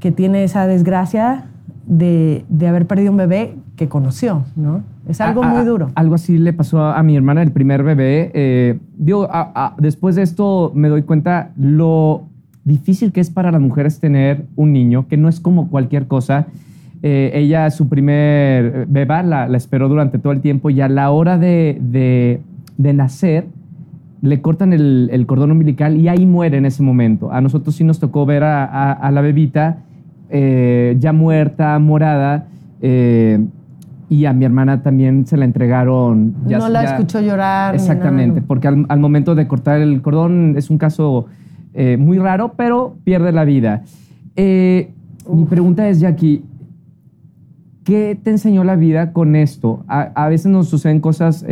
que 0.00 0.10
tiene 0.12 0.44
esa 0.44 0.66
desgracia 0.66 1.44
de, 1.86 2.44
de 2.48 2.68
haber 2.68 2.86
perdido 2.86 3.10
un 3.10 3.16
bebé 3.18 3.54
que 3.76 3.88
conoció, 3.88 4.44
¿no? 4.56 4.82
Es 5.08 5.20
algo 5.20 5.42
A- 5.42 5.50
a- 5.50 5.54
muy 5.54 5.64
duro. 5.64 5.88
Algo 5.94 6.14
así 6.14 6.38
le 6.38 6.52
pasó 6.52 6.80
a, 6.82 6.98
a 6.98 7.02
mi 7.02 7.16
hermana, 7.16 7.42
el 7.42 7.50
primer 7.50 7.82
bebé. 7.82 8.30
Eh, 8.34 8.78
digo, 8.96 9.28
a- 9.30 9.50
a- 9.54 9.74
después 9.78 10.16
de 10.16 10.22
esto 10.22 10.70
me 10.74 10.88
doy 10.88 11.02
cuenta 11.02 11.50
lo 11.56 12.24
difícil 12.64 13.10
que 13.12 13.20
es 13.20 13.30
para 13.30 13.50
las 13.50 13.60
mujeres 13.60 13.98
tener 14.00 14.44
un 14.56 14.72
niño, 14.72 15.08
que 15.08 15.16
no 15.16 15.28
es 15.28 15.40
como 15.40 15.68
cualquier 15.68 16.06
cosa. 16.06 16.46
Eh, 17.02 17.30
ella, 17.34 17.70
su 17.70 17.88
primer 17.88 18.86
beba, 18.86 19.22
la, 19.22 19.48
la 19.48 19.56
esperó 19.56 19.88
durante 19.88 20.18
todo 20.18 20.32
el 20.34 20.42
tiempo 20.42 20.68
y 20.70 20.80
a 20.82 20.88
la 20.88 21.10
hora 21.10 21.38
de, 21.38 21.78
de- 21.80 22.40
de 22.76 22.92
nacer, 22.92 23.46
le 24.22 24.40
cortan 24.42 24.72
el, 24.72 25.08
el 25.12 25.26
cordón 25.26 25.50
umbilical 25.52 25.96
y 25.96 26.08
ahí 26.08 26.26
muere 26.26 26.58
en 26.58 26.66
ese 26.66 26.82
momento. 26.82 27.32
A 27.32 27.40
nosotros 27.40 27.74
sí 27.74 27.84
nos 27.84 27.98
tocó 28.00 28.26
ver 28.26 28.42
a, 28.44 28.64
a- 28.64 28.92
a 28.92 29.10
la 29.10 29.20
bebita 29.22 29.78
eh, 30.28 30.96
ya 31.00 31.12
muerta, 31.12 31.78
morada, 31.78 32.46
eh, 32.82 33.44
y 34.08 34.24
a 34.26 34.32
mi 34.32 34.44
hermana 34.44 34.82
también 34.82 35.26
se 35.26 35.36
la 35.36 35.44
entregaron. 35.44 36.34
ya- 36.46 36.58
no 36.58 36.68
la 36.68 36.82
ya- 36.84 36.90
escuchó 36.96 37.20
llorar. 37.20 37.74
Exactamente, 37.74 38.36
nada. 38.36 38.46
porque 38.46 38.68
al, 38.68 38.84
al 38.88 39.00
momento 39.00 39.34
de 39.34 39.46
cortar 39.48 39.80
el 39.80 40.02
cordón 40.02 40.54
es 40.56 40.68
un 40.70 40.78
caso 40.78 41.26
eh, 41.74 41.96
muy 41.96 42.18
raro, 42.18 42.52
pero 42.56 42.96
pierde 43.04 43.32
la 43.32 43.44
vida. 43.44 43.82
Eh, 44.36 44.90
mi 45.32 45.44
pregunta 45.44 45.88
es, 45.88 46.00
Jackie, 46.00 46.42
¿qué 47.84 48.18
te 48.22 48.30
enseñó 48.30 48.64
la 48.64 48.76
vida 48.76 49.12
con 49.12 49.36
esto? 49.36 49.84
A, 49.88 50.10
a 50.14 50.28
veces 50.28 50.50
nos 50.52 50.68
suceden 50.68 51.00
cosas 51.00 51.44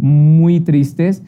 muy 0.00 0.60
tristes. 0.60 1.22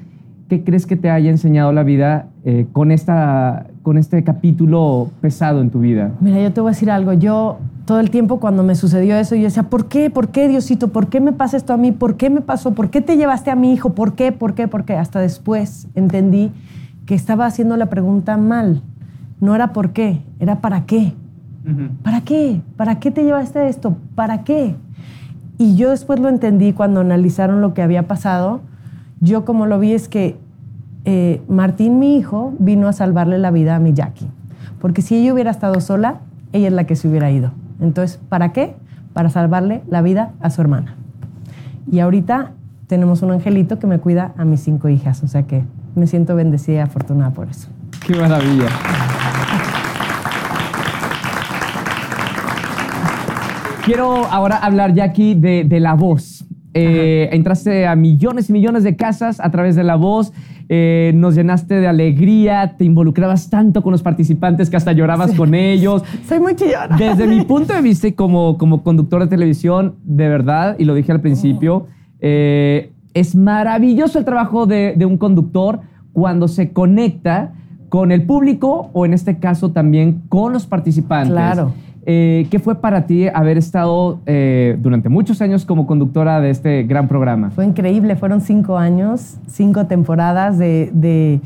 ¿Qué 0.52 0.64
crees 0.64 0.84
que 0.84 0.96
te 0.96 1.08
haya 1.08 1.30
enseñado 1.30 1.72
la 1.72 1.82
vida 1.82 2.26
eh, 2.44 2.66
con, 2.72 2.90
esta, 2.90 3.68
con 3.82 3.96
este 3.96 4.22
capítulo 4.22 5.08
pesado 5.22 5.62
en 5.62 5.70
tu 5.70 5.80
vida? 5.80 6.10
Mira, 6.20 6.42
yo 6.42 6.52
te 6.52 6.60
voy 6.60 6.68
a 6.68 6.72
decir 6.72 6.90
algo. 6.90 7.14
Yo 7.14 7.56
todo 7.86 8.00
el 8.00 8.10
tiempo 8.10 8.38
cuando 8.38 8.62
me 8.62 8.74
sucedió 8.74 9.16
eso, 9.16 9.34
yo 9.34 9.44
decía, 9.44 9.62
¿por 9.62 9.88
qué? 9.88 10.10
¿Por 10.10 10.28
qué, 10.28 10.48
Diosito? 10.48 10.88
¿Por 10.88 11.06
qué 11.06 11.22
me 11.22 11.32
pasa 11.32 11.56
esto 11.56 11.72
a 11.72 11.78
mí? 11.78 11.90
¿Por 11.90 12.18
qué 12.18 12.28
me 12.28 12.42
pasó? 12.42 12.74
¿Por 12.74 12.90
qué 12.90 13.00
te 13.00 13.16
llevaste 13.16 13.50
a 13.50 13.54
mi 13.56 13.72
hijo? 13.72 13.94
¿Por 13.94 14.14
qué? 14.14 14.30
¿Por 14.30 14.52
qué? 14.52 14.68
¿Por 14.68 14.84
qué? 14.84 14.94
Hasta 14.94 15.20
después 15.20 15.88
entendí 15.94 16.50
que 17.06 17.14
estaba 17.14 17.46
haciendo 17.46 17.78
la 17.78 17.86
pregunta 17.86 18.36
mal. 18.36 18.82
No 19.40 19.54
era 19.54 19.72
por 19.72 19.94
qué, 19.94 20.20
era 20.38 20.60
para 20.60 20.84
qué. 20.84 21.14
¿Para 22.02 22.20
qué? 22.20 22.60
¿Para 22.76 22.98
qué 22.98 23.10
te 23.10 23.24
llevaste 23.24 23.68
esto? 23.68 23.96
¿Para 24.14 24.44
qué? 24.44 24.74
Y 25.56 25.76
yo 25.76 25.88
después 25.88 26.20
lo 26.20 26.28
entendí 26.28 26.74
cuando 26.74 27.00
analizaron 27.00 27.62
lo 27.62 27.72
que 27.72 27.80
había 27.80 28.06
pasado. 28.06 28.60
Yo 29.22 29.44
como 29.44 29.66
lo 29.66 29.78
vi 29.78 29.92
es 29.92 30.08
que 30.08 30.36
eh, 31.04 31.40
Martín, 31.48 32.00
mi 32.00 32.16
hijo, 32.16 32.54
vino 32.58 32.88
a 32.88 32.92
salvarle 32.92 33.38
la 33.38 33.52
vida 33.52 33.76
a 33.76 33.78
mi 33.78 33.92
Jackie. 33.92 34.26
Porque 34.80 35.00
si 35.00 35.14
ella 35.14 35.32
hubiera 35.32 35.52
estado 35.52 35.80
sola, 35.80 36.22
ella 36.52 36.66
es 36.66 36.72
la 36.72 36.84
que 36.84 36.96
se 36.96 37.06
hubiera 37.06 37.30
ido. 37.30 37.52
Entonces, 37.80 38.18
¿para 38.28 38.52
qué? 38.52 38.74
Para 39.12 39.30
salvarle 39.30 39.82
la 39.88 40.02
vida 40.02 40.32
a 40.40 40.50
su 40.50 40.60
hermana. 40.60 40.96
Y 41.88 42.00
ahorita 42.00 42.50
tenemos 42.88 43.22
un 43.22 43.30
angelito 43.30 43.78
que 43.78 43.86
me 43.86 44.00
cuida 44.00 44.32
a 44.36 44.44
mis 44.44 44.60
cinco 44.60 44.88
hijas. 44.88 45.22
O 45.22 45.28
sea 45.28 45.44
que 45.44 45.62
me 45.94 46.08
siento 46.08 46.34
bendecida 46.34 46.78
y 46.78 46.80
afortunada 46.80 47.30
por 47.30 47.48
eso. 47.48 47.68
¡Qué 48.04 48.16
maravilla! 48.16 48.66
Quiero 53.84 54.26
ahora 54.26 54.56
hablar, 54.56 54.94
Jackie, 54.94 55.36
de, 55.36 55.62
de 55.62 55.78
la 55.78 55.94
voz. 55.94 56.44
Eh, 56.74 57.28
entraste 57.32 57.86
a 57.86 57.94
millones 57.96 58.48
y 58.48 58.52
millones 58.54 58.82
de 58.82 58.96
casas 58.96 59.40
a 59.40 59.50
través 59.50 59.76
de 59.76 59.84
la 59.84 59.96
voz. 59.96 60.32
eh, 60.68 61.12
nos 61.14 61.34
llenaste 61.34 61.74
de 61.74 61.86
alegría, 61.86 62.76
te 62.78 62.84
involucrabas 62.84 63.50
tanto 63.50 63.82
con 63.82 63.92
los 63.92 64.02
participantes 64.02 64.70
que 64.70 64.76
hasta 64.76 64.92
llorabas 64.92 65.32
con 65.34 65.54
ellos. 65.54 66.02
Soy 66.26 66.40
muy 66.40 66.54
chillona. 66.54 66.96
Desde 66.96 67.26
mi 67.26 67.42
punto 67.44 67.74
de 67.74 67.82
vista 67.82 68.08
y 68.08 68.12
como, 68.12 68.56
como 68.56 68.82
conductor 68.82 69.20
de 69.20 69.26
televisión, 69.26 69.96
de 70.02 70.28
verdad, 70.28 70.76
y 70.78 70.86
lo 70.86 70.94
dije 70.94 71.12
al 71.12 71.20
principio, 71.20 71.88
eh, 72.20 72.90
es 73.12 73.36
maravilloso 73.36 74.18
el 74.18 74.24
trabajo 74.24 74.64
de, 74.64 74.94
de 74.96 75.04
un 75.04 75.18
conductor 75.18 75.80
cuando 76.14 76.48
se 76.48 76.72
conecta 76.72 77.52
con 77.90 78.10
el 78.10 78.24
público 78.24 78.88
o 78.94 79.04
en 79.04 79.12
este 79.12 79.38
caso 79.38 79.72
también 79.72 80.22
con 80.30 80.54
los 80.54 80.66
participantes. 80.66 81.32
Claro. 81.32 81.74
Eh, 82.04 82.48
¿Qué 82.50 82.58
fue 82.58 82.74
para 82.74 83.06
ti 83.06 83.28
haber 83.28 83.58
estado 83.58 84.18
eh, 84.26 84.76
durante 84.80 85.08
muchos 85.08 85.40
años 85.40 85.64
como 85.64 85.86
conductora 85.86 86.40
de 86.40 86.50
este 86.50 86.82
gran 86.82 87.06
programa? 87.06 87.50
Fue 87.50 87.64
increíble, 87.64 88.16
fueron 88.16 88.40
cinco 88.40 88.76
años, 88.76 89.36
cinco 89.46 89.86
temporadas 89.86 90.58
de, 90.58 90.90
de 90.92 91.40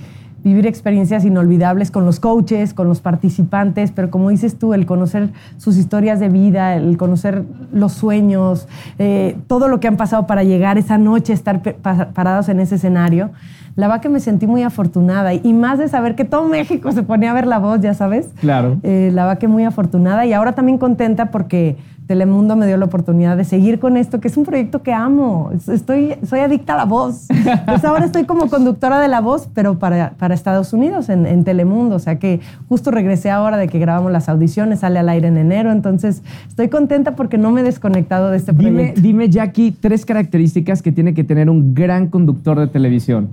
vivir 0.47 0.69
experiencias 0.69 1.25
inolvidables 1.25 1.91
con 1.91 2.07
los 2.07 2.21
coaches, 2.21 2.73
con 2.73 2.87
los 2.87 3.01
participantes, 3.01 3.91
pero 3.91 4.13
como 4.13 4.31
dices 4.31 4.57
tú, 4.57 4.75
el 4.75 4.87
conocer 4.87 5.31
sus 5.57 5.77
historias 5.77 6.21
de 6.21 6.29
vida, 6.29 6.77
el 6.77 6.97
conocer 6.97 7.43
los 7.73 7.95
sueños, 7.95 8.69
eh, 9.01 9.37
todo 9.49 9.67
lo 9.67 9.81
que 9.81 9.89
han 9.89 9.97
pasado 9.97 10.29
para 10.29 10.45
llegar 10.45 10.79
esa 10.79 10.99
noche, 10.99 11.33
estar 11.33 11.61
parados 11.83 12.49
en 12.49 12.61
ese 12.61 12.77
escenario. 12.77 13.31
La 13.75 13.89
verdad 13.89 14.01
que 14.01 14.09
me 14.09 14.21
sentí 14.21 14.47
muy 14.47 14.63
afortunada 14.63 15.35
y, 15.35 15.41
y 15.43 15.53
más 15.53 15.81
de 15.81 15.89
saber 15.89 16.15
que 16.15 16.25
todo 16.25 16.49
México 16.49 16.93
se 16.93 17.03
ponía 17.03 17.33
a 17.33 17.35
ver 17.35 17.49
la 17.49 17.59
voz, 17.59 17.81
ya 17.81 17.95
sabes. 17.95 18.29
Claro. 18.41 18.77
Eh, 18.85 19.11
la 19.13 19.25
verdad 19.25 19.39
que 19.41 19.49
muy 19.49 19.65
afortunada 19.65 20.27
y 20.27 20.33
ahora 20.33 20.53
también 20.53 20.79
contenta 20.79 21.33
porque 21.33 21.77
Telemundo 22.07 22.55
me 22.55 22.67
dio 22.69 22.77
la 22.77 22.85
oportunidad 22.85 23.37
de 23.37 23.43
seguir 23.43 23.81
con 23.81 23.97
esto, 23.97 24.21
que 24.21 24.29
es 24.29 24.37
un 24.37 24.45
proyecto 24.45 24.83
que 24.83 24.93
amo. 24.93 25.51
Es- 25.53 25.69
Estoy, 25.69 26.15
soy 26.25 26.39
adicta 26.41 26.75
a 26.75 26.77
la 26.77 26.85
voz. 26.85 27.27
Pues 27.67 27.85
ahora 27.85 28.05
estoy 28.05 28.25
como 28.25 28.47
conductora 28.51 29.01
de 29.01 29.09
la 29.09 29.21
voz, 29.21 29.49
pero 29.55 29.79
para, 29.81 30.11
para 30.13 30.33
Estados 30.35 30.73
Unidos, 30.73 31.09
en, 31.09 31.27
en 31.27 31.43
Telemundo. 31.43 31.97
O 31.97 31.99
sea 31.99 32.19
que 32.21 32.39
justo 32.69 32.93
regresé 32.93 33.31
ahora 33.31 33.57
de 33.57 33.67
que 33.67 33.81
grabamos 33.81 34.13
las 34.13 34.29
audiciones, 34.29 34.81
sale 34.81 35.01
al 35.01 35.09
aire 35.09 35.27
en 35.29 35.37
enero. 35.37 35.73
Entonces 35.73 36.23
estoy 36.47 36.69
contenta 36.69 37.17
porque 37.17 37.39
no 37.39 37.51
me 37.51 37.63
he 37.63 37.65
desconectado 37.65 38.31
de 38.31 38.37
este 38.37 38.53
Dime, 38.53 38.71
proyecto. 38.71 39.01
dime, 39.01 39.29
Jackie, 39.29 39.73
tres 39.73 40.07
características 40.07 40.83
que 40.83 40.93
tiene 40.93 41.13
que 41.13 41.25
tener 41.25 41.51
un 41.51 41.75
gran 41.75 42.07
conductor 42.07 42.59
de 42.61 42.69
televisión. 42.69 43.29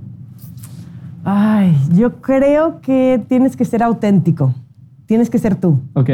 Ay, 1.24 1.74
yo 1.94 2.16
creo 2.20 2.80
que 2.80 3.22
tienes 3.28 3.56
que 3.56 3.64
ser 3.64 3.82
auténtico. 3.82 4.52
Tienes 5.06 5.30
que 5.30 5.38
ser 5.38 5.54
tú. 5.54 5.78
¿Ok? 5.94 6.10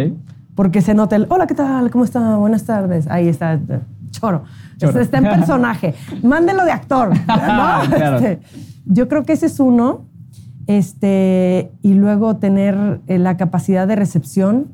Porque 0.54 0.82
se 0.82 0.94
nota 0.94 1.16
el, 1.16 1.26
hola, 1.28 1.46
¿qué 1.46 1.54
tal? 1.54 1.90
¿Cómo 1.90 2.04
está? 2.04 2.36
Buenas 2.36 2.64
tardes. 2.64 3.06
Ahí 3.08 3.28
está, 3.28 3.54
eh, 3.54 3.80
choro. 4.10 4.44
Choro. 4.78 5.00
Está, 5.00 5.18
en 5.18 5.24
personaje. 5.38 5.94
Mándelo 6.22 6.64
de 6.64 6.72
actor. 6.72 7.10
¿no? 7.10 7.14
Claro. 7.96 8.16
Este, 8.18 8.40
yo 8.86 9.08
creo 9.08 9.24
que 9.24 9.32
ese 9.32 9.46
es 9.46 9.60
uno. 9.60 10.06
Este, 10.66 11.72
y 11.82 11.94
luego 11.94 12.36
tener 12.36 13.00
eh, 13.06 13.18
la 13.18 13.36
capacidad 13.36 13.88
de 13.88 13.96
recepción 13.96 14.68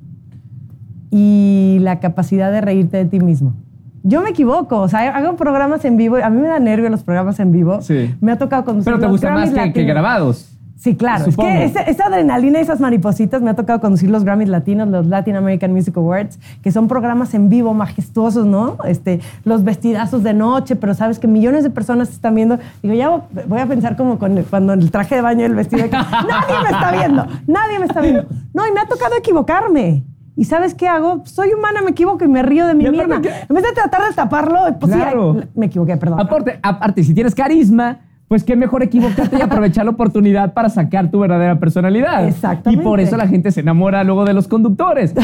y 1.11 1.79
la 1.81 2.01
capacidad 2.01 2.53
de 2.53 2.61
reírte 2.61 2.99
de 2.99 3.07
ti 3.07 3.21
mismo. 3.21 3.55
Yo 4.03 4.21
me 4.23 4.31
equivoco, 4.31 4.81
o 4.81 4.89
sea, 4.89 5.17
hago 5.17 5.37
programas 5.37 5.85
en 5.85 5.97
vivo, 5.97 6.17
a 6.23 6.31
mí 6.31 6.41
me 6.41 6.49
da 6.49 6.59
nervio 6.59 6.89
los 6.91 7.03
programas 7.03 7.41
en 7.41 7.51
vivo. 7.51 7.81
Sí. 7.81 8.15
Me 8.21 8.33
ha 8.33 8.39
tocado 8.39 8.65
conducir 8.65 8.93
Pero 8.93 9.01
te 9.01 9.11
gusta 9.11 9.33
más 9.33 9.51
que, 9.51 9.73
que 9.73 9.85
grabados. 9.85 10.56
Sí, 10.79 10.95
claro. 10.95 11.25
Supongo. 11.25 11.49
Es 11.49 11.73
que 11.73 11.81
esa, 11.81 11.81
esa 11.83 12.05
adrenalina 12.07 12.59
y 12.59 12.63
esas 12.63 12.81
maripositas 12.81 13.41
me 13.43 13.51
ha 13.51 13.55
tocado 13.55 13.81
conducir 13.81 14.11
los 14.11 14.25
Grammys 14.25 14.49
latinos, 14.49 14.89
los 14.89 15.07
Latin 15.07 15.35
American 15.37 15.73
Music 15.73 15.97
Awards, 15.97 16.39
que 16.63 16.71
son 16.71 16.87
programas 16.87 17.33
en 17.35 17.49
vivo 17.49 17.73
majestuosos, 17.75 18.45
¿no? 18.47 18.77
Este, 18.85 19.21
los 19.45 19.65
vestidazos 19.65 20.23
de 20.23 20.35
noche, 20.35 20.77
pero 20.77 20.93
sabes 20.95 21.19
que 21.19 21.27
millones 21.29 21.65
de 21.65 21.71
personas 21.71 22.11
están 22.11 22.35
viendo. 22.35 22.59
Digo, 22.83 22.95
ya 22.95 23.09
vo- 23.11 23.23
voy 23.49 23.61
a 23.61 23.67
pensar 23.67 23.97
como 23.97 24.19
con, 24.19 24.43
cuando 24.45 24.75
el 24.75 24.91
traje 24.91 25.15
de 25.17 25.23
baño 25.23 25.41
y 25.41 25.45
el 25.45 25.55
vestido. 25.55 25.83
de 25.83 25.89
nadie 25.91 26.55
me 26.63 26.71
está 26.71 26.93
viendo, 26.93 27.27
nadie 27.47 27.79
me 27.79 27.87
está 27.87 28.01
viendo. 28.03 28.27
No, 28.53 28.67
y 28.69 28.73
me 28.73 28.81
ha 28.81 28.87
tocado 28.87 29.17
equivocarme. 29.19 30.05
¿Y 30.39 30.45
sabes 30.45 30.75
qué 30.75 30.87
hago? 30.87 31.23
Soy 31.25 31.55
humana, 31.55 31.81
me 31.83 31.93
equivoco 31.93 32.23
y 32.23 32.29
me 32.29 32.43
río 32.43 32.67
de 32.67 32.75
mí 32.75 32.87
misma. 32.91 33.17
En 33.17 33.55
vez 33.55 33.65
de 33.65 33.73
tratar 33.73 34.07
de 34.07 34.15
taparlo, 34.15 34.59
pues 34.79 34.93
Claro. 34.93 35.41
me 35.55 35.67
equivoqué, 35.67 35.97
perdón. 35.97 36.21
Aparte, 36.21 36.59
aparte, 36.63 37.03
si 37.03 37.15
tienes 37.15 37.35
carisma, 37.35 38.01
pues 38.29 38.43
qué 38.45 38.57
mejor 38.57 38.83
equivocarte 38.83 39.37
y 39.39 39.41
aprovechar 39.43 39.85
la 39.85 39.93
oportunidad 39.93 40.53
para 40.53 40.69
sacar 40.69 41.11
tu 41.11 41.21
verdadera 41.21 41.59
personalidad. 41.61 42.27
Exactamente. 42.27 42.83
Y 42.83 42.85
por 42.85 42.99
eso 43.01 43.17
la 43.17 43.29
gente 43.29 43.53
se 43.53 43.61
enamora 43.61 44.03
luego 44.03 44.25
de 44.25 44.33
los 44.35 44.49
conductores. 44.49 45.15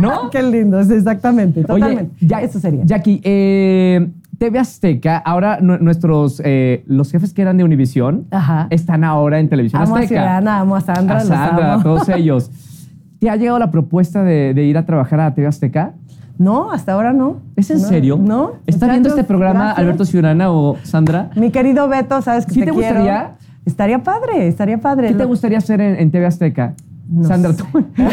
¿No? 0.00 0.28
Qué 0.32 0.42
lindo, 0.42 0.78
exactamente, 0.78 1.62
totalmente. 1.62 2.02
Oye, 2.20 2.26
ya, 2.28 2.42
Eso 2.42 2.60
sería. 2.60 2.84
Jackie, 2.84 3.20
eh, 3.24 4.08
TV 4.36 4.58
Azteca, 4.58 5.16
ahora 5.18 5.58
nu- 5.62 5.78
nuestros, 5.78 6.42
eh, 6.44 6.82
los 6.86 7.10
jefes 7.10 7.32
que 7.32 7.40
eran 7.42 7.56
de 7.56 7.64
Univisión, 7.64 8.26
están 8.68 9.04
ahora 9.04 9.38
en 9.38 9.48
Televisión 9.48 9.80
Amo 9.80 9.96
a 9.96 10.00
Azteca. 10.00 10.20
Ciudadana, 10.20 10.58
amo 10.60 10.76
a 10.76 10.80
Sandra, 10.82 11.16
a 11.16 11.18
los 11.20 11.28
Sandra, 11.28 11.72
amo. 11.74 11.80
a 11.80 11.82
todos 11.82 12.08
ellos. 12.10 12.50
¿Te 13.20 13.30
ha 13.30 13.36
llegado 13.36 13.58
la 13.58 13.70
propuesta 13.70 14.22
de, 14.22 14.52
de 14.52 14.64
ir 14.64 14.76
a 14.76 14.84
trabajar 14.84 15.18
a 15.20 15.32
TV 15.34 15.46
Azteca? 15.46 15.94
No, 16.38 16.72
hasta 16.72 16.92
ahora 16.92 17.12
no. 17.12 17.38
¿Es 17.56 17.70
en 17.70 17.80
No, 17.82 17.88
serio? 17.88 18.18
No. 18.20 18.52
¿Está 18.66 18.88
viendo 18.88 19.08
este 19.08 19.24
programa 19.24 19.60
gracias. 19.60 19.78
Alberto 19.78 20.04
Ciudadana 20.04 20.50
o 20.50 20.76
Sandra? 20.82 21.30
Mi 21.36 21.50
querido 21.50 21.88
Beto, 21.88 22.20
sabes 22.22 22.46
que 22.46 22.54
¿Sí 22.54 22.60
te, 22.60 22.66
te 22.66 22.72
quiero. 22.72 23.00
gustaría? 23.00 23.34
Estaría 23.64 24.02
padre, 24.02 24.48
estaría 24.48 24.78
padre. 24.78 25.08
¿Qué 25.08 25.14
te 25.14 25.24
gustaría 25.24 25.58
hacer 25.58 25.80
en, 25.80 25.96
en 25.96 26.10
TV 26.10 26.26
Azteca? 26.26 26.74
Sandra, 27.22 27.52
tú. 27.54 27.64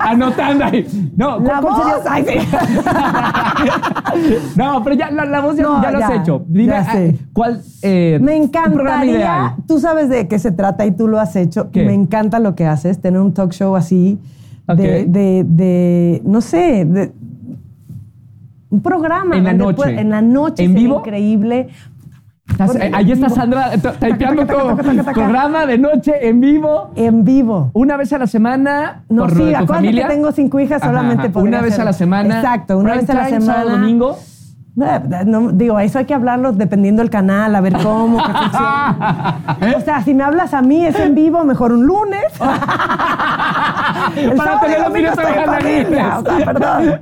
Anotando 0.00 0.64
ahí. 0.64 0.84
No, 1.16 1.36
¿cuál- 1.36 1.44
La 1.46 1.60
voz. 1.60 1.82
Ay, 2.08 2.24
sí. 2.26 2.38
No, 4.56 4.82
pero 4.82 4.96
ya 4.96 5.10
la, 5.10 5.24
la 5.24 5.40
voz 5.40 5.56
ya, 5.56 5.62
No, 5.62 5.82
ya 5.82 5.90
lo 5.90 5.98
has 6.04 6.10
hecho. 6.12 6.44
Dime, 6.48 6.74
¿cuál 7.32 7.60
eh, 7.82 8.18
Me 8.20 8.36
encantaría, 8.36 9.56
tú 9.66 9.78
sabes 9.78 10.08
de 10.08 10.26
qué 10.28 10.38
se 10.38 10.52
trata 10.52 10.84
y 10.86 10.92
tú 10.92 11.08
lo 11.08 11.20
has 11.20 11.36
hecho. 11.36 11.70
¿Qué? 11.70 11.84
Me 11.84 11.94
encanta 11.94 12.38
lo 12.40 12.54
que 12.54 12.66
haces, 12.66 13.00
tener 13.00 13.20
un 13.20 13.32
talk 13.34 13.52
show 13.52 13.76
así, 13.76 14.18
Ok. 14.66 14.76
de, 14.78 15.04
de, 15.06 15.44
de, 15.46 16.22
no 16.24 16.40
sé, 16.40 16.84
de, 16.84 17.12
un 18.70 18.82
programa. 18.82 19.36
En 19.36 19.44
la 19.44 19.52
noche. 19.52 20.00
en 20.00 20.10
la 20.10 20.22
noche. 20.22 20.64
¿En 20.64 20.74
vivo? 20.74 20.98
Increíble. 20.98 21.68
Estás- 22.48 22.74
eh, 22.76 22.90
ahí 22.92 23.12
está 23.12 23.28
Sandra 23.28 23.74
eh, 23.74 23.78
typeando 23.78 24.44
todo. 24.46 24.76
Programa 24.76 25.66
de 25.66 25.78
noche 25.78 26.28
en 26.28 26.40
vivo. 26.40 26.90
En 26.96 27.24
vivo. 27.24 27.70
Una 27.74 27.96
vez 27.96 28.12
a 28.12 28.18
la 28.18 28.26
semana. 28.26 29.02
No, 29.08 29.22
por 29.22 29.30
sí, 29.30 29.36
tu 29.36 29.42
acuérdate 29.44 29.66
familia. 29.74 30.08
que 30.08 30.14
tengo 30.14 30.32
cinco 30.32 30.58
hijas, 30.60 30.82
solamente 30.82 31.30
podría 31.30 31.58
Una 31.58 31.60
vez 31.66 31.78
a 31.78 31.84
la 31.84 31.92
semana. 31.92 32.36
Exacto, 32.36 32.78
una 32.78 32.94
vez 32.96 33.08
a 33.08 33.14
la 33.14 33.24
semana. 33.26 33.44
sábado, 33.54 33.70
domingo. 33.70 34.18
Eh, 34.80 35.00
no, 35.26 35.50
digo, 35.52 35.78
eso 35.80 35.98
hay 35.98 36.04
que 36.06 36.14
hablarlo 36.14 36.52
dependiendo 36.52 37.02
del 37.02 37.10
canal, 37.10 37.54
a 37.54 37.60
ver 37.60 37.74
cómo, 37.82 38.18
qué 38.18 38.32
funciona. 38.32 39.38
O 39.76 39.80
sea, 39.80 40.02
si 40.02 40.14
me 40.14 40.22
hablas 40.22 40.54
a 40.54 40.62
mí, 40.62 40.84
es 40.86 40.98
en 40.98 41.14
vivo, 41.14 41.44
mejor 41.44 41.72
un 41.72 41.86
lunes. 41.86 42.24
El 44.16 44.32
Para 44.34 44.60
tener 44.60 44.80
los 44.80 44.92
de 44.92 45.08
o 45.10 45.14
sea, 45.14 46.44
perdón. 46.44 47.00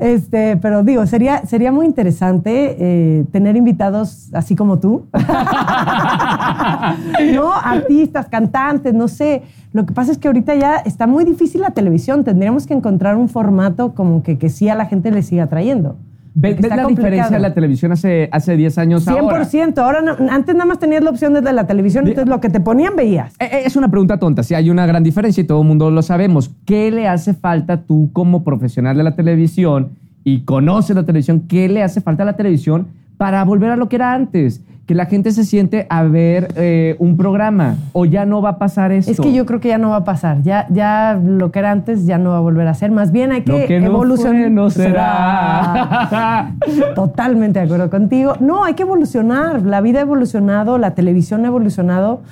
Este, 0.00 0.56
pero 0.56 0.82
digo, 0.82 1.06
sería, 1.06 1.44
sería 1.44 1.70
muy 1.70 1.84
interesante 1.84 2.76
eh, 2.78 3.26
tener 3.30 3.56
invitados 3.56 4.30
así 4.32 4.56
como 4.56 4.78
tú. 4.78 5.06
no, 7.34 7.52
artistas, 7.52 8.26
cantantes, 8.28 8.94
no 8.94 9.08
sé. 9.08 9.42
Lo 9.72 9.84
que 9.84 9.92
pasa 9.92 10.10
es 10.10 10.18
que 10.18 10.28
ahorita 10.28 10.54
ya 10.54 10.76
está 10.76 11.06
muy 11.06 11.24
difícil 11.24 11.60
la 11.60 11.72
televisión. 11.72 12.24
Tendríamos 12.24 12.66
que 12.66 12.72
encontrar 12.72 13.16
un 13.16 13.28
formato 13.28 13.94
como 13.94 14.22
que, 14.22 14.38
que 14.38 14.48
sí 14.48 14.70
a 14.70 14.74
la 14.74 14.86
gente 14.86 15.10
le 15.10 15.22
siga 15.22 15.48
trayendo. 15.48 15.96
¿Ves, 16.40 16.52
la 16.54 16.68
complicado. 16.68 16.88
diferencia 16.88 17.36
de 17.36 17.42
la 17.42 17.52
televisión 17.54 17.92
hace, 17.92 18.28
hace 18.32 18.56
10 18.56 18.78
años 18.78 19.06
ahora? 19.08 19.44
100%. 19.44 19.78
Ahora, 19.82 20.00
no- 20.00 20.16
antes 20.30 20.54
nada 20.54 20.64
más 20.66 20.78
tenías 20.78 21.02
la 21.04 21.10
opción 21.10 21.34
desde 21.34 21.52
la 21.52 21.66
televisión, 21.66 22.06
entonces 22.08 22.28
lo 22.28 22.40
que 22.40 22.48
te 22.48 22.60
ponían 22.60 22.96
veías. 22.96 23.34
Eh, 23.38 23.44
eh, 23.52 23.62
Es 23.66 23.76
una 23.76 23.90
pregunta 23.90 24.18
tonta, 24.18 24.42
sí 24.42 24.54
hay 24.54 24.70
una 24.70 24.86
gran 24.86 25.02
diferencia 25.02 25.42
y 25.42 25.44
todo 25.46 25.60
el 25.62 25.68
mundo 25.68 25.90
lo 25.90 26.02
sabemos. 26.02 26.50
¿Qué 26.64 26.90
le 26.90 27.06
hace 27.08 27.34
falta 27.34 27.82
tú 27.82 28.10
como 28.12 28.42
profesional 28.42 28.96
de 28.96 29.02
la 29.02 29.14
televisión 29.16 29.90
y 30.24 30.40
conoces 30.40 30.96
la 30.96 31.04
televisión? 31.04 31.40
¿Qué 31.48 31.68
le 31.68 31.82
hace 31.82 32.00
falta 32.00 32.22
a 32.22 32.26
la 32.26 32.36
televisión 32.36 32.86
para 33.18 33.44
volver 33.44 33.70
a 33.70 33.76
lo 33.76 33.88
que 33.88 33.96
era 33.96 34.14
antes? 34.14 34.62
Que 34.90 34.96
la 34.96 35.06
gente 35.06 35.30
se 35.30 35.44
siente 35.44 35.86
a 35.88 36.02
ver 36.02 36.48
eh, 36.56 36.96
un 36.98 37.16
programa 37.16 37.76
o 37.92 38.06
ya 38.06 38.26
no 38.26 38.42
va 38.42 38.48
a 38.48 38.58
pasar 38.58 38.90
esto. 38.90 39.12
Es 39.12 39.20
que 39.20 39.32
yo 39.32 39.46
creo 39.46 39.60
que 39.60 39.68
ya 39.68 39.78
no 39.78 39.90
va 39.90 39.98
a 39.98 40.04
pasar. 40.04 40.42
Ya, 40.42 40.66
ya 40.68 41.16
lo 41.24 41.52
que 41.52 41.60
era 41.60 41.70
antes 41.70 42.06
ya 42.06 42.18
no 42.18 42.30
va 42.30 42.38
a 42.38 42.40
volver 42.40 42.66
a 42.66 42.74
ser. 42.74 42.90
Más 42.90 43.12
bien 43.12 43.30
hay 43.30 43.42
que, 43.42 43.52
Lo 43.60 43.66
que 43.68 43.78
no 43.78 43.86
evolucionar. 43.86 44.40
fue, 44.42 44.50
no 44.50 44.68
será. 44.68 46.50
Totalmente 46.96 47.60
de 47.60 47.66
acuerdo 47.66 47.88
contigo. 47.88 48.34
No, 48.40 48.64
hay 48.64 48.74
que 48.74 48.82
evolucionar. 48.82 49.62
La 49.62 49.80
vida 49.80 50.00
ha 50.00 50.02
evolucionado, 50.02 50.76
la 50.76 50.90
televisión 50.96 51.44
ha 51.44 51.46
evolucionado, 51.46 52.22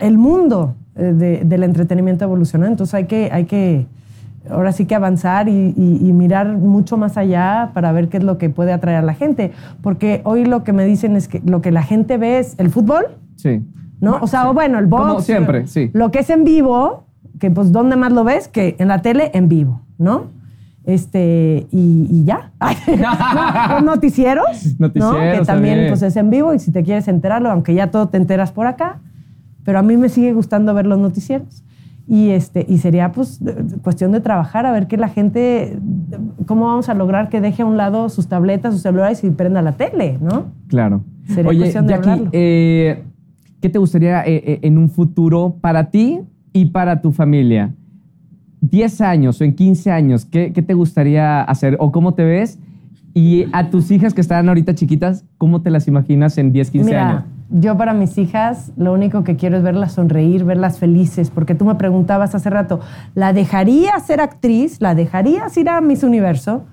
el 0.00 0.18
mundo 0.18 0.74
eh, 0.96 1.14
de- 1.14 1.42
del 1.46 1.62
entretenimiento 1.62 2.26
ha 2.26 2.28
evolucionado. 2.28 2.70
Entonces 2.70 2.92
hay 2.92 3.04
que, 3.06 3.30
hay 3.32 3.44
que 3.46 3.86
ahora 4.50 4.72
sí 4.72 4.86
que 4.86 4.94
avanzar 4.94 5.48
y, 5.48 5.74
y- 5.76 5.98
y 6.08 6.12
mirar 6.12 6.48
mucho 6.56 6.96
más 6.96 7.16
allá 7.16 7.70
para 7.74 7.92
ver 7.92 8.08
qué 8.08 8.16
es 8.18 8.24
lo 8.24 8.38
que 8.38 8.50
puede 8.50 8.72
atraer 8.72 8.98
a 8.98 9.02
la 9.02 9.14
gente. 9.14 9.52
Porque 9.82 10.20
hoy 10.24 10.44
lo 10.44 10.64
que 10.64 10.72
me 10.72 10.84
dicen 10.84 11.16
es 11.16 11.28
que 11.28 11.40
lo 11.44 11.60
que 11.62 11.70
la 11.72 11.82
gente 11.82 12.16
ve 12.18 12.38
es 12.38 12.54
el 12.58 12.70
fútbol, 12.70 13.04
Sí. 13.36 13.60
¿no? 14.00 14.18
O 14.20 14.26
sea, 14.26 14.48
o 14.50 14.54
bueno, 14.54 14.78
el 14.78 14.86
box. 14.86 15.02
Como 15.06 15.20
siempre, 15.20 15.66
sí. 15.66 15.90
Lo 15.92 16.10
que 16.10 16.20
es 16.20 16.30
en 16.30 16.44
vivo, 16.44 17.04
que 17.38 17.50
pues 17.50 17.72
¿dónde 17.72 17.96
más 17.96 18.12
lo 18.12 18.24
ves? 18.24 18.48
Que 18.48 18.76
en 18.78 18.88
la 18.88 19.00
tele, 19.02 19.30
en 19.34 19.48
vivo, 19.48 19.80
¿no? 19.98 20.26
Este, 20.84 21.66
y, 21.70 22.08
y 22.10 22.24
ya. 22.24 22.50
No, 22.88 23.74
los 23.74 23.84
noticieros, 23.84 24.76
¿no? 24.78 24.86
Noticieros 24.88 25.14
Que 25.40 25.44
también 25.44 25.46
también. 25.46 25.88
pues 25.88 26.02
es 26.02 26.16
en 26.16 26.30
vivo 26.30 26.52
y 26.54 26.58
si 26.58 26.72
te 26.72 26.82
quieres 26.82 27.06
enterarlo, 27.08 27.50
aunque 27.50 27.74
ya 27.74 27.90
todo 27.90 28.08
te 28.08 28.16
enteras 28.16 28.50
por 28.52 28.66
acá, 28.66 28.98
pero 29.64 29.78
a 29.78 29.82
mí 29.82 29.96
me 29.96 30.08
sigue 30.08 30.32
gustando 30.32 30.74
ver 30.74 30.86
los 30.86 30.98
noticieros. 30.98 31.62
Y, 32.08 32.30
este, 32.30 32.66
y 32.68 32.78
sería 32.78 33.12
pues 33.12 33.40
cuestión 33.82 34.10
de 34.12 34.20
trabajar 34.20 34.66
a 34.66 34.72
ver 34.72 34.88
que 34.88 34.96
la 34.96 35.08
gente, 35.08 35.78
cómo 36.46 36.66
vamos 36.66 36.88
a 36.88 36.94
lograr 36.94 37.28
que 37.28 37.40
deje 37.40 37.62
a 37.62 37.66
un 37.66 37.76
lado 37.76 38.08
sus 38.08 38.26
tabletas, 38.26 38.74
sus 38.74 38.82
celulares 38.82 39.22
y 39.24 39.30
prenda 39.30 39.62
la 39.62 39.72
tele, 39.72 40.18
¿no? 40.20 40.46
Claro. 40.66 41.04
Sería 41.26 41.50
Oye, 41.50 41.60
cuestión 41.60 41.86
de 41.86 41.92
Jackie, 41.94 42.10
hablarlo. 42.10 42.30
eh, 42.32 43.04
¿qué 43.60 43.68
te 43.68 43.78
gustaría 43.78 44.22
eh, 44.26 44.42
eh, 44.44 44.58
en 44.62 44.78
un 44.78 44.90
futuro 44.90 45.56
para 45.60 45.90
ti 45.90 46.20
y 46.52 46.66
para 46.66 47.00
tu 47.00 47.12
familia? 47.12 47.72
10 48.62 49.00
años 49.00 49.40
o 49.40 49.44
en 49.44 49.54
15 49.54 49.90
años, 49.90 50.24
¿qué, 50.24 50.52
qué 50.52 50.62
te 50.62 50.74
gustaría 50.74 51.42
hacer 51.42 51.76
o 51.80 51.92
cómo 51.92 52.14
te 52.14 52.24
ves? 52.24 52.58
Y 53.14 53.46
a 53.52 53.70
tus 53.70 53.90
hijas 53.90 54.14
que 54.14 54.20
están 54.20 54.48
ahorita 54.48 54.74
chiquitas, 54.74 55.24
¿cómo 55.38 55.62
te 55.62 55.70
las 55.70 55.86
imaginas 55.86 56.38
en 56.38 56.52
10, 56.52 56.70
15 56.70 56.86
Mira, 56.86 57.08
años? 57.08 57.24
Yo 57.52 57.76
para 57.76 57.92
mis 57.92 58.16
hijas 58.16 58.72
lo 58.76 58.92
único 58.92 59.24
que 59.24 59.36
quiero 59.36 59.58
es 59.58 59.62
verlas 59.62 59.92
sonreír, 59.92 60.44
verlas 60.44 60.78
felices, 60.78 61.30
porque 61.30 61.54
tú 61.54 61.64
me 61.66 61.74
preguntabas 61.74 62.34
hace 62.34 62.48
rato, 62.48 62.80
¿la 63.14 63.32
dejarías 63.32 64.06
ser 64.06 64.20
actriz? 64.20 64.80
¿La 64.80 64.94
dejarías 64.94 65.56
ir 65.58 65.68
a 65.68 65.80
Miss 65.80 66.02
Universo? 66.02 66.64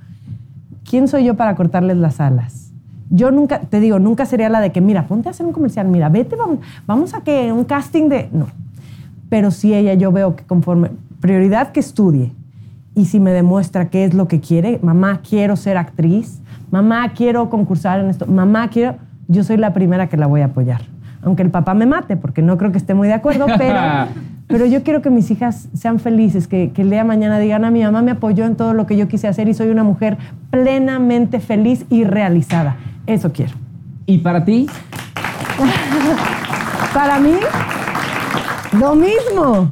¿Quién 0.90 1.08
soy 1.08 1.26
yo 1.26 1.36
para 1.36 1.56
cortarles 1.56 1.98
las 1.98 2.22
alas? 2.22 2.72
Yo 3.10 3.30
nunca, 3.32 3.60
te 3.60 3.80
digo, 3.80 4.00
nunca 4.00 4.26
sería 4.26 4.50
la 4.50 4.62
de 4.62 4.72
que, 4.72 4.82
mira, 4.82 5.08
ponte 5.08 5.28
a 5.28 5.32
hacer 5.32 5.46
un 5.46 5.52
comercial, 5.52 5.88
mira, 5.88 6.10
vete, 6.10 6.36
vamos, 6.36 6.60
vamos 6.88 7.14
a 7.14 7.22
que 7.22 7.52
un 7.52 7.66
casting 7.66 8.08
de... 8.08 8.30
No. 8.32 8.48
Pero 9.30 9.52
sí 9.52 9.74
ella, 9.74 9.96
yo 9.96 10.12
veo 10.12 10.36
que 10.36 10.44
conforme, 10.46 10.92
prioridad 11.20 11.72
que 11.72 11.80
estudie, 11.80 12.32
y 12.96 13.06
si 13.06 13.20
me 13.20 13.32
demuestra 13.32 13.90
qué 13.90 14.06
es 14.06 14.14
lo 14.14 14.28
que 14.28 14.40
quiere, 14.40 14.80
mamá, 14.82 15.22
quiero 15.28 15.56
ser 15.56 15.78
actriz, 15.78 16.42
mamá, 16.72 17.14
quiero 17.14 17.50
concursar 17.50 18.00
en 18.00 18.10
esto, 18.10 18.26
mamá, 18.26 18.70
quiero, 18.70 18.96
yo 19.30 19.44
soy 19.44 19.56
la 19.58 19.74
primera 19.74 20.10
que 20.10 20.18
la 20.18 20.28
voy 20.28 20.42
a 20.42 20.46
apoyar. 20.46 20.82
Aunque 21.22 21.44
el 21.44 21.52
papá 21.52 21.74
me 21.74 21.86
mate, 21.86 22.18
porque 22.18 22.42
no 22.42 22.58
creo 22.58 22.72
que 22.72 22.78
esté 22.78 22.94
muy 22.94 23.08
de 23.08 23.14
acuerdo, 23.14 23.46
pero, 23.58 23.80
pero 24.48 24.66
yo 24.66 24.84
quiero 24.84 25.02
que 25.02 25.10
mis 25.10 25.32
hijas 25.32 25.70
sean 25.74 26.00
felices, 26.00 26.48
que, 26.48 26.72
que 26.72 26.82
el 26.82 26.90
día 26.90 27.00
de 27.00 27.06
mañana 27.06 27.40
digan, 27.40 27.64
a 27.64 27.72
mi 27.72 27.84
mamá 27.84 28.02
me 28.02 28.12
apoyó 28.12 28.46
en 28.46 28.56
todo 28.56 28.74
lo 28.74 28.86
que 28.88 28.98
yo 28.98 29.08
quise 29.08 29.28
hacer 29.28 29.48
y 29.48 29.54
soy 29.54 29.70
una 29.70 29.84
mujer 29.84 30.18
plenamente 30.50 31.40
feliz 31.40 31.86
y 31.90 32.04
realizada. 32.04 32.76
Eso 33.06 33.32
quiero. 33.32 33.54
¿Y 34.06 34.18
para 34.18 34.44
ti? 34.44 34.68
Para 36.94 37.20
mí, 37.20 37.36
lo 38.80 38.96
mismo. 38.96 39.72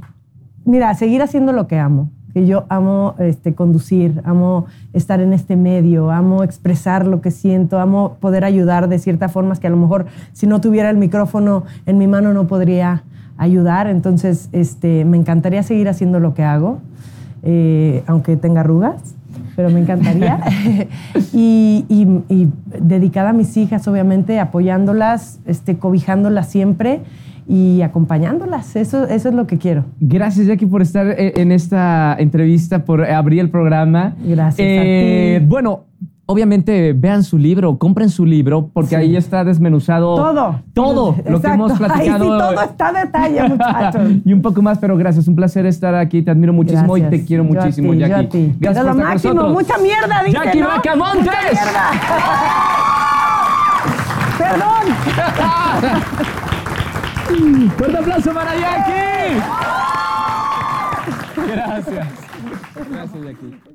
Mira, 0.65 0.93
seguir 0.93 1.23
haciendo 1.23 1.51
lo 1.51 1.67
que 1.67 1.79
amo. 1.79 2.11
Que 2.37 2.45
yo 2.45 2.65
amo 2.69 3.15
este, 3.17 3.55
conducir, 3.55 4.21
amo 4.23 4.67
estar 4.93 5.21
en 5.21 5.33
este 5.33 5.55
medio, 5.55 6.11
amo 6.11 6.43
expresar 6.43 7.07
lo 7.07 7.19
que 7.19 7.31
siento, 7.31 7.79
amo 7.79 8.17
poder 8.19 8.43
ayudar 8.45 8.89
de 8.89 8.99
ciertas 8.99 9.31
formas 9.31 9.59
que 9.59 9.65
a 9.65 9.71
lo 9.71 9.77
mejor 9.77 10.05
si 10.33 10.45
no 10.45 10.61
tuviera 10.61 10.91
el 10.91 10.97
micrófono 10.97 11.63
en 11.87 11.97
mi 11.97 12.05
mano 12.05 12.35
no 12.35 12.45
podría 12.45 13.01
ayudar. 13.39 13.87
Entonces, 13.87 14.49
este, 14.51 15.03
me 15.03 15.17
encantaría 15.17 15.63
seguir 15.63 15.89
haciendo 15.89 16.19
lo 16.19 16.35
que 16.35 16.43
hago, 16.43 16.77
eh, 17.41 18.03
aunque 18.05 18.37
tenga 18.37 18.61
arrugas, 18.61 19.01
pero 19.55 19.71
me 19.71 19.79
encantaría. 19.79 20.39
y, 21.33 21.85
y- 21.89 22.21
y 22.29 22.49
dedicada 22.79 23.31
a 23.31 23.33
mis 23.33 23.57
hijas, 23.57 23.87
obviamente, 23.87 24.39
apoyándolas, 24.39 25.39
este, 25.47 25.79
cobijándolas 25.79 26.47
siempre 26.51 27.01
y 27.47 27.81
acompañándolas. 27.81 28.75
Eso, 28.75 29.05
eso 29.07 29.29
es 29.29 29.35
lo 29.35 29.47
que 29.47 29.57
quiero. 29.57 29.85
Gracias, 29.99 30.47
Jackie, 30.47 30.65
por 30.65 30.81
estar 30.81 31.07
eh, 31.07 31.33
en 31.37 31.51
esta 31.51 32.15
entrevista, 32.19 32.83
por 32.83 33.03
abrir 33.05 33.39
el 33.39 33.49
programa. 33.49 34.13
Gracias 34.23 34.59
a 34.67 34.71
Eh, 34.71 35.37
ti. 35.39 35.45
Bueno, 35.47 35.85
obviamente 36.25 36.91
vean 36.91 37.23
su 37.23 37.37
libro, 37.37 37.77
compren 37.77 38.09
su 38.09 38.25
libro, 38.25 38.69
porque 38.73 38.89
Sí. 38.89 38.95
ahí 38.95 39.15
está 39.15 39.45
desmenuzado 39.45 40.15
Todo. 40.15 40.61
todo 40.73 41.15
lo 41.25 41.39
que 41.41 41.47
hemos 41.47 41.71
platicado. 41.77 42.01
Ay, 42.03 42.19
sí, 42.19 42.27
todo 42.27 42.61
está 42.63 42.87
a 42.89 42.91
detalle, 43.05 43.47
muchachos. 43.47 44.11
y 44.25 44.33
un 44.33 44.41
poco 44.41 44.61
más, 44.61 44.77
pero 44.77 44.97
gracias, 44.97 45.25
un 45.29 45.35
placer 45.37 45.65
estar 45.65 45.95
aquí, 45.95 46.21
te 46.21 46.31
admiro 46.31 46.51
muchísimo 46.51 46.97
y 46.97 47.01
te 47.03 47.23
quiero 47.23 47.45
Yo 47.45 47.53
muchísimo, 47.53 47.93
ti, 47.93 47.99
Jackie. 47.99 48.13
a 48.13 48.29
ti. 48.29 48.55
Gracias 48.59 48.83
Eres 48.85 48.95
por 48.97 49.05
lo 49.05 49.15
estar 49.15 49.33
máximo. 49.35 49.49
Mucha 49.53 49.77
mierda, 49.77 50.23
dice, 50.25 50.37
Jackie 50.43 50.59
¿no? 50.59 50.67
Mucha 50.75 50.95
mierda. 50.97 51.91
Perdón. 54.37 56.27
Fuerte 57.27 57.97
aplauso 57.97 58.33
para 58.33 58.55
Jackie. 58.55 59.41
Gracias. 61.35 62.07
Gracias, 62.89 63.23
Jackie. 63.23 63.66